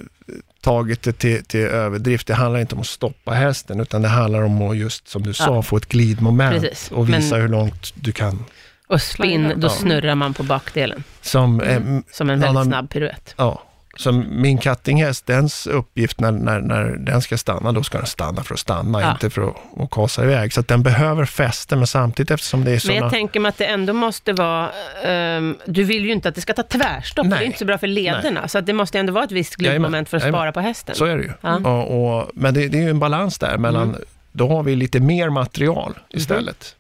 tagit 0.60 1.02
det 1.02 1.12
till, 1.12 1.44
till 1.44 1.60
överdrift. 1.66 2.26
Det 2.26 2.34
handlar 2.34 2.60
inte 2.60 2.74
om 2.74 2.80
att 2.80 2.86
stoppa 2.86 3.32
hästen, 3.32 3.80
utan 3.80 4.02
det 4.02 4.08
handlar 4.08 4.42
om 4.42 4.62
att 4.62 4.76
just, 4.76 5.08
som 5.08 5.22
du 5.22 5.32
sa, 5.34 5.62
få 5.62 5.76
ett 5.76 5.88
glidmoment 5.88 6.60
Precis. 6.62 6.90
och 6.90 7.08
visa 7.08 7.34
Men- 7.34 7.42
hur 7.42 7.48
långt 7.48 7.92
du 7.94 8.12
kan. 8.12 8.44
Och 8.86 9.02
spin, 9.02 9.52
då 9.56 9.66
Ja. 9.66 9.70
snurrar 9.70 10.14
man 10.14 10.34
på 10.34 10.42
bakdelen, 10.42 11.04
Som, 11.20 11.60
eh, 11.60 11.80
som 12.12 12.30
en 12.30 12.40
Ja, 12.40 12.46
väldigt 12.46 12.64
snabb 12.66 12.90
piruett. 12.90 13.34
ja, 13.36 13.62
som 13.98 14.24
min 14.30 14.58
kattinghäst, 14.58 15.26
dens 15.26 15.66
uppgift 15.66 16.20
när, 16.20 16.32
när, 16.32 16.60
när 16.60 16.84
den 16.96 17.22
ska 17.22 17.38
stanna, 17.38 17.72
då 17.72 17.82
ska 17.82 17.98
den 17.98 18.06
stanna 18.06 18.42
för 18.42 18.54
att 18.54 18.60
stanna, 18.60 19.00
Ja. 19.00 19.10
inte 19.12 19.30
för 19.30 19.42
att, 19.48 19.56
att 19.80 19.90
kasa 19.90 20.24
iväg. 20.24 20.52
Så 20.52 20.60
att 20.60 20.68
den 20.68 20.82
behöver 20.82 21.24
fäste, 21.24 21.76
men 21.76 21.86
samtidigt 21.86 22.30
eftersom 22.30 22.64
det 22.64 22.70
är 22.70 22.72
Men 22.72 22.80
sådana... 22.80 23.00
jag 23.00 23.10
tänker 23.10 23.40
mig 23.40 23.48
att 23.48 23.58
det 23.58 23.64
ändå 23.66 23.92
måste 23.92 24.32
vara... 24.32 24.70
ehm, 25.04 25.56
du 25.66 25.84
vill 25.84 26.04
ju 26.04 26.12
inte 26.12 26.28
att 26.28 26.34
det 26.34 26.40
ska 26.40 26.52
ta 26.52 26.62
tvärstopp, 26.62 27.24
det 27.30 27.34
är 27.36 27.38
Nej. 27.38 27.46
inte 27.46 27.58
så 27.58 27.64
bra 27.64 27.78
för 27.78 27.86
lederna. 27.86 28.48
Så 28.48 28.58
att 28.58 28.66
det 28.66 28.72
måste 28.72 28.98
ändå 28.98 29.12
vara 29.12 29.24
ett 29.24 29.32
visst 29.32 29.56
glidmoment 29.56 30.08
för 30.08 30.16
att 30.16 30.22
spara 30.22 30.52
på 30.52 30.60
hästen. 30.60 30.94
Så 30.94 31.04
är 31.04 31.16
det 31.16 31.22
ju. 31.22 31.32
Ja. 31.40 31.56
Och, 31.56 32.18
och, 32.18 32.30
men 32.34 32.54
det, 32.54 32.68
det 32.68 32.78
är 32.78 32.82
ju 32.82 32.90
en 32.90 32.98
balans 32.98 33.38
där 33.38 33.58
mellan, 33.58 33.88
Mm. 33.88 34.00
då 34.32 34.48
har 34.48 34.62
vi 34.62 34.76
lite 34.76 35.00
mer 35.00 35.30
material 35.30 35.98
istället. 36.08 36.74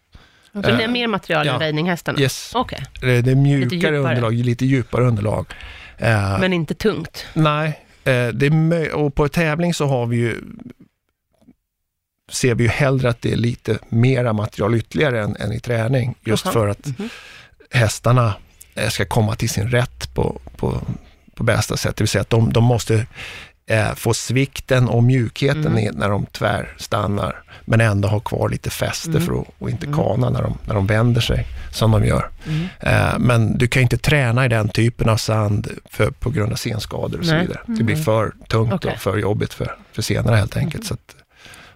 Så 0.52 0.58
det 0.60 0.68
är 0.70 0.80
Eh, 0.80 0.88
mer 0.88 1.06
material 1.06 1.48
än 1.48 1.54
ja. 1.54 1.60
reininghästarna? 1.60 2.18
Yes. 2.20 2.52
Okej, 2.54 2.84
Det 3.00 3.30
är 3.30 3.34
mjukare 3.34 3.76
djupare. 3.76 3.98
underlag, 3.98 4.34
lite 4.34 4.66
djupare 4.66 5.04
underlag. 5.04 5.46
Eh, 5.98 6.40
men 6.40 6.52
inte 6.52 6.74
tungt. 6.74 7.26
Nej, 7.34 7.68
eh, 8.04 8.28
det 8.28 8.46
är 8.46 8.92
och 8.92 9.14
på 9.14 9.28
tävling 9.28 9.74
så 9.74 9.86
har 9.86 10.06
vi 10.06 10.16
ju 10.16 10.40
ser 12.30 12.54
vi 12.54 12.64
ju 12.64 12.70
hellre 12.70 13.08
att 13.10 13.22
det 13.22 13.32
är 13.32 13.36
lite 13.36 13.78
mera 13.88 14.32
material 14.32 14.74
ytterligare 14.74 15.22
än, 15.22 15.36
än 15.36 15.52
i 15.52 15.60
träning. 15.60 16.14
Just 16.24 16.44
Jaha. 16.44 16.52
för 16.52 16.68
att 16.68 16.86
Mhm. 16.86 17.08
hästarna 17.70 18.34
eh, 18.74 18.88
ska 18.88 19.04
komma 19.04 19.34
till 19.34 19.48
sin 19.50 19.68
rätt 19.68 20.14
på, 20.14 20.40
på, 20.56 20.80
på 21.34 21.44
bästa 21.44 21.76
sätt. 21.76 21.96
Det 21.96 22.02
vill 22.04 22.08
säga 22.08 22.22
att 22.22 22.30
de, 22.30 22.52
de 22.52 22.64
måste 22.64 23.06
eh, 23.68 23.94
få 23.94 24.14
svikten 24.14 24.88
och 24.88 25.02
mjukheten 25.02 25.66
Mm. 25.78 25.94
när 25.94 26.08
de 26.08 26.26
tvärstannar, 26.26 27.42
men 27.64 27.80
ändå 27.80 28.08
ha 28.08 28.20
kvar 28.20 28.48
lite 28.48 28.70
fäste 28.70 29.10
Mm. 29.10 29.22
för 29.22 29.40
att 29.40 29.46
och 29.58 29.70
inte 29.70 29.86
Mm. 29.86 29.98
kana 29.98 30.30
när 30.30 30.42
de, 30.42 30.58
när 30.66 30.74
de 30.74 30.86
vänder 30.86 31.20
sig, 31.20 31.46
som 31.72 31.90
de 31.90 32.04
gör. 32.04 32.30
Mm. 32.46 32.66
Eh, 32.80 33.18
men 33.18 33.58
du 33.58 33.66
kan 33.68 33.82
inte 33.82 33.98
träna 33.98 34.44
i 34.44 34.48
den 34.48 34.68
typen 34.68 35.08
av 35.08 35.16
sand 35.16 35.68
för, 35.90 36.10
på 36.10 36.30
grund 36.30 36.52
av 36.52 36.56
senskador 36.56 37.18
och 37.18 37.26
så 37.26 37.34
vidare. 37.36 37.60
Det 37.66 37.84
blir 37.84 37.96
för 37.96 38.32
tungt 38.48 38.72
Okej. 38.72 38.92
och 38.92 38.98
för 39.00 39.16
jobbigt 39.16 39.54
för, 39.54 39.76
för 39.92 40.02
senare 40.02 40.36
helt 40.36 40.56
enkelt. 40.56 40.86
Så 40.86 40.94
att, 40.94 41.16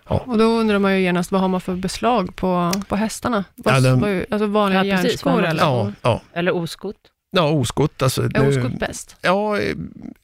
Och 0.04 0.38
då 0.38 0.44
undrar 0.44 0.78
man 0.78 0.94
ju 0.94 1.00
genast, 1.02 1.32
vad 1.32 1.40
har 1.40 1.48
man 1.48 1.60
för 1.60 1.74
beslag 1.74 2.36
på, 2.36 2.72
på 2.88 2.96
hästarna? 2.96 3.44
Vad, 3.54 3.74
Ja, 3.74 3.80
den- 3.80 4.00
vad, 4.00 4.24
alltså 4.30 4.46
vanliga 4.46 4.84
Ja, 4.84 4.96
järnskor 5.02 5.44
eller? 5.44 5.60
ja, 5.60 5.92
ja, 6.02 6.20
Eller 6.34 6.54
oskott. 6.54 6.96
Ja, 7.32 7.42
oskott. 7.50 8.02
Alltså, 8.02 8.22
Är 8.22 8.28
nu- 8.42 8.48
oskott 8.48 8.78
bäst? 8.80 9.16
Ja, 9.22 9.58
eh, 9.60 9.74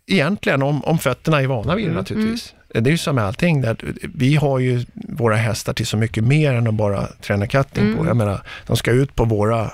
egentligen 0.06 0.62
om, 0.62 0.84
om 0.84 0.98
fötterna 0.98 1.42
är 1.42 1.46
vana 1.46 1.74
vid 1.74 1.84
det 1.84 1.88
Mm, 1.90 1.98
naturligtvis. 1.98 2.54
Det 2.74 2.78
är 2.78 2.90
ju 2.90 2.98
som 2.98 3.14
med 3.14 3.24
allting. 3.24 3.60
Där. 3.60 3.76
Vi 4.14 4.34
har 4.36 4.58
ju 4.58 4.84
våra 4.94 5.36
hästar 5.36 5.72
till 5.72 5.86
så 5.86 5.96
mycket 5.96 6.24
mer 6.24 6.52
än 6.54 6.66
att 6.66 6.74
bara 6.74 7.06
träna 7.06 7.46
cutting 7.46 7.84
Mm. 7.84 7.96
på. 7.98 8.06
Jag 8.06 8.16
menar, 8.16 8.40
de 8.66 8.76
ska 8.76 8.90
ut 8.90 9.14
på 9.14 9.24
våra 9.24 9.70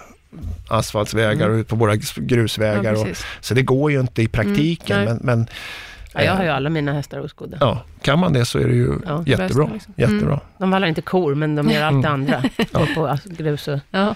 asfaltsvägar 0.68 1.46
Mm. 1.46 1.50
och 1.56 1.60
ut 1.60 1.68
på 1.68 1.76
våra 1.76 1.94
Ja, 1.94 2.00
grusvägar. 2.16 2.94
och, 2.94 3.04
precis. 3.04 3.26
så 3.40 3.54
det 3.54 3.62
går 3.62 3.90
ju 3.92 4.00
inte 4.00 4.22
i 4.22 4.28
praktiken. 4.28 4.98
Mm, 5.00 5.18
men, 5.22 5.36
men 5.38 5.46
Ja, 6.16 6.22
jag 6.22 6.32
har 6.34 6.42
ju 6.42 6.48
eh, 6.48 6.56
alla 6.56 6.70
mina 6.70 6.92
hästar 6.92 7.20
oskodda. 7.20 7.56
ja, 7.60 7.82
kan 8.02 8.18
man 8.18 8.32
det 8.32 8.44
så 8.44 8.58
är 8.58 8.68
det 8.68 8.74
ju 8.74 8.92
Ja, 9.06 9.22
jättebra. 9.26 9.68
liksom. 9.72 9.94
jättebra. 9.96 10.40
De 10.58 10.70
vallar 10.70 10.88
inte 10.88 11.02
kor, 11.02 11.34
men 11.34 11.54
de 11.56 11.70
gör 11.70 11.82
allt 11.82 12.02
det 12.02 12.08
andra. 12.08 12.42
Går 12.72 12.94
på 12.94 13.06
alltså, 13.06 13.28
grus 13.28 13.68
och... 13.68 13.78
Ja. 13.90 14.14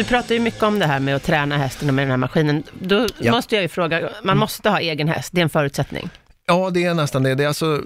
Du 0.00 0.04
pratar 0.04 0.34
ju 0.34 0.40
mycket 0.40 0.62
om 0.62 0.78
det 0.78 0.86
här 0.86 1.00
med 1.00 1.16
att 1.16 1.22
träna 1.22 1.56
hästen 1.56 1.88
och 1.88 1.94
med 1.94 2.02
den 2.02 2.10
här 2.10 2.16
maskinen. 2.16 2.62
Då 2.80 3.06
Ja. 3.18 3.32
måste 3.32 3.54
jag 3.54 3.62
ju 3.62 3.68
fråga, 3.68 4.08
man 4.24 4.38
måste 4.38 4.70
ha 4.70 4.80
egen 4.80 5.08
häst, 5.08 5.28
det 5.32 5.40
är 5.40 5.42
en 5.42 5.48
förutsättning. 5.50 6.08
Ja, 6.46 6.70
det 6.70 6.84
är 6.84 6.94
nästan 6.94 7.22
det. 7.22 7.34
det 7.34 7.44
är 7.44 7.48
alltså, 7.48 7.80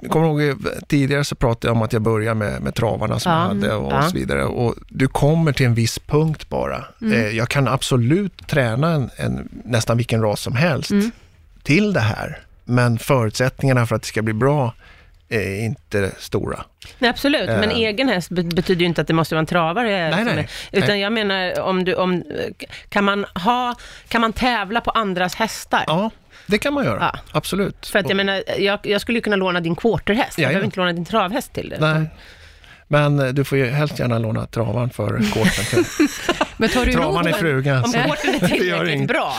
jag 0.00 0.10
kommer 0.10 0.26
ihåg 0.42 0.56
tidigare 0.88 1.24
så 1.24 1.34
pratade 1.34 1.68
jag 1.68 1.76
om 1.76 1.82
att 1.82 1.92
jag 1.92 2.02
började 2.02 2.34
med, 2.34 2.62
med 2.62 2.74
travarna 2.74 3.18
som 3.18 3.32
Ja. 3.32 3.38
jag 3.38 3.48
hade 3.48 3.74
och, 3.74 3.92
Ja. 3.92 4.02
så 4.02 4.16
vidare. 4.16 4.44
Och 4.44 4.74
du 4.88 5.08
kommer 5.08 5.52
till 5.52 5.66
en 5.66 5.74
viss 5.74 5.98
punkt 5.98 6.48
bara. 6.48 6.84
Eh, 7.02 7.28
jag 7.28 7.48
kan 7.48 7.68
absolut 7.68 8.46
träna 8.46 8.92
en, 8.92 9.10
en, 9.16 9.48
nästan 9.64 9.96
vilken 9.96 10.22
ras 10.22 10.40
som 10.40 10.56
helst 10.56 10.90
Mm. 10.90 11.10
till 11.62 11.92
det 11.92 12.00
här. 12.00 12.38
Men 12.64 12.98
förutsättningarna 12.98 13.86
för 13.86 13.96
att 13.96 14.02
det 14.02 14.08
ska 14.08 14.22
bli 14.22 14.34
bra 14.34 14.74
är 15.28 15.60
inte 15.64 16.10
stora. 16.18 16.64
Nej, 16.98 17.10
absolut, 17.10 17.46
men 17.48 17.70
Eh. 17.70 17.76
egen 17.76 18.08
häst 18.08 18.30
be- 18.30 18.42
betyder 18.42 18.80
ju 18.80 18.86
inte 18.86 19.00
att 19.00 19.06
det 19.06 19.14
måste 19.14 19.34
vara 19.34 19.40
en 19.40 19.46
travare. 19.46 20.10
Nej, 20.10 20.12
som 20.12 20.24
nej. 20.24 20.48
är, 20.72 20.78
utan 20.78 20.88
Nej. 20.88 21.00
jag 21.00 21.12
menar, 21.12 21.60
om 21.60 21.84
du, 21.84 21.94
om, 21.94 22.24
kan, 22.88 23.04
man 23.04 23.24
ha, 23.34 23.74
kan 24.08 24.20
man 24.20 24.32
tävla 24.32 24.80
på 24.80 24.90
andras 24.90 25.34
hästar? 25.34 25.84
Ja, 25.86 26.10
det 26.46 26.58
kan 26.58 26.74
man 26.74 26.84
göra. 26.84 27.10
Ja. 27.14 27.20
Absolut. 27.32 27.86
För 27.86 27.98
att 27.98 28.08
jag 28.08 28.16
menar, 28.16 28.42
jag, 28.58 28.78
jag 28.82 29.00
skulle 29.00 29.18
ju 29.18 29.22
kunna 29.22 29.36
låna 29.36 29.60
din 29.60 29.76
quarterhäst, 29.76 30.38
jag 30.38 30.48
behöver 30.48 30.64
inte 30.64 30.80
låna 30.80 30.92
din 30.92 31.04
travhäst 31.04 31.52
till 31.52 31.68
det. 31.68 31.76
Nej. 31.80 32.06
Men 32.90 33.18
eh, 33.20 33.26
du 33.26 33.44
får 33.44 33.58
ju 33.58 33.66
helst 33.66 33.98
gärna 33.98 34.18
låna 34.18 34.46
travaren 34.46 34.90
för 34.90 35.06
kåten. 35.34 35.84
Men 36.56 36.68
tar 36.68 36.86
du 36.86 36.92
Travan 36.92 37.26
är 37.26 37.32
frugan. 37.32 37.84
Om 37.84 37.92
quartern 37.92 38.34
är 38.34 38.48
tillräckligt 38.58 39.08
bra, 39.08 39.34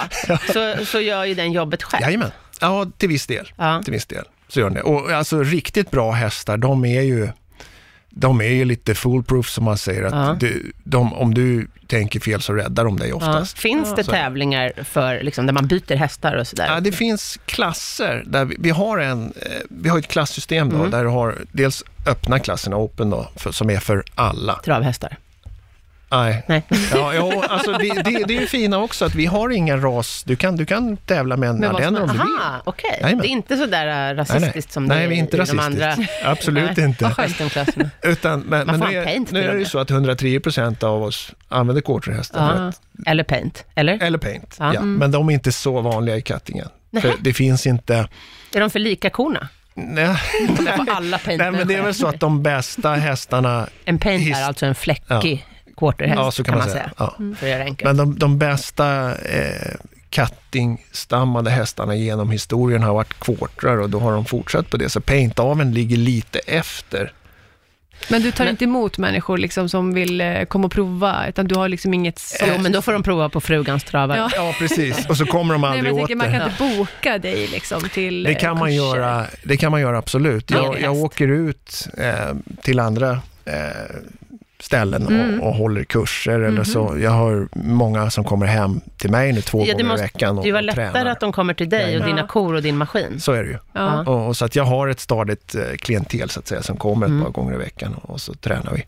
så, 0.53 0.85
så 0.85 1.01
gör 1.01 1.25
ju 1.25 1.33
den 1.33 1.51
jobbet 1.51 1.83
själv. 1.83 2.01
Jajamän. 2.03 2.31
Ja, 2.61 2.85
till 2.97 3.09
viss 3.09 3.27
del. 3.27 3.51
Ja. 3.57 3.81
Till 3.83 3.93
viss 3.93 4.05
del. 4.05 4.25
Så 4.49 4.59
gör 4.59 4.69
det. 4.69 4.81
Och 4.81 5.11
alltså 5.11 5.43
riktigt 5.43 5.91
bra 5.91 6.11
hästar, 6.11 6.57
de 6.57 6.85
är 6.85 7.01
ju 7.01 7.29
de 8.11 8.41
är 8.41 8.45
ju 8.49 8.65
lite 8.65 8.95
foolproof 8.95 9.49
som 9.49 9.63
man 9.65 9.77
säger. 9.77 10.03
Att 10.03 10.13
Ja. 10.13 10.37
du, 10.39 10.71
de, 10.83 11.13
om 11.13 11.33
du 11.33 11.67
tänker 11.87 12.19
fel 12.19 12.41
så 12.41 12.53
räddar 12.53 12.83
de 12.85 12.97
dig 12.99 13.09
Ja. 13.09 13.15
oftast. 13.15 13.59
Finns 13.59 13.95
det 13.95 14.03
Så- 14.03 14.11
tävlingar 14.11 14.71
för, 14.83 15.21
liksom, 15.23 15.45
där 15.45 15.53
man 15.53 15.67
byter 15.67 15.95
hästar 15.95 16.35
och 16.35 16.47
sådär? 16.47 16.67
Ja, 16.67 16.79
det 16.79 16.91
finns 16.91 17.39
klasser. 17.45 18.23
Där 18.27 18.45
vi, 18.45 18.55
vi, 18.59 18.69
har 18.69 18.97
en, 18.97 19.23
eh, 19.25 19.51
vi 19.69 19.89
har 19.89 19.99
ett 19.99 20.07
klassystem 20.07 20.69
då, 20.69 20.75
Mm. 20.75 20.91
där 20.91 21.03
du 21.03 21.09
har 21.09 21.35
dels 21.51 21.83
öppna 22.07 22.39
klasserna, 22.39 22.77
open 22.77 23.09
då, 23.09 23.27
för, 23.35 23.51
som 23.51 23.69
är 23.69 23.79
för 23.79 24.03
alla. 24.15 24.59
Travhästar? 24.65 25.17
Nej. 26.11 26.43
Nej. 26.47 26.63
Ja, 26.93 27.13
jo, 27.15 27.43
alltså 27.49 27.71
det, 27.71 27.93
det, 28.03 28.23
det 28.27 28.37
är 28.37 28.41
ju 28.41 28.47
fina 28.47 28.77
också 28.79 29.05
att 29.05 29.15
vi 29.15 29.25
har 29.25 29.49
ingen 29.49 29.81
ras. 29.81 30.23
Du 30.23 30.35
kan, 30.35 30.55
du 30.55 30.65
kan 30.65 30.97
tävla 30.97 31.37
med 31.37 31.49
en 31.49 31.63
ardenner 31.63 32.01
om 32.01 32.07
du 32.07 32.13
vill. 32.13 32.21
Aha, 32.41 32.61
okej. 32.63 32.97
Jajamän. 33.01 33.21
Det 33.21 33.27
är 33.27 33.29
inte 33.29 33.57
sådär 33.57 33.87
äh, 33.87 33.93
Nej, 33.93 34.13
rasistiskt 34.15 34.53
nej. 34.55 34.63
som 34.73 34.85
nej, 34.85 35.01
det 35.01 35.07
vi 35.07 35.15
är 35.15 35.19
inte 35.19 35.37
i 35.37 35.39
de 35.39 35.59
andra 35.59 35.87
rasistiskt. 35.87 36.25
Absolut 36.25 36.77
Nej. 36.77 36.85
inte. 36.85 37.13
Utan, 38.03 38.39
men 38.39 38.67
men 38.67 38.79
nu, 38.79 38.85
är, 38.97 39.33
nu 39.33 39.43
är 39.43 39.53
det 39.53 39.59
ju 39.59 39.65
så 39.65 39.79
att 39.79 39.91
110 39.91 40.39
procent 40.39 40.83
av 40.83 41.03
oss 41.03 41.31
använder 41.49 41.81
quarterhästar. 41.81 42.55
Ja. 42.55 42.67
att- 42.67 42.81
Eller 43.07 43.23
paint, 43.23 43.65
eller? 43.75 44.03
Eller 44.03 44.17
paint, 44.17 44.55
Ja. 44.59 44.73
ja. 44.73 44.81
Men 44.81 45.11
de 45.11 45.29
är 45.29 45.33
inte 45.33 45.51
så 45.51 45.81
vanliga 45.81 46.15
i 46.17 46.21
kattingen. 46.21 46.67
För 47.01 47.13
det 47.19 47.33
finns 47.33 47.67
inte... 47.67 48.07
Är 48.53 48.59
de 48.59 48.69
för 48.69 48.79
lika 48.79 49.09
korna? 49.09 49.47
Nej, 49.75 50.15
paint 51.25 51.39
nej, 51.41 51.51
men 51.51 51.67
det 51.67 51.75
är 51.75 51.81
väl 51.81 51.93
så 51.93 52.07
att 52.07 52.19
de 52.19 52.43
bästa 52.43 52.93
hästarna... 52.95 53.67
En 53.85 53.99
paint 53.99 54.37
är 54.37 54.43
alltså 54.43 54.65
en 54.65 54.75
fläckig 54.75 55.45
quarterhäst, 55.79 56.17
Ja, 56.17 56.31
så 56.31 56.43
kan 56.43 56.57
man 56.57 56.69
säga. 56.69 56.91
Ja. 56.97 57.15
För 57.37 57.45
att 57.45 57.51
göra 57.51 57.63
enkelt. 57.63 57.83
Men 57.87 57.97
de, 57.97 58.19
de 58.19 58.37
bästa 58.37 59.15
eh, 59.15 59.75
kattingstammade 60.09 61.49
hästarna 61.49 61.95
genom 61.95 62.31
historien 62.31 62.83
har 62.83 62.93
varit 62.93 63.19
quartrar 63.19 63.77
och 63.79 63.89
då 63.89 63.99
har 63.99 64.11
de 64.11 64.25
fortsatt 64.25 64.69
på 64.69 64.77
det. 64.77 64.89
Så 64.89 65.01
paintaveln 65.01 65.73
ligger 65.73 65.97
lite 65.97 66.39
efter. 66.39 67.11
men 68.09 68.21
du 68.21 68.31
tar 68.31 68.43
Men- 68.45 68.51
inte 68.51 68.63
emot 68.63 68.97
människor 68.97 69.37
liksom 69.37 69.69
som 69.69 69.93
vill 69.93 70.21
eh, 70.21 70.43
komma 70.43 70.65
och 70.65 70.71
prova, 70.71 71.27
utan 71.27 71.47
du 71.47 71.55
har 71.55 71.69
liksom 71.69 71.93
inget... 71.93 72.21
Jo, 72.47 72.53
men 72.61 72.71
då 72.71 72.81
får 72.81 72.93
de 72.93 73.03
prova 73.03 73.29
på 73.29 73.41
frugans 73.41 73.83
travar. 73.83 74.17
Ja. 74.17 74.29
Ja, 74.35 74.55
precis. 74.59 75.05
Och 75.09 75.17
så 75.17 75.25
kommer 75.25 75.53
de 75.53 75.61
Nej, 75.61 75.69
aldrig 75.69 75.83
men 75.83 75.95
jag 75.97 76.03
åt 76.03 76.07
tänker, 76.09 76.15
man 76.29 76.39
kan 76.39 76.49
inte 76.51 76.77
boka 76.77 77.17
dig 77.17 77.47
liksom 77.47 77.89
till 77.89 78.23
Det 78.23 78.31
eh, 78.31 78.37
kan 78.39 78.57
man 78.57 78.67
kurser. 78.69 78.75
göra, 78.97 79.25
det 79.43 79.57
kan 79.57 79.71
man 79.71 79.81
göra 79.81 79.97
absolut. 79.97 80.51
Jag, 80.51 80.81
jag 80.81 80.93
åker 80.93 81.27
ut 81.27 81.87
eh, 81.97 82.35
till 82.61 82.79
andra 82.79 83.11
eh, 83.45 83.53
ställen 84.59 85.07
Mm. 85.07 85.39
och, 85.41 85.47
och 85.47 85.55
håller 85.55 85.83
kurser 85.83 86.39
eller 86.39 86.63
så. 86.63 86.97
Jag 87.01 87.11
har 87.11 87.47
många 87.53 88.09
som 88.09 88.23
kommer 88.23 88.45
hem 88.45 88.81
till 88.97 89.11
mig 89.11 89.33
nu 89.33 89.41
två 89.41 89.65
Ja, 89.65 89.73
gånger 89.73 89.85
måste 89.85 90.03
i 90.03 90.05
veckan 90.05 90.37
och, 90.37 90.43
Det 90.43 90.51
var 90.51 90.59
och 90.59 90.63
lättare 90.63 90.91
tränar. 90.91 91.11
att 91.11 91.19
de 91.19 91.31
kommer 91.31 91.53
till 91.53 91.69
dig 91.69 91.83
och 91.83 91.89
Jajamän. 91.89 92.07
dina 92.15 92.27
kor 92.27 92.53
och 92.55 92.61
din 92.61 92.77
maskin. 92.77 93.19
Så 93.19 93.31
är 93.31 93.43
det 93.43 93.49
ju. 93.49 93.57
Ja. 93.73 94.03
Och, 94.07 94.27
och 94.27 94.37
så 94.37 94.45
att 94.45 94.55
jag 94.55 94.63
har 94.63 94.87
ett 94.87 94.99
stadigt 94.99 95.55
eh, 95.55 95.61
klientel 95.79 96.29
så 96.29 96.39
att 96.39 96.47
säga 96.47 96.61
som 96.63 96.77
kommer 96.77 97.05
ett 97.05 97.09
Mm. 97.09 97.23
par 97.23 97.31
gånger 97.31 97.53
i 97.53 97.57
veckan 97.57 97.93
och, 97.95 98.09
och 98.09 98.21
så 98.21 98.33
tränar 98.33 98.73
vi. 98.73 98.85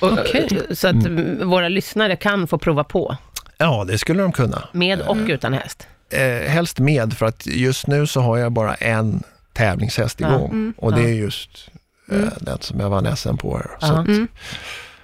Och, 0.00 0.12
Okej. 0.12 0.48
Så 0.70 0.88
att 0.88 0.94
mm, 1.06 1.48
våra 1.48 1.68
lyssnare 1.68 2.16
kan 2.16 2.46
få 2.46 2.58
prova 2.58 2.84
på, 2.84 3.16
Ja, 3.58 3.84
det 3.88 3.98
skulle 3.98 4.22
de 4.22 4.32
kunna. 4.32 4.68
med 4.72 5.00
och 5.00 5.16
utan 5.26 5.52
häst. 5.52 5.86
Eh, 6.10 6.48
helst 6.50 6.78
med 6.78 7.12
för 7.12 7.26
att 7.26 7.46
just 7.46 7.86
nu 7.86 8.06
så 8.06 8.20
har 8.20 8.38
jag 8.38 8.52
bara 8.52 8.74
en 8.74 9.22
tävlingshäst 9.52 10.20
Ja. 10.20 10.28
igång 10.28 10.50
Mm. 10.50 10.74
och 10.76 10.92
det 10.94 11.00
Ja. 11.02 11.08
är 11.08 11.12
just 11.12 11.70
eh, 12.10 12.16
Mm. 12.16 12.30
den 12.40 12.58
som 12.60 12.80
jag 12.80 12.90
vann 12.90 13.16
SM 13.16 13.36
på. 13.36 13.56
här. 13.56 13.66
Så 13.80 13.86
Ja. 13.94 14.00
att, 14.00 14.06
Mm. 14.08 14.28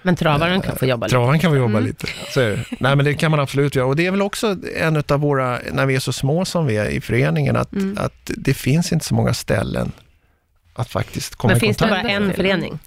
Men 0.06 0.16
travaren 0.16 0.62
kan 0.62 0.76
få 0.76 0.86
jobba 0.86 1.06
lite. 1.06 1.12
Travan 1.16 1.38
kan 1.38 1.52
vi 1.52 1.58
jobba 1.58 1.70
Mm. 1.78 1.84
lite. 1.84 2.06
Så 2.34 2.40
är 2.40 2.50
det. 2.50 2.64
Nej, 2.80 2.96
men 2.96 3.04
det 3.04 3.14
kan 3.14 3.30
man 3.30 3.40
absolut 3.40 3.74
göra. 3.74 3.86
Och 3.86 3.96
det 3.96 4.06
är 4.06 4.10
väl 4.10 4.22
också 4.22 4.56
en 4.76 5.02
av 5.08 5.20
våra, 5.20 5.58
när 5.72 5.86
vi 5.86 5.94
är 5.94 6.00
så 6.00 6.12
små 6.12 6.44
som 6.44 6.66
vi 6.66 6.76
är 6.76 6.86
i 6.88 7.00
föreningen, 7.00 7.56
att, 7.56 7.72
Mm. 7.72 7.98
att 8.00 8.14
det 8.36 8.54
finns 8.54 8.92
inte 8.92 9.04
så 9.04 9.14
många 9.14 9.34
ställen 9.34 9.92
att 10.74 10.88
faktiskt 10.90 11.34
komma 11.36 11.48
Men 11.50 11.56
i 11.56 11.60
finns 11.60 11.76
det 11.76 11.84
kontakt 11.84 12.02
bara 12.08 12.18
med. 12.20 12.28
en 12.28 12.34
förening? 12.34 12.78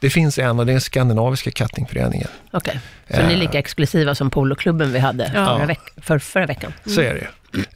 Det 0.00 0.10
finns 0.10 0.38
en 0.38 0.58
och 0.58 0.66
det 0.66 0.72
är 0.72 0.78
Skandinaviska 0.78 1.50
kattingföreningen. 1.50 2.28
Okej, 2.52 2.80
så 3.10 3.22
ni 3.26 3.32
är 3.32 3.36
lika 3.36 3.58
exklusiva 3.58 4.14
som 4.14 4.30
poloklubben 4.30 4.92
vi 4.92 4.98
hade 4.98 5.30
Ja. 5.34 5.46
förra, 5.46 5.66
veck 5.66 5.80
för, 5.96 6.18
förra 6.18 6.46
veckan? 6.46 6.72
Så 6.86 7.00
är 7.00 7.14
det. 7.14 7.28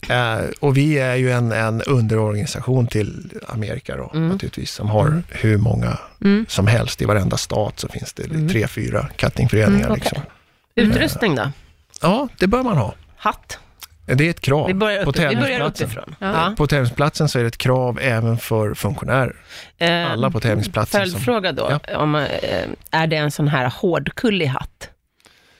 Eh, 0.09 0.39
och 0.59 0.77
vi 0.77 0.99
är 0.99 1.15
ju 1.15 1.31
en, 1.31 1.51
en 1.51 1.81
underorganisation 1.81 2.87
till 2.87 3.31
Amerika 3.47 3.95
då, 3.97 4.11
Mm. 4.15 4.27
naturligtvis, 4.29 4.71
som 4.71 4.89
har 4.89 5.07
Mm. 5.07 5.23
hur 5.29 5.57
många 5.57 5.97
Mm. 6.21 6.45
som 6.49 6.67
helst. 6.67 7.01
I 7.01 7.05
varenda 7.05 7.37
stat 7.37 7.79
så 7.79 7.87
finns 7.87 8.13
det 8.13 8.23
Mm. 8.25 8.49
tre, 8.49 8.67
fyra 8.67 9.07
kattingföreningar. 9.15 9.87
Mm, 9.87 9.91
okej. 9.91 10.03
liksom. 10.03 10.21
Utrustning 10.75 11.35
då? 11.35 11.51
Ja, 12.01 12.27
det 12.39 12.47
bör 12.47 12.63
man 12.63 12.77
ha. 12.77 12.93
Hatt? 13.17 13.59
Det 14.05 14.25
är 14.25 14.29
ett 14.29 14.39
krav. 14.41 14.67
Vi 14.67 14.73
börjar, 14.73 15.03
på 15.03 15.09
upp, 15.09 15.15
vi 15.15 15.19
börjar 15.21 15.35
tävlingsplatsen. 15.35 15.87
uppifrån. 15.87 16.15
Ja. 16.19 16.53
På 16.57 16.67
tävlingsplatsen 16.67 17.29
så 17.29 17.39
är 17.39 17.43
det 17.43 17.47
ett 17.47 17.57
krav 17.57 17.99
även 18.01 18.37
för 18.37 18.73
funktionärer. 18.73 19.35
Eh, 19.77 20.11
Alla 20.11 20.31
på 20.31 20.39
tävlingsplatsen. 20.39 21.01
som- 21.01 21.11
Följdfråga 21.11 21.51
då, 21.51 21.79
om, 21.95 22.15
eh, 22.15 22.27
är 22.91 23.07
det 23.07 23.15
en 23.15 23.31
sån 23.31 23.47
här 23.47 23.71
hårdkullig 23.75 24.45
hatt? 24.45 24.89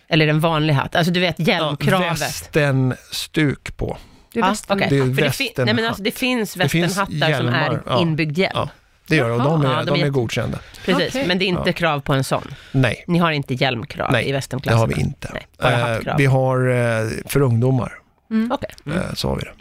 Eller 0.10 0.24
är 0.26 0.28
det 0.28 0.34
en 0.34 0.39
vanlig 0.39 0.74
hatt? 0.74 0.96
Alltså 0.96 1.12
du 1.13 1.20
vet 1.20 1.36
Ja, 1.39 1.46
hjälmkravet. 1.46 2.22
västern-stuk 2.22 3.78
på. 3.78 3.98
Det 4.34 4.39
är 4.39 4.43
Ja, 4.43 4.50
västen. 4.50 4.78
okej. 4.78 4.88
Det 4.89 4.98
är 4.98 5.04
det, 5.06 5.10
västernhatt. 5.22 5.65
nej, 5.65 5.74
men 5.76 5.86
alltså, 5.86 6.04
det 6.04 6.12
finns 6.12 6.54
Det 6.54 6.60
västernhattar 6.60 7.38
som 7.38 7.48
är 7.48 7.82
ja. 7.86 8.02
inbyggd 8.02 8.38
hjälm. 8.38 8.52
Ja, 8.56 8.70
Det 9.08 9.15
gör 9.15 9.28
det 9.30 9.34
och 9.36 9.41
de 9.43 9.62
är, 9.62 9.65
Jaha, 9.72 9.84
de 9.84 9.91
de 9.91 10.02
är 10.02 10.06
är 10.06 10.10
godkända. 10.10 10.60
Precis, 10.86 11.08
Okej. 11.10 11.28
men 11.28 11.39
det 11.39 11.46
är 11.46 11.48
inte 11.48 11.62
Ja. 11.70 11.74
krav 11.74 12.00
på 12.00 12.13
en 12.13 12.24
sån. 12.24 12.54
Nej, 12.72 13.04
Ni 13.08 13.17
har 13.20 13.32
inte 13.32 13.54
hjälmkrav 13.54 14.12
Nej, 14.12 14.24
i 14.24 14.28
det 14.28 14.34
västernklassen? 14.34 14.80
har 14.80 14.88
vi 14.88 15.02
inte. 15.02 15.30
Nej, 15.34 15.48
bara 15.60 15.96
Eh, 15.98 16.17
vi 16.17 16.26
har 16.26 16.70
eh, 16.70 17.08
för 17.26 17.41
ungdomar, 17.41 17.93
Mm. 18.32 18.52
Okej. 18.52 18.70
Mm. 18.86 18.98
eh, 18.98 19.13
så 19.13 19.30
har 19.30 19.36
vi 19.36 19.41
det. 19.43 19.54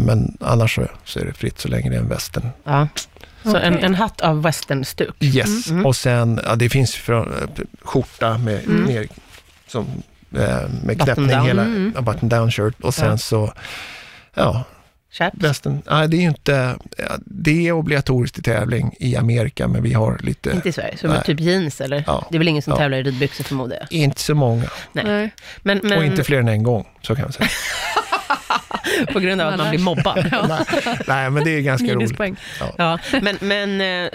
Men 0.00 0.36
annars 0.40 0.74
så, 0.74 0.86
så 1.04 1.20
är 1.20 1.24
det 1.24 1.32
fritt 1.32 1.58
så 1.58 1.68
länge 1.68 1.90
det 1.90 1.96
är 1.96 2.00
en 2.00 2.08
västern. 2.08 2.48
Ja. 2.64 2.88
Så 3.42 3.56
en, 3.56 3.74
Okej. 3.74 3.86
en 3.86 3.94
hatt 3.94 4.20
av 4.20 4.42
westernstuk. 4.42 5.14
Yes, 5.20 5.70
Mm. 5.70 5.86
och 5.86 5.96
sen, 5.96 6.40
ja, 6.46 6.54
det 6.56 6.68
finns 6.68 6.94
från, 6.94 7.32
skjorta 7.82 8.38
med, 8.38 8.64
Mm. 8.64 9.06
Som, 9.74 9.86
eh, 10.36 10.68
med 10.84 11.00
knäppning, 11.02 11.28
down. 11.28 11.46
hela, 11.46 11.62
Mm. 11.62 11.92
button 12.04 12.28
down 12.28 12.50
shirt 12.50 12.80
och 12.80 12.94
sen 12.94 13.10
Ja. 13.10 13.18
så, 13.18 13.52
ja, 14.34 14.64
Chaps. 15.12 15.36
västern. 15.44 15.82
Nej, 15.90 16.08
det 16.08 16.16
är 16.16 16.20
ju 16.20 16.28
inte, 16.28 16.76
det 17.26 17.68
är 17.68 17.72
obligatoriskt 17.72 18.38
i 18.38 18.42
tävling 18.42 18.94
i 18.98 19.16
Amerika, 19.16 19.68
men 19.68 19.82
vi 19.82 19.92
har 19.92 20.18
lite, 20.22 20.50
Inte 20.50 20.68
i 20.68 20.72
Sverige, 20.72 20.96
så 20.96 21.20
typ 21.24 21.40
jeans 21.40 21.80
eller? 21.80 22.04
Ja. 22.06 22.26
Det 22.30 22.36
är 22.36 22.38
väl 22.38 22.48
ingen 22.48 22.62
som 22.62 22.70
Ja. 22.70 22.76
tävlar 22.76 22.98
i 22.98 23.02
ridbyxor 23.02 23.44
förmodar 23.44 23.76
jag. 23.80 23.92
inte 23.92 24.20
så 24.20 24.34
många. 24.34 24.64
Nej. 24.92 25.04
Nej. 25.04 25.34
Men, 25.62 25.80
men 25.82 25.98
Och 25.98 26.04
inte 26.04 26.24
fler 26.24 26.38
än 26.38 26.48
en 26.48 26.62
gång, 26.62 26.88
så 27.02 27.14
kan 27.14 27.22
man 27.22 27.32
säga. 27.32 27.48
på 29.12 29.20
grund 29.20 29.40
av 29.40 29.48
att 29.52 29.58
man 29.58 29.70
blir 29.70 29.80
mobbad. 29.80 30.30
Nej, 31.06 31.30
men 31.30 31.44
det 31.44 31.50
är 31.50 31.60
ganska 31.60 31.86
roligt. 31.86 31.96
Minuspoäng. 31.98 32.36
Ja, 32.78 32.98
men, 33.22 33.38
men 33.40 33.80
eh, 33.80 34.10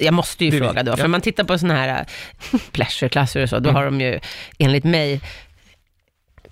jag 0.00 0.14
måste 0.14 0.44
ju 0.44 0.58
fråga 0.58 0.82
då, 0.82 0.96
för 0.96 1.04
Ja. 1.04 1.08
man 1.08 1.20
tittar 1.20 1.44
på 1.44 1.58
sådana 1.58 1.80
här 1.80 2.06
eh, 2.52 2.58
pleasureklasser 2.72 3.42
och 3.42 3.48
så, 3.48 3.58
då 3.58 3.68
Mm. 3.70 3.74
har 3.76 3.84
de 3.84 4.00
ju 4.00 4.20
enligt 4.58 4.84
mig 4.84 5.20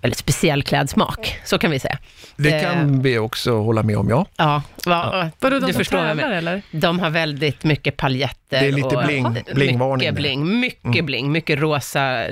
väldigt 0.01 0.17
speciell 0.19 0.63
klädsmak, 0.63 1.39
så 1.45 1.57
kan 1.57 1.71
vi 1.71 1.79
säga. 1.79 1.97
Det 2.35 2.61
kan 2.61 3.01
vi 3.01 3.17
också 3.17 3.61
hålla 3.61 3.83
med 3.83 3.97
om, 3.97 4.09
ja. 4.09 4.25
Ja, 4.37 4.61
va, 4.85 5.29
Vadå, 5.39 5.59
de 5.59 5.65
du 5.65 5.73
som 5.73 5.79
förstår 5.79 5.97
tävlar 5.97 6.31
eller? 6.31 6.61
De 6.71 6.99
har 6.99 7.09
väldigt 7.09 7.63
mycket 7.63 7.97
paljetter. 7.97 8.59
Det 8.59 8.67
är 8.67 8.71
lite 8.71 8.87
och, 8.87 9.03
bling- 9.03 9.29
mycket 9.33 9.55
blingvarning 9.55 10.05
där. 10.07 10.11
bling, 10.21 10.59
mycket 10.59 10.85
Mm. 10.85 11.05
bling, 11.05 11.31
mycket 11.31 11.59
rosa 11.59 12.23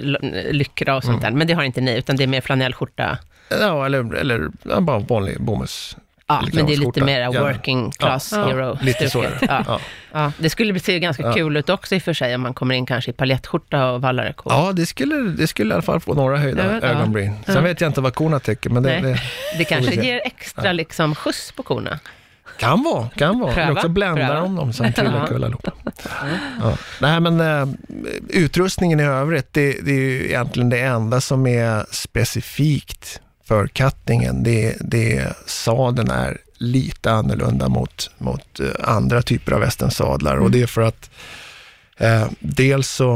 lyckra 0.52 0.96
och 0.96 1.04
sånt 1.04 1.22
där. 1.22 1.32
Men 1.32 1.48
det 1.48 1.54
har 1.54 1.64
inte 1.64 1.82
ni, 1.82 1.98
utan 1.98 2.16
det 2.16 2.24
är 2.24 2.28
mer 2.28 2.42
flanellskjorta. 2.42 3.18
Ja, 3.60 3.86
eller, 3.86 4.14
eller 4.16 4.50
ja, 4.64 4.82
bara 4.82 5.00
vanlig 5.00 5.42
bomullsklänning. 5.42 6.06
Ja, 6.28 6.42
men 6.54 6.66
det 6.66 6.74
är 6.74 6.78
lite 6.78 7.00
Ja. 7.34 7.44
working 7.44 7.92
class 7.92 8.32
Ja, 8.36 8.46
hero 8.48 8.78
Lite 8.82 9.10
så. 9.10 9.24
Ja. 9.42 9.64
Ja. 9.68 9.80
Ja, 10.12 10.32
det 10.38 10.50
skulle 10.50 10.80
se 10.80 11.00
ganska 11.00 11.24
Ja. 11.24 11.34
kul 11.34 11.58
ut 11.58 11.70
också 11.70 11.96
i 11.96 11.98
och 11.98 12.02
för 12.04 12.14
sig, 12.14 12.36
om 12.36 12.42
man 12.42 12.54
kommer 12.54 12.76
in 12.76 12.86
kanske 12.86 13.12
i 13.12 13.14
paljettskjorta 13.14 13.92
och 13.92 14.02
vallare 14.02 14.34
ko. 14.34 14.50
Ja, 14.50 14.72
det 14.76 14.86
skulle, 14.86 15.16
det 15.16 15.48
skulle 15.48 15.70
i 15.70 15.74
alla 15.74 15.82
fall 15.82 16.00
få 16.00 16.14
några 16.14 16.38
höjda 16.38 16.66
Ja, 16.66 16.80
ja. 16.82 16.88
ögonbryn. 16.88 17.34
Sen 17.46 17.56
Ja. 17.56 17.62
vet 17.62 17.82
jag 17.82 17.90
inte 17.90 18.02
vad 18.02 18.16
korna 18.16 18.40
tycker, 18.40 18.70
men 18.70 18.84
det, 18.84 18.90
det 19.02 19.18
Det 19.58 19.64
kanske 19.64 19.96
ger 19.96 20.22
extra 20.26 20.72
liksom, 20.72 21.16
skjuts 21.16 21.52
på 21.52 21.64
korna. 21.64 22.00
kan 22.60 22.84
vara. 22.84 23.10
Kan 23.10 23.40
vara. 23.40 23.54
Pröva, 23.54 23.68
Eller 23.68 23.76
också 23.78 23.90
bländar 23.90 24.36
de 24.36 24.56
dem 24.56 24.74
sen 24.74 24.94
till 24.94 25.04
Ja. 25.14 25.22
en 25.22 25.28
kullalopa. 25.28 25.72
Ja. 26.62 26.78
Nej, 27.02 27.20
men 27.20 27.40
äh, 27.42 27.68
utrustningen 28.30 29.00
i 29.00 29.04
övrigt, 29.04 29.48
det, 29.54 29.72
det 29.86 29.92
är 29.92 29.96
ju 29.96 30.26
egentligen 30.26 30.70
det 30.70 30.80
enda 30.82 31.22
som 31.22 31.48
är 31.48 31.86
specifikt 31.92 33.22
för 33.52 33.68
kattingen. 33.68 34.44
Det, 34.44 34.78
det 34.80 35.34
sadeln 35.46 36.12
är 36.12 36.38
lite 36.58 37.12
annorlunda 37.12 37.70
mot, 37.70 38.12
mot 38.18 38.60
eh, 38.60 38.68
andra 38.84 39.22
typer 39.22 39.52
av 39.52 39.60
västernsadlar 39.60 40.38
och 40.38 40.52
det 40.52 40.62
är 40.62 40.68
för 40.68 40.82
att 40.82 41.10
eh, 41.98 42.28
dels 42.40 42.90
så 42.90 43.16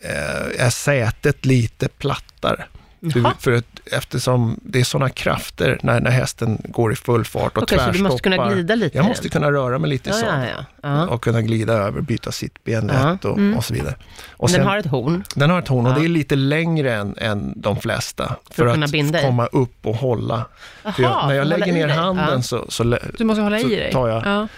eh, 0.00 0.64
är 0.66 0.70
sätet 0.70 1.44
lite 1.44 1.88
plattare. 1.88 2.64
Du, 3.12 3.24
för 3.38 3.52
att, 3.52 3.64
eftersom 3.92 4.60
det 4.62 4.80
är 4.80 4.84
sådana 4.84 5.10
krafter 5.10 5.78
när, 5.82 6.00
när 6.00 6.10
hästen 6.10 6.58
går 6.64 6.92
i 6.92 6.96
full 6.96 7.24
fart 7.24 7.56
och 7.56 7.62
Okej, 7.62 7.78
så 7.78 7.90
du 7.90 8.02
måste 8.02 8.22
kunna 8.22 8.36
tvärstoppar. 8.36 8.54
glida 8.54 8.74
lite 8.74 8.96
Jag 8.98 9.06
måste 9.06 9.22
den. 9.22 9.30
kunna 9.30 9.52
röra 9.52 9.78
mig 9.78 9.90
lite 9.90 10.10
Ja, 10.10 10.14
sadeln 10.16 10.42
ja, 10.42 10.64
ja. 10.82 10.88
ja. 10.88 11.06
och 11.06 11.22
kunna 11.22 11.42
glida 11.42 11.72
över, 11.72 12.00
byta 12.00 12.32
sittben 12.32 12.90
Ja. 12.94 13.10
lätt 13.12 13.24
och, 13.24 13.38
Mm. 13.38 13.56
och 13.56 13.64
så 13.64 13.74
vidare. 13.74 13.94
Och 14.32 14.48
Den 14.48 14.54
sen, 14.56 14.66
har 14.66 14.76
ett 14.78 14.86
horn. 14.86 15.24
den 15.34 15.50
har 15.50 15.58
ett 15.58 15.68
horn 15.68 15.86
och 15.86 15.94
det 15.94 16.04
är 16.04 16.08
lite 16.08 16.36
längre 16.36 16.94
än, 16.94 17.14
än 17.18 17.52
de 17.56 17.76
flesta. 17.80 18.36
För, 18.50 18.66
att 18.66 18.74
kunna 18.74 18.86
binda 18.86 19.20
i. 19.20 19.22
komma 19.22 19.46
upp 19.46 19.86
och 19.86 19.94
hålla. 19.96 20.44
För 20.96 21.02
jag, 21.02 21.26
när 21.28 21.34
jag 21.34 21.46
för 21.46 21.54
att 21.54 21.60
lägger 21.60 21.72
ner 21.72 21.88
handen 21.88 22.42
så, 22.42 22.64
så, 22.68 22.98
Du 23.18 23.24
måste 23.24 23.42
hålla 23.42 23.58
så 23.58 23.66
i 23.70 23.76
dig. 23.76 23.92
tar 23.92 24.08
jag 24.08 24.22
Ja. 24.26 24.48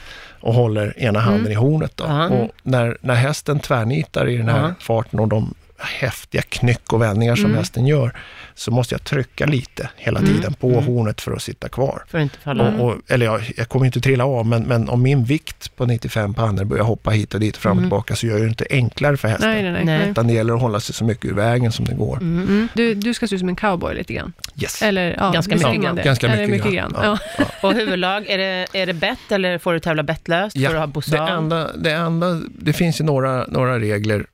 och 0.41 0.55
håller 0.55 0.99
ena 0.99 1.19
handen 1.21 1.53
i 1.53 1.55
hornet. 1.55 1.93
Då. 1.95 2.05
Och 2.05 2.51
när, 2.63 2.99
när 3.01 3.15
hästen 3.15 3.59
tvärnitar 3.61 4.29
i 4.29 4.37
den 4.37 4.49
här 4.49 4.75
farten 4.81 5.21
och 5.21 5.29
de 5.29 5.55
häftiga 5.79 6.43
knyck 6.43 6.93
och 6.93 7.03
vändningar 7.03 7.37
som 7.37 7.45
Mm. 7.45 7.57
hästen 7.59 7.87
gör, 7.87 8.13
så 8.55 8.71
måste 8.71 8.95
jag 8.95 9.05
trycka 9.05 9.47
lite 9.47 9.91
hela 9.97 10.19
Mm. 10.19 10.35
tiden 10.35 10.55
på 10.55 10.71
Mm. 10.71 10.85
hornet 10.85 11.21
för 11.21 11.33
att 11.33 11.43
sitta 11.43 11.69
kvar. 11.69 12.05
För 12.09 12.19
att 12.19 12.23
inte 12.23 12.39
falla. 12.39 12.69
Och, 12.69 12.87
och, 12.91 12.97
eller 13.09 13.27
jag, 13.27 13.53
jag 13.57 13.69
kommer 13.69 13.87
inte 13.87 14.01
trilla 14.01 14.25
av, 14.25 14.47
men, 14.47 14.63
men 14.63 14.89
om 14.89 15.03
min 15.03 15.25
vikt 15.25 15.77
på 15.77 15.87
95 15.87 16.35
pannor 16.35 16.65
börjar 16.65 16.85
hoppa 16.85 17.11
hit 17.11 17.35
och 17.35 17.41
dit, 17.41 17.57
fram 17.57 17.71
och 17.73 17.77
Mm. 17.79 17.85
tillbaka, 17.91 18.17
så 18.17 18.27
gör 18.27 18.39
det 18.41 18.47
inte 18.47 18.67
enklare 18.71 19.17
för 19.17 19.29
hästen. 19.29 19.51
Nej, 19.51 19.73
nej, 19.73 19.85
nej. 19.85 20.11
Utan 20.11 20.27
det 20.27 20.33
gäller 20.33 20.55
att 20.55 20.61
hålla 20.61 20.81
sig 20.81 20.95
så 20.95 21.05
mycket 21.05 21.25
ur 21.25 21.35
vägen 21.35 21.73
som 21.73 21.85
det 21.85 21.95
går. 21.95 22.17
Mm. 22.17 22.43
Mm. 22.49 22.69
Du, 22.75 22.95
du 22.95 23.15
ska 23.15 23.27
se 23.29 23.35
ut 23.35 23.39
som 23.41 23.49
en 23.49 23.57
cowboy 23.57 23.95
lite 23.95 24.13
grann. 24.15 24.33
Yes. 24.63 24.83
Eller 24.83 25.17
ja, 25.19 25.31
Ganska 25.31 25.55
mycket 25.57 25.83
grann 25.83 25.97
det. 25.97 26.03
Ganska 26.03 26.27
Eller 26.29 26.47
mycket 26.49 26.73
grann. 26.73 26.93
grann. 26.93 27.19
Ja. 27.39 27.45
Och 27.63 27.75
huvudlag, 27.75 28.27
är 28.27 28.39
det, 28.39 28.67
är 28.73 28.87
det 28.87 28.95
bett 28.95 29.33
eller 29.33 29.59
får 29.59 29.73
du 29.73 29.81
tävla 29.81 30.03
bettlöst? 30.03 30.57
Ja, 30.57 30.69
Får 30.69 30.75
du 30.75 30.79
ha 30.81 30.87
Det 30.87 30.93
bossal? 30.93 31.29
enda, 31.29 31.71
det 31.77 31.91
enda, 31.93 32.41
det 32.59 32.73
finns 32.73 33.01
ju 33.01 33.05
några, 33.05 33.47
några 33.47 33.79
regler 33.79 34.27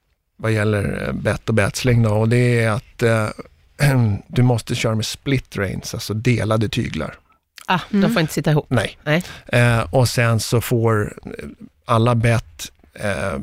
vad 0.42 0.52
gäller 0.52 1.06
eh, 1.08 1.12
bett 1.14 1.48
och 1.48 1.54
bettslängd 1.54 2.04
då, 2.06 2.10
och 2.10 2.28
det 2.28 2.60
är 2.60 2.70
att 2.70 3.02
eh, 3.02 3.28
du 4.28 4.42
måste 4.42 4.74
köra 4.74 4.94
med 4.94 5.06
split 5.06 5.56
reins, 5.56 5.94
alltså 5.94 6.14
delade 6.14 6.68
tyglar. 6.68 7.14
Ah, 7.66 7.78
de 7.90 7.96
Mm. 7.96 8.12
får 8.12 8.20
inte 8.20 8.32
sitta 8.34 8.50
ihop. 8.50 8.66
Nej. 8.68 8.98
Nej. 9.04 9.22
Eh, 9.46 9.80
och 9.94 10.08
sen 10.08 10.40
så 10.40 10.60
får 10.60 11.16
eh, 11.26 11.30
alla 11.84 12.14
bett 12.14 12.72
eh, 12.94 13.38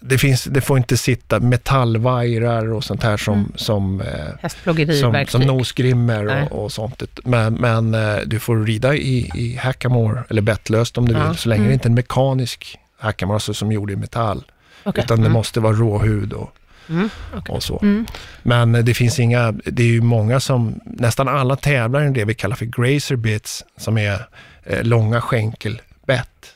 det, 0.00 0.18
finns, 0.18 0.44
det 0.44 0.60
får 0.60 0.78
inte 0.78 0.96
sitta 0.96 1.40
metallvajrar 1.40 2.72
och 2.72 2.84
sånt 2.84 3.02
här 3.02 3.16
som, 3.16 3.34
Mm. 3.38 3.52
som, 3.56 4.00
eh, 4.00 4.90
som, 5.00 5.24
som 5.28 5.40
nosgrimmer 5.42 6.26
och, 6.52 6.64
och 6.64 6.72
sånt. 6.72 7.02
Men, 7.24 7.54
men 7.54 7.94
eh, 7.94 8.16
du 8.26 8.38
får 8.38 8.64
rida 8.64 8.94
i, 8.94 9.30
i 9.34 9.56
hackamore, 9.56 10.24
eller 10.30 10.42
bettlöst 10.42 10.98
om 10.98 11.08
du 11.08 11.14
Ja. 11.14 11.28
vill, 11.28 11.38
så 11.38 11.48
länge 11.48 11.60
Mm. 11.60 11.68
det 11.68 11.74
inte 11.74 11.86
är 11.88 11.90
en 11.90 11.94
mekanisk 11.94 12.78
hackamore, 12.98 13.34
alltså 13.36 13.54
som 13.54 13.72
gjord 13.72 13.90
i 13.90 13.96
metall. 13.96 14.44
Okej. 14.84 15.04
Utan 15.04 15.16
det 15.18 15.22
Mm. 15.26 15.32
måste 15.32 15.60
vara 15.60 15.72
råhud 15.72 16.32
och, 16.32 16.52
Mm. 16.88 17.10
okej. 17.36 17.54
och 17.54 17.62
så. 17.62 17.78
Mm. 17.82 18.06
Men 18.42 18.74
eh, 18.74 18.84
det 18.84 18.94
finns 18.94 19.18
inga, 19.20 19.52
det 19.52 19.82
är 19.82 19.86
ju 19.86 20.00
många 20.00 20.40
som, 20.40 20.80
nästan 20.84 21.28
alla 21.28 21.56
tävlar 21.56 22.06
i 22.06 22.10
det 22.10 22.24
vi 22.24 22.34
kallar 22.34 22.56
för 22.56 22.64
grazer 22.64 23.16
bits, 23.16 23.64
som 23.76 23.98
är 23.98 24.26
eh, 24.64 24.82
långa 24.82 25.20
skänkelbett, 25.20 26.54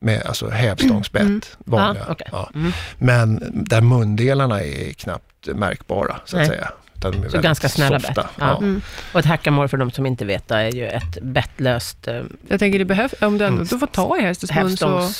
med 0.00 0.22
alltså 0.26 0.50
hävstångsbett, 0.50 1.22
Mm. 1.22 1.40
vanliga. 1.58 2.04
Ah, 2.08 2.12
okej. 2.12 2.28
ja. 2.32 2.50
Mm. 2.54 2.72
Men 2.98 3.42
där 3.52 3.80
mundelarna 3.80 4.60
är 4.62 4.92
knappt 4.92 5.46
märkbara, 5.54 6.16
så 6.24 6.36
att 6.36 6.40
Nej. 6.40 6.46
säga. 6.48 6.72
Utan 6.96 7.12
de 7.12 7.24
är 7.24 7.28
Så 7.28 7.40
ganska 7.40 7.68
snälla 7.68 8.00
softa. 8.00 8.22
bett. 8.22 8.30
Ja. 8.38 8.46
Ja. 8.46 8.56
Mm. 8.58 8.82
Och 9.12 9.20
ett 9.20 9.26
hackamore 9.26 9.68
för 9.68 9.76
de 9.76 9.90
som 9.90 10.06
inte 10.06 10.24
vet 10.24 10.50
är 10.50 10.70
ju 10.74 10.86
ett 10.88 11.22
bettlöst 11.22 12.08
eh, 12.08 12.22
Jag 12.48 12.58
tänker 12.60 12.78
det 12.78 12.84
behövs, 12.84 13.14
om 13.20 13.38
du 13.38 13.44
ändå 13.44 13.56
Mm. 13.56 13.66
du 13.70 13.78
får 13.78 13.86
ta 13.86 14.18
i 14.18 14.20
hästens 14.22 14.54
mun 14.54 14.76
så. 14.76 15.10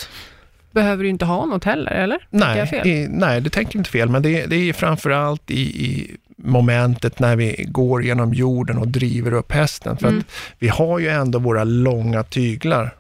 Behöver 0.75 1.03
du 1.05 1.09
inte 1.11 1.25
ha 1.25 1.47
något 1.47 1.65
heller, 1.65 1.93
eller? 1.93 2.27
Nej, 2.31 2.81
i, 2.85 3.07
nej, 3.11 3.41
det 3.41 3.51
tänker 3.51 3.79
inte 3.79 3.91
fel, 3.91 4.09
men 4.09 4.23
det, 4.23 4.47
det 4.47 4.57
är 4.69 4.73
framförallt 4.73 5.51
i, 5.51 5.61
i 5.87 6.17
momentet 6.37 7.19
när 7.19 7.37
vi 7.37 7.65
går 7.69 8.05
genom 8.05 8.35
jorden 8.35 8.79
och 8.79 8.89
driver 8.89 9.33
upp 9.33 9.53
hästen. 9.53 9.97
För 9.97 10.09
Mm. 10.09 10.19
att 10.21 10.27
vi 10.59 10.69
har 10.69 10.99
ju 10.99 11.09
ändå 11.09 11.39
våra 11.39 11.65
långa 11.65 12.23
tyglar 12.23 12.95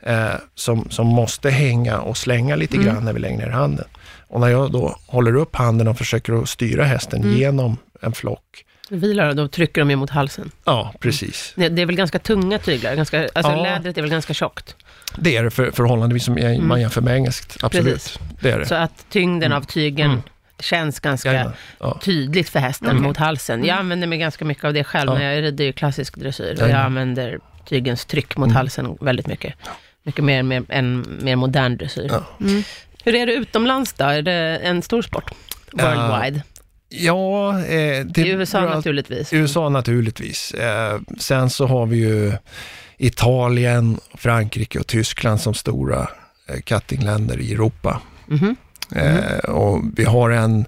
eh, 0.00 0.28
som, 0.54 0.90
som 0.90 1.06
måste 1.06 1.50
hänga 1.50 2.00
och 2.00 2.16
slänga 2.16 2.56
lite 2.56 2.76
Mm. 2.76 2.86
grann 2.88 3.04
när 3.04 3.12
vi 3.12 3.20
lägger 3.20 3.36
ner 3.38 3.48
handen. 3.50 3.86
Och 4.28 4.40
när 4.40 4.48
jag 4.48 4.72
då 4.72 4.96
håller 5.06 5.36
upp 5.36 5.56
handen 5.56 5.88
och 5.88 5.98
försöker 5.98 6.42
att 6.42 6.48
styra 6.48 6.84
hästen 6.84 7.22
Mm. 7.22 7.36
genom 7.36 7.76
en 8.02 8.12
flock, 8.12 8.64
Vilar 8.90 9.34
då 9.34 9.48
trycker 9.48 9.80
de 9.80 9.90
ju 9.90 9.96
mot 9.96 10.10
halsen. 10.10 10.50
ja 10.64 10.94
precis. 11.00 11.52
Det 11.56 11.68
det 11.68 11.82
är 11.82 11.86
väl 11.86 11.96
ganska 11.96 12.18
tunga 12.18 12.58
tyglar? 12.58 12.94
Ganska, 12.96 13.28
alltså 13.34 13.52
Ja. 13.52 13.62
lädret 13.62 13.98
är 13.98 14.02
väl 14.02 14.10
ganska 14.10 14.34
tjockt? 14.34 14.76
Det 15.16 15.36
är 15.36 15.44
det 15.44 15.50
för, 15.50 15.70
förhållandevis 15.70 16.24
som 16.24 16.38
jag- 16.38 16.58
man 16.62 16.80
jämför 16.80 17.00
med 17.00 17.14
engelskt, 17.16 17.56
absolut. 17.64 17.86
Mm. 17.86 17.94
Precis. 17.94 18.18
Det 18.40 18.50
är 18.50 18.58
det. 18.58 18.66
Så 18.66 18.74
att 18.74 19.06
tyngden 19.10 19.52
av 19.52 19.62
tygen 19.62 20.10
Mm. 20.10 20.22
känns 20.60 21.00
ganska. 21.00 21.52
Ja. 21.78 21.98
tydligt 22.02 22.48
för 22.48 22.58
hästen 22.60 22.88
Okej. 22.88 23.00
mot 23.00 23.16
halsen. 23.16 23.64
Jag 23.64 23.78
använder 23.78 24.06
mig 24.06 24.18
ganska 24.18 24.44
mycket 24.44 24.64
av 24.64 24.72
det 24.72 24.84
själv, 24.84 25.10
Ja. 25.10 25.14
men 25.18 25.24
jag 25.26 25.42
rider 25.42 25.64
ju 25.64 25.72
klassisk 25.72 26.16
dressyr. 26.16 26.62
Och 26.62 26.68
jag 26.68 26.76
använder 26.76 27.38
tygens 27.68 28.04
tryck 28.04 28.36
mot 28.36 28.46
Mm. 28.46 28.56
halsen 28.56 28.96
väldigt 29.00 29.26
mycket. 29.26 29.54
Mycket 30.02 30.24
mer 30.24 30.42
mer- 30.42 30.64
än 30.68 31.18
mer 31.22 31.36
modern 31.36 31.76
dressyr. 31.76 32.10
Mm. 32.40 32.62
Hur 33.04 33.14
är 33.14 33.26
det 33.26 33.32
utomlands 33.32 33.92
då? 33.92 34.04
Är 34.04 34.22
det 34.22 34.32
en 34.62 34.82
stor 34.82 35.02
sport? 35.02 35.30
Worldwide? 35.72 36.42
Ja, 36.88 37.58
eh, 37.60 38.04
det 38.06 38.18
I 38.20 38.28
USA 38.30 38.60
naturligtvis. 38.60 39.32
USA 39.32 39.68
naturligtvis. 39.68 40.52
Eh, 40.54 40.98
sen 41.18 41.50
så 41.50 41.66
har 41.66 41.86
vi 41.86 41.96
ju 41.96 42.32
Italien, 42.98 44.00
Frankrike 44.14 44.78
och 44.78 44.86
Tyskland 44.86 45.40
som 45.40 45.54
stora 45.54 46.08
eh, 46.48 46.60
cuttingländer 46.64 47.40
i 47.40 47.52
Europa. 47.52 48.00
Mhm. 48.26 48.56
Eh, 48.96 49.38
och 49.50 49.82
vi 49.96 50.04
har 50.04 50.30
en 50.30 50.64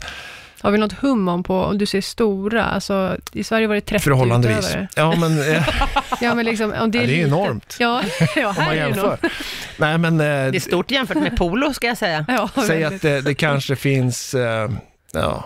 Har 0.61 0.71
vi 0.71 0.79
något 0.79 0.93
hum 0.93 1.29
om 1.29 1.43
på, 1.43 1.63
om 1.65 1.79
du 1.79 1.87
ser 1.87 2.01
stora, 2.01 2.65
alltså 2.65 3.17
i 3.33 3.45
Sverige 3.45 3.67
var 3.67 3.75
det 3.75 3.81
30 3.81 4.05
förhållandevis... 4.05 4.59
utövare. 4.69 4.89
Ja, 4.97 5.15
men 5.17 5.53
eh, 5.55 5.69
Ja, 6.21 6.35
men 6.35 6.45
liksom, 6.45 6.73
om 6.81 6.91
det 6.91 6.99
är, 6.99 7.03
ja, 7.03 7.07
det 7.09 7.23
är 7.23 7.27
enormt 7.27 7.77
Ja, 7.79 8.03
ja 8.37 8.49
om 8.49 8.55
här 8.55 8.65
man 8.65 8.75
är 8.75 8.81
det 8.81 8.87
jämför. 8.87 9.01
enormt. 9.07 9.33
Nej, 9.77 9.99
men 9.99 10.13
eh, 10.21 10.27
Det 10.27 10.57
är 10.57 10.61
stort 10.61 10.91
jämfört 10.91 11.17
med 11.17 11.37
polo, 11.37 11.73
ska 11.75 11.87
jag 11.87 11.99
säga. 11.99 12.25
Ja, 12.29 12.49
säg 12.67 12.81
väldigt. 12.83 12.93
att 12.95 13.03
det, 13.03 13.21
det 13.21 13.35
kanske 13.35 13.77
finns, 13.77 14.35
eh, 14.35 14.71
ja, 15.13 15.45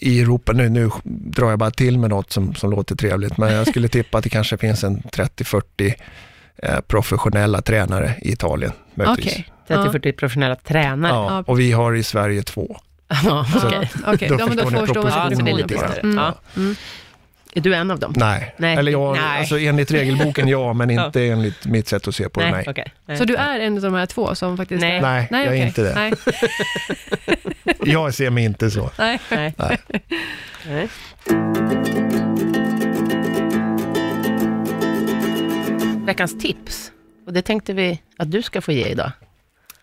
i 0.00 0.20
Europa, 0.20 0.52
nu, 0.52 0.68
nu 0.68 0.90
drar 1.04 1.50
jag 1.50 1.58
bara 1.58 1.70
till 1.70 1.98
med 1.98 2.10
något 2.10 2.32
som, 2.32 2.54
som 2.54 2.70
låter 2.70 2.96
trevligt, 2.96 3.36
men 3.36 3.52
jag 3.52 3.66
skulle 3.68 3.88
tippa 3.88 4.18
att 4.18 4.24
det 4.24 4.30
kanske 4.30 4.56
finns 4.56 4.84
en 4.84 5.00
30-40 5.02 5.94
eh, 6.62 6.80
professionella 6.80 7.62
tränare 7.62 8.14
i 8.22 8.32
Italien. 8.32 8.72
Okej. 8.96 9.48
30-40 9.68 10.12
professionella 10.12 10.56
tränare. 10.56 11.12
Ja, 11.12 11.44
och 11.46 11.60
vi 11.60 11.72
har 11.72 11.94
i 11.94 12.02
Sverige 12.02 12.42
två. 12.42 12.76
Ja, 13.24 13.46
Så- 13.60 13.66
okej. 13.66 13.90
Okej, 14.06 14.28
Då 14.28 14.34
ja, 14.38 14.46
men 14.46 14.56
då 14.56 14.62
förstår 14.62 14.70
ni 14.80 14.86
förstår 14.86 15.02
man 15.02 15.12
Ja, 15.12 15.24
det 15.24 15.30
lite 15.30 15.42
blir 15.42 15.54
lite 15.54 15.74
större. 15.78 16.00
Mm. 16.00 16.16
Ja. 16.16 16.34
Mm. 16.56 16.74
Är 17.58 17.62
du 17.62 17.74
en 17.74 17.90
av 17.90 17.98
dem? 17.98 18.12
Nej. 18.16 18.54
Nej. 18.56 18.76
Eller 18.76 18.92
jag, 18.92 19.16
Nej. 19.16 19.38
Alltså, 19.38 19.58
enligt 19.58 19.90
regelboken 19.90 20.48
ja, 20.48 20.72
men 20.78 20.90
Ja. 20.90 21.06
inte 21.06 21.22
enligt 21.24 21.66
mitt 21.66 21.88
sätt 21.88 22.08
att 22.08 22.14
se 22.14 22.28
på 22.28 22.40
det. 22.40 22.50
Nej, 22.50 22.64
okej. 22.68 22.92
Så 23.18 23.24
du 23.24 23.36
är 23.36 23.60
en 23.60 23.76
av 23.76 23.82
de 23.82 23.94
här 23.94 24.06
två 24.06 24.34
som 24.34 24.56
faktiskt... 24.56 24.80
Nej. 24.80 24.96
är- 24.98 25.02
Nej, 25.02 25.26
jag 25.30 25.42
är 25.42 25.46
okej. 25.48 25.60
inte 25.60 25.82
det. 25.82 25.94
Nej, 25.94 26.12
Jag 27.92 28.14
ser 28.14 28.30
mig 28.30 28.44
inte 28.44 28.70
så. 28.70 28.90
nej. 28.98 29.20
Nej. 29.30 29.54
Nej. 29.58 29.78
Nej. 30.66 30.88
Veckans 36.06 36.38
tips. 36.38 36.92
Och 37.26 37.32
det 37.32 37.42
tänkte 37.42 37.72
vi 37.72 38.02
att 38.16 38.30
du 38.30 38.42
ska 38.42 38.60
få 38.60 38.72
ge 38.72 38.86
idag. 38.86 39.12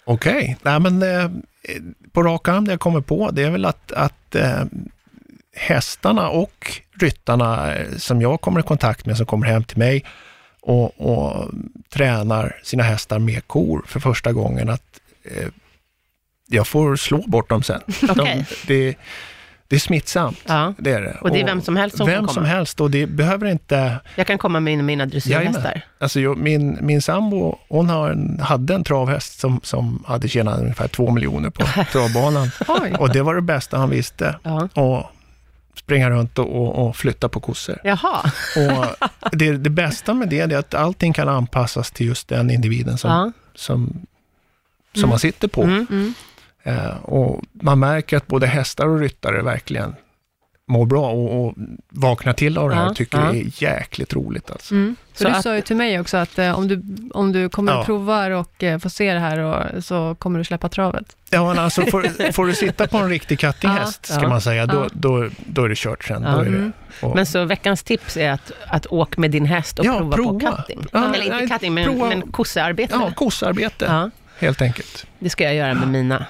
Okej, 0.05 0.57
nej 0.61 0.79
men 0.79 1.03
eh, 1.03 1.29
på 2.11 2.23
rak 2.23 2.47
arm 2.47 2.65
det 2.65 2.71
jag 2.71 2.79
kommer 2.79 3.01
på, 3.01 3.31
det 3.31 3.43
är 3.43 3.49
väl 3.51 3.65
att, 3.65 3.91
att 3.91 4.35
eh, 4.35 4.61
hästarna 5.55 6.29
och 6.29 6.71
ryttarna 6.99 7.73
eh, 7.75 7.87
som 7.97 8.21
jag 8.21 8.41
kommer 8.41 8.59
i 8.59 8.63
kontakt 8.63 9.05
med, 9.05 9.17
som 9.17 9.25
kommer 9.25 9.47
hem 9.47 9.63
till 9.63 9.77
mig 9.77 10.03
och, 10.61 11.01
och 11.01 11.49
tränar 11.93 12.59
sina 12.63 12.83
hästar 12.83 13.19
med 13.19 13.47
kor 13.47 13.83
för 13.87 13.99
första 13.99 14.33
gången, 14.33 14.69
att 14.69 14.99
eh, 15.23 15.47
jag 16.47 16.67
får 16.67 16.95
slå 16.95 17.17
bort 17.27 17.49
dem 17.49 17.63
sen. 17.63 17.81
Okej. 18.09 18.45
De, 18.67 18.73
det, 18.89 18.97
Det 19.67 19.75
är 19.75 19.79
smittsamt, 19.79 20.37
Ja. 20.45 20.73
det 20.77 20.91
är 20.91 21.01
det. 21.01 21.17
Och 21.21 21.31
det 21.31 21.41
är 21.41 21.45
vem 21.45 21.61
som 21.61 21.75
helst 21.77 21.97
som 21.97 22.07
Vem 22.07 22.15
kan 22.19 22.27
som 22.27 22.35
komma. 22.35 22.47
helst 22.47 22.81
och 22.81 22.91
det 22.91 23.05
behöver 23.07 23.47
inte... 23.47 23.99
Jag 24.15 24.27
kan 24.27 24.37
komma 24.37 24.59
med 24.59 24.83
mina 24.83 25.05
dressyrhästar. 25.05 25.81
Alltså 25.99 26.19
jag, 26.19 26.37
min, 26.37 26.77
min 26.81 27.01
sambo, 27.01 27.57
hon 27.69 27.89
har 27.89 28.09
en, 28.09 28.39
hade 28.39 28.75
en 28.75 28.83
travhäst 28.83 29.39
som, 29.39 29.59
som 29.63 30.03
hade 30.07 30.27
tjänat 30.27 30.59
ungefär 30.59 30.87
två 30.87 31.11
miljoner 31.11 31.49
på 31.49 31.65
travbanan. 31.91 32.51
Och 32.99 33.09
det 33.09 33.21
var 33.21 33.35
det 33.35 33.41
bästa 33.41 33.77
han 33.77 33.89
visste. 33.89 34.35
Ja. 34.43 34.69
Och 34.73 35.11
springa 35.85 36.09
runt 36.09 36.39
och, 36.39 36.55
och, 36.61 36.87
och 36.87 36.95
flytta 36.95 37.29
på 37.29 37.39
kossor. 37.39 37.77
Jaha. 37.83 38.31
Och 38.57 39.07
det, 39.31 39.57
det 39.57 39.69
bästa 39.69 40.13
med 40.13 40.29
det 40.29 40.39
är 40.39 40.57
att 40.57 40.73
allting 40.73 41.13
kan 41.13 41.29
anpassas 41.29 41.91
till 41.91 42.07
just 42.07 42.27
den 42.27 42.49
individen 42.51 42.97
som, 42.97 43.11
Ja. 43.11 43.31
som, 43.55 44.05
som 44.95 45.09
man 45.09 45.19
sitter 45.19 45.47
på. 45.47 45.63
Mm. 45.63 45.87
Mm. 45.89 46.13
Eh, 46.63 46.97
och 46.97 47.41
man 47.51 47.79
märker 47.79 48.17
att 48.17 48.27
både 48.27 48.47
hästar 48.47 48.87
och 48.87 48.99
ryttare 48.99 49.41
verkligen 49.41 49.95
mår 50.67 50.85
bra 50.85 51.09
och, 51.11 51.45
och 51.45 51.53
vaknar 51.89 52.33
till 52.33 52.57
av 52.57 52.69
det 52.69 52.75
här 52.75 52.85
Ja, 52.85 52.93
tycker 52.93 53.17
ja. 53.17 53.31
det 53.31 53.37
är 53.41 53.63
jäkligt 53.63 54.13
roligt. 54.13 54.51
Alltså. 54.51 54.73
Mm. 54.73 54.95
För 55.13 55.17
Så 55.23 55.29
du 55.29 55.35
att- 55.35 55.43
sa 55.43 55.55
ju 55.55 55.61
till 55.61 55.75
mig 55.75 55.99
också 55.99 56.17
att 56.17 56.39
eh, 56.39 56.57
om, 56.59 56.67
du, 56.67 56.83
om 57.13 57.31
du 57.31 57.49
kommer 57.49 57.71
Ja. 57.71 57.79
och 57.79 57.85
provar 57.85 58.31
och 58.31 58.63
eh, 58.63 58.79
får 58.79 58.89
se 58.89 59.13
det 59.13 59.19
här 59.19 59.39
och, 59.39 59.83
så 59.83 60.15
kommer 60.19 60.39
du 60.39 60.45
släppa 60.45 60.69
travet. 60.69 61.17
Ja, 61.29 61.47
men 61.47 61.59
alltså 61.59 61.81
får, 61.81 62.31
får 62.31 62.45
du 62.45 62.53
sitta 62.53 62.87
på 62.87 62.97
en 62.97 63.09
riktig 63.09 63.39
kattinghäst, 63.39 64.05
Ja, 64.09 64.15
ska 64.15 64.23
ja, 64.23 64.29
man 64.29 64.41
säga, 64.41 64.65
då, 64.65 64.77
ja. 64.77 64.89
då, 64.93 65.29
då 65.45 65.63
är 65.63 65.69
det 65.69 65.75
kört 65.77 66.03
sen. 66.03 66.23
Ja. 66.23 66.31
Då 66.31 66.39
är 66.39 66.43
det, 66.43 66.49
Mm. 66.49 66.71
och, 67.01 67.15
Men 67.15 67.25
så 67.25 67.45
veckans 67.45 67.83
tips 67.83 68.17
är 68.17 68.31
att, 68.31 68.51
att 68.67 68.85
åka 68.85 69.21
med 69.21 69.31
din 69.31 69.45
häst 69.45 69.79
och 69.79 69.85
Ja, 69.85 69.97
prova, 69.97 70.15
prova. 70.15 70.39
på 70.51 70.57
cutting. 70.57 70.85
Ja, 70.91 71.13
Eller 71.13 71.23
inte 71.25 71.35
nej, 71.37 71.49
cutting, 71.49 71.73
men, 71.73 71.85
prova. 71.85 72.07
men 72.09 72.21
kossearbete. 72.31 72.93
ja, 72.99 73.11
kossarbete, 73.15 73.85
Ja, 73.85 74.09
helt 74.39 74.61
enkelt. 74.61 75.07
det 75.19 75.29
ska 75.29 75.43
jag 75.43 75.55
göra 75.55 75.73
med 75.73 75.87
mina. 75.87 76.25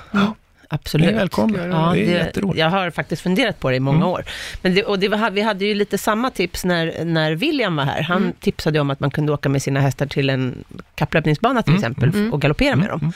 Ja. 0.76 0.80
Ni 0.80 0.82
Absolut. 0.84 1.10
är 1.10 1.14
välkomna. 1.16 1.58
Ja, 1.68 1.92
det 1.94 2.02
är 2.02 2.06
det, 2.06 2.12
jätteroligt. 2.12 2.60
jag 2.60 2.70
har 2.70 2.92
faktiskt 2.92 3.22
funderat 3.22 3.60
på 3.60 3.70
det 3.70 3.76
i 3.76 3.80
många 3.80 3.98
Mm. 3.98 4.08
år. 4.10 4.24
Men 4.62 4.76
det, 4.76 4.84
och 4.84 5.00
det 5.00 5.08
var, 5.08 5.32
vi 5.32 5.42
hade 5.42 5.66
ju 5.66 5.74
lite 5.74 5.98
samma 5.98 6.30
tips 6.30 6.66
när, 6.66 7.06
när 7.06 7.32
William 7.36 7.76
var 7.76 7.84
här. 7.84 8.02
Han 8.02 8.18
Mm. 8.18 8.34
tipsade 8.40 8.80
om 8.80 8.90
att 8.90 9.00
man 9.00 9.12
kunde 9.12 9.32
åka 9.34 9.50
med 9.50 9.62
sina 9.62 9.80
hästar 9.80 10.06
till 10.06 10.30
en 10.30 10.64
kapplöpningsbana 10.96 11.62
till 11.64 11.74
Mm, 11.74 11.80
exempel 11.84 12.10
mm. 12.10 12.34
och 12.34 12.42
galoppera 12.42 12.76
med 12.76 12.90
Mm, 12.90 13.00
dem. 13.00 13.14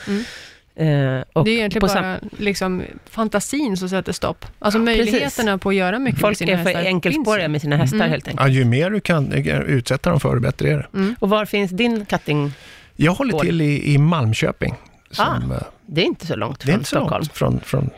Och 1.32 1.44
det 1.44 1.50
är 1.50 1.54
egentligen 1.54 1.88
bara 1.88 2.18
liksom, 2.38 2.82
fantasin 3.10 3.76
som 3.76 3.88
sätter 3.88 4.12
stopp. 4.12 4.44
Alltså 4.58 4.78
Ja, 4.78 4.84
möjligheterna 4.84 5.58
på 5.58 5.68
att 5.68 5.74
göra 5.74 5.98
mycket 5.98 6.14
med 6.16 6.20
Folk 6.20 6.38
sina 6.38 6.52
är 6.52 6.56
för 6.56 6.64
hästar 6.64 6.84
enkelspåriga 6.84 7.48
med 7.48 7.60
sina 7.60 7.76
hästar 7.76 7.96
Mm. 7.96 8.10
helt 8.10 8.28
enkelt. 8.28 8.46
Ja, 8.48 8.48
ju 8.48 8.64
mer 8.64 8.90
du 8.90 9.00
kan 9.00 9.32
utsätta 9.66 10.10
dem 10.10 10.20
för, 10.20 10.34
det 10.34 10.40
bättre 10.40 10.68
är 10.68 10.76
det. 10.76 10.86
ju. 10.92 11.02
Mm. 11.02 11.14
Och 11.18 11.28
var 11.30 11.44
finns 11.44 11.70
din 11.70 12.06
cutting? 12.06 12.52
Jag 12.96 13.12
håller 13.12 13.38
till 13.38 13.60
i, 13.60 13.94
i 13.94 13.98
Malmköping. 13.98 14.74
Som, 15.10 15.24
Ah, 15.24 15.54
eh, 15.54 15.62
Det 15.92 16.00
är 16.00 16.04
inte 16.04 16.26
så 16.26 16.36
långt 16.36 16.60
det 16.60 16.64
är 16.64 16.66
från 16.66 16.74
inte 16.80 16.88
så 16.90 16.96
Stockholm. 16.96 17.20
långt 17.22 17.32
från, 17.36 17.60
från... 17.60 17.90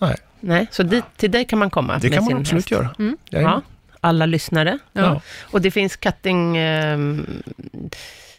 Nej, 0.00 0.16
Nej, 0.40 0.66
så 0.70 0.82
dit, 0.82 1.04
till 1.16 1.30
dig 1.30 1.44
kan 1.44 1.58
man 1.58 1.70
komma 1.70 1.98
det 1.98 2.08
med 2.08 2.12
kan 2.14 2.24
man 2.24 2.28
sin 2.30 2.36
absolut 2.40 2.62
häst. 2.64 2.70
göra. 2.70 2.94
Mm. 2.98 3.16
Ja, 3.30 3.62
alla 4.00 4.26
lyssnare. 4.26 4.78
Ja. 4.92 5.00
Ja. 5.02 5.20
Och 5.42 5.60
det 5.60 5.70
finns 5.70 5.96
cutting 5.96 6.56
ehm, 6.56 7.26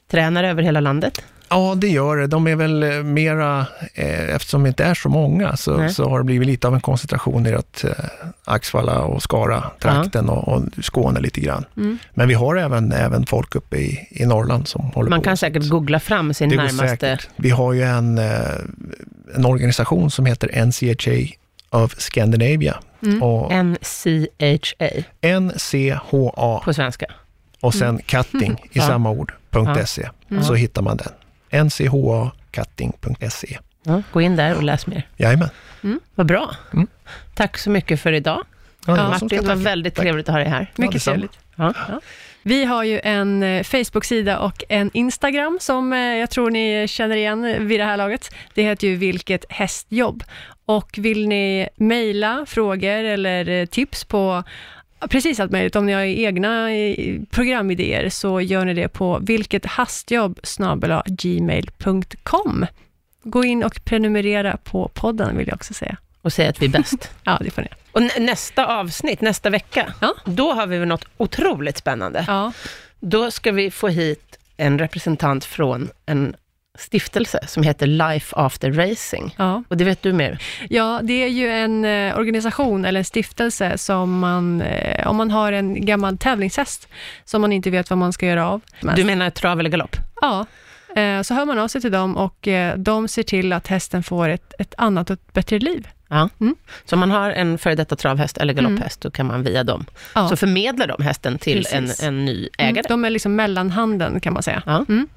tränare 0.07 0.49
över 0.49 0.64
hela 0.64 0.80
landet. 0.80 1.24
Ja, 1.54 1.76
det 1.78 1.88
gör 1.88 2.18
det. 2.18 2.28
De 2.28 2.47
är 2.47 2.56
väl 2.56 2.84
eh, 2.84 3.04
mera, 3.04 3.66
eh, 3.93 4.30
eftersom 4.36 4.64
det 4.64 4.68
inte 4.70 4.84
är 4.84 4.93
så 4.93 5.10
många, 5.10 5.58
så, 5.58 5.78
Nej. 5.78 5.89
så 5.93 6.10
har 6.10 6.18
det 6.18 6.24
blivit 6.26 6.47
lite 6.47 6.68
av 6.68 6.74
en 6.76 6.82
koncentration 6.82 7.47
i 7.47 7.54
att 7.54 7.84
eh, 7.84 7.91
Axvalla 8.45 8.99
och 9.02 9.24
Skara-trakten 9.24 10.30
och, 10.30 10.47
och 10.47 10.64
Skåne 10.82 11.20
lite 11.20 11.41
grann. 11.41 11.66
Mm. 11.78 11.97
Men 12.14 12.28
vi 12.28 12.34
har 12.34 12.56
även, 12.56 12.91
även 12.91 13.26
folk 13.26 13.56
uppe 13.56 13.78
i, 13.78 14.08
i 14.12 14.26
Norrland 14.26 14.68
som 14.68 14.82
håller 14.86 15.10
Man 15.10 15.20
på. 15.20 15.24
kan 15.24 15.38
säkert 15.38 15.70
googla 15.70 15.99
fram 15.99 16.34
sin 16.34 16.49
det 16.49 16.56
närmaste... 16.56 16.88
säkert. 16.88 17.30
Vi 17.36 17.49
har 17.49 17.74
ju 17.74 17.84
en, 17.84 18.18
eh, 18.18 18.26
en 19.36 19.45
organisation 19.45 20.12
som 20.12 20.26
heter 20.26 20.66
NCHA 20.66 21.36
of 21.70 21.95
Scandinavia. 21.97 22.80
Mm. 23.04 23.24
Och 23.24 23.52
NCHA 23.66 24.88
NCHA 25.39 26.62
på 26.66 26.74
svenska. 26.74 27.06
och 27.62 27.74
sen 27.74 27.99
cutting 28.06 28.52
i 28.52 28.70
Ja. 28.80 28.88
samma 28.88 29.10
ord, 29.12 29.34
.se. 29.86 30.10
Mm. 30.32 30.43
Så 30.43 30.54
hittar 30.54 30.82
man 30.82 30.97
den. 30.97 31.12
nchacutting.se. 31.52 33.58
Ja, 33.84 34.02
gå 34.12 34.22
in 34.22 34.36
där 34.36 34.56
och 34.56 34.64
läs 34.64 34.88
mer. 34.88 35.08
Jajamän. 35.18 35.49
Vad 36.16 36.28
bra. 36.28 36.52
Mm. 36.74 36.88
Tack 37.36 37.58
så 37.58 37.70
mycket 37.70 38.02
för 38.02 38.14
idag. 38.14 38.43
Ja, 38.86 38.97
Ja, 38.97 39.10
Martin, 39.10 39.28
det 39.28 39.41
var 39.41 39.56
väldigt 39.56 39.95
Tack. 39.95 40.04
trevligt 40.04 40.30
att 40.30 40.34
ha 40.34 40.39
dig 40.39 40.49
här. 40.49 40.60
Ja, 40.62 40.68
Mycket 40.76 40.93
detsamma. 40.93 41.14
trevligt. 41.16 41.39
Ja. 41.56 41.74
Vi 42.43 42.66
har 42.66 42.84
ju 42.84 42.99
en 43.04 43.43
eh, 43.43 43.64
Facebook-sida 43.64 44.39
och 44.39 44.64
en 44.70 44.89
Instagram 44.93 45.58
som 45.62 45.93
eh, 45.93 45.99
jag 45.99 46.30
tror 46.30 46.49
ni 46.52 46.88
känner 46.88 47.16
igen 47.16 47.68
vid 47.68 47.80
det 47.80 47.84
här 47.86 47.97
laget. 47.97 48.30
Det 48.54 48.64
heter 48.64 48.88
ju 48.88 48.95
Vilket 48.95 49.45
hästjobb. 49.49 50.24
Och 50.66 50.89
vill 50.97 51.28
ni 51.28 51.68
mejla 51.76 52.45
frågor 52.47 53.04
eller 53.04 53.49
eh, 53.49 53.66
tips 53.66 54.04
på 54.06 54.43
precis 55.10 55.39
allt 55.39 55.52
möjligt, 55.52 55.76
om 55.76 55.86
ni 55.86 55.93
har 55.93 56.02
egna 56.02 56.72
eh, 56.72 57.20
programidéer 57.32 58.10
så 58.10 58.41
gör 58.41 58.66
ni 58.66 58.74
det 58.74 58.88
på 58.88 59.20
vilkethastjobb 59.20 60.39
gmail.com. 61.08 62.66
Gå 63.24 63.43
in 63.43 63.64
och 63.64 63.82
prenumerera 63.86 64.58
på 64.58 64.88
podden 64.93 65.38
vill 65.38 65.47
jag 65.47 65.56
också 65.56 65.74
säga. 65.74 65.97
Och 66.22 66.34
säga 66.34 66.49
att 66.49 66.62
vi 66.62 66.66
är 66.66 66.70
bäst. 66.70 67.12
Ja, 67.24 67.38
det 67.41 67.52
får 67.52 67.62
ni. 67.62 67.68
Och 67.91 68.02
nä- 68.02 68.20
nästa 68.20 68.66
avsnitt, 68.80 69.22
nästa 69.22 69.49
vecka, 69.49 69.93
Ja. 70.02 70.14
då 70.26 70.54
har 70.54 70.68
vi 70.68 70.78
väl 70.78 70.88
något 70.88 71.06
otroligt 71.18 71.78
spännande. 71.78 72.26
Ja, 72.28 72.52
Då 72.99 73.32
ska 73.32 73.52
vi 73.52 73.72
få 73.72 73.88
hit 73.88 74.38
en 74.58 74.80
representant 74.80 75.45
från 75.45 75.89
en 76.06 76.36
stiftelse 76.82 77.39
som 77.47 77.63
heter 77.63 77.88
Life 77.88 78.36
After 78.36 78.71
Racing. 78.71 79.36
ja. 79.38 79.63
Och 79.67 79.77
det 79.77 79.84
vet 79.84 80.01
du 80.01 80.13
mer. 80.13 80.39
Ja, 80.69 80.99
det 81.03 81.13
är 81.23 81.27
ju 81.27 81.49
en 81.49 81.86
eh, 81.86 82.17
organisation 82.17 82.86
eller 82.86 82.99
en 82.99 83.05
stiftelse 83.05 83.77
som 83.77 84.19
man, 84.19 84.61
eh, 84.61 85.07
om 85.07 85.15
man 85.17 85.32
har 85.32 85.51
en 85.53 85.86
gammal 85.86 86.17
tävlingshäst 86.17 86.88
som 87.25 87.41
man 87.41 87.51
inte 87.53 87.69
vet 87.69 87.89
vad 87.89 87.97
man 87.99 88.13
ska 88.13 88.25
göra 88.25 88.49
av. 88.49 88.61
Du 88.95 89.03
menar 89.03 89.29
trav 89.29 89.59
eller 89.59 89.69
galopp? 89.69 89.95
Ja, 90.21 90.45
eh, 90.95 91.21
så 91.21 91.34
hör 91.34 91.45
man 91.45 91.59
av 91.59 91.67
sig 91.67 91.82
till 91.82 91.91
dem 91.91 92.17
och 92.17 92.47
de 92.77 93.07
ser 93.07 93.23
till 93.23 93.53
att 93.53 93.67
hästen 93.67 94.03
får 94.03 94.29
ett, 94.29 94.53
ett 94.59 94.73
annat 94.77 95.09
och 95.09 95.13
ett 95.13 95.34
bättre 95.34 95.59
liv. 95.59 95.88
Ja. 96.09 96.29
Mm. 96.39 96.55
Så 96.86 96.95
om 96.95 96.99
man 96.99 97.11
har 97.11 97.32
en 97.32 97.57
före 97.57 97.75
detta 97.75 97.95
travhäst 97.95 98.38
eller 98.38 98.53
galopphäst, 98.53 99.01
då 99.01 99.11
kan 99.11 99.25
man 99.25 99.43
via 99.43 99.63
dem, 99.63 99.86
Ja. 100.15 100.29
så 100.29 100.36
förmedlar 100.36 100.88
de 100.88 101.03
hästen 101.03 101.38
till 101.38 101.67
en, 101.71 101.86
Precis. 101.86 102.03
en 102.03 102.25
ny 102.25 102.32
Mm, 102.59 102.69
ägare. 102.69 102.86
De 102.89 103.05
är 103.05 103.09
liksom 103.09 103.36
mellanhanden 103.36 104.19
kan 104.19 104.34
man 104.34 104.43
säga. 104.43 104.63
Ja. 104.65 104.86
Mm. 104.89 105.07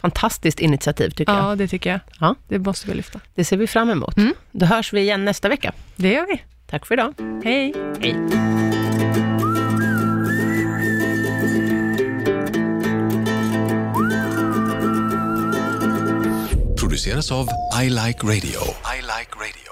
Fantastiskt 0.00 0.60
initiativ 0.60 1.10
tycker 1.10 1.32
jag. 1.32 1.44
Ja, 1.44 1.56
det 1.56 1.68
tycker 1.68 1.90
jag. 1.90 2.00
Ja. 2.20 2.34
Det 2.48 2.58
måste 2.58 2.86
vi 2.88 2.94
lyfta. 2.94 3.20
Det 3.34 3.44
ser 3.44 3.56
vi 3.56 3.66
fram 3.66 3.90
emot. 3.90 4.16
Mm. 4.16 4.34
Då 4.50 4.66
hörs 4.66 4.92
vi 4.92 5.00
igen 5.00 5.24
nästa 5.24 5.48
vecka. 5.48 5.72
Det 5.96 6.12
gör 6.12 6.26
vi. 6.26 6.42
Tack 6.66 6.86
för 6.86 6.94
idag. 6.94 7.14
Hej! 7.44 7.74
Hej. 8.00 8.16
produceras 16.98 17.32
av 17.32 17.48
I 17.82 17.90
Like 17.90 18.26
Radio. 18.26 18.60
I 18.96 19.00
like 19.00 19.32
radio. 19.36 19.67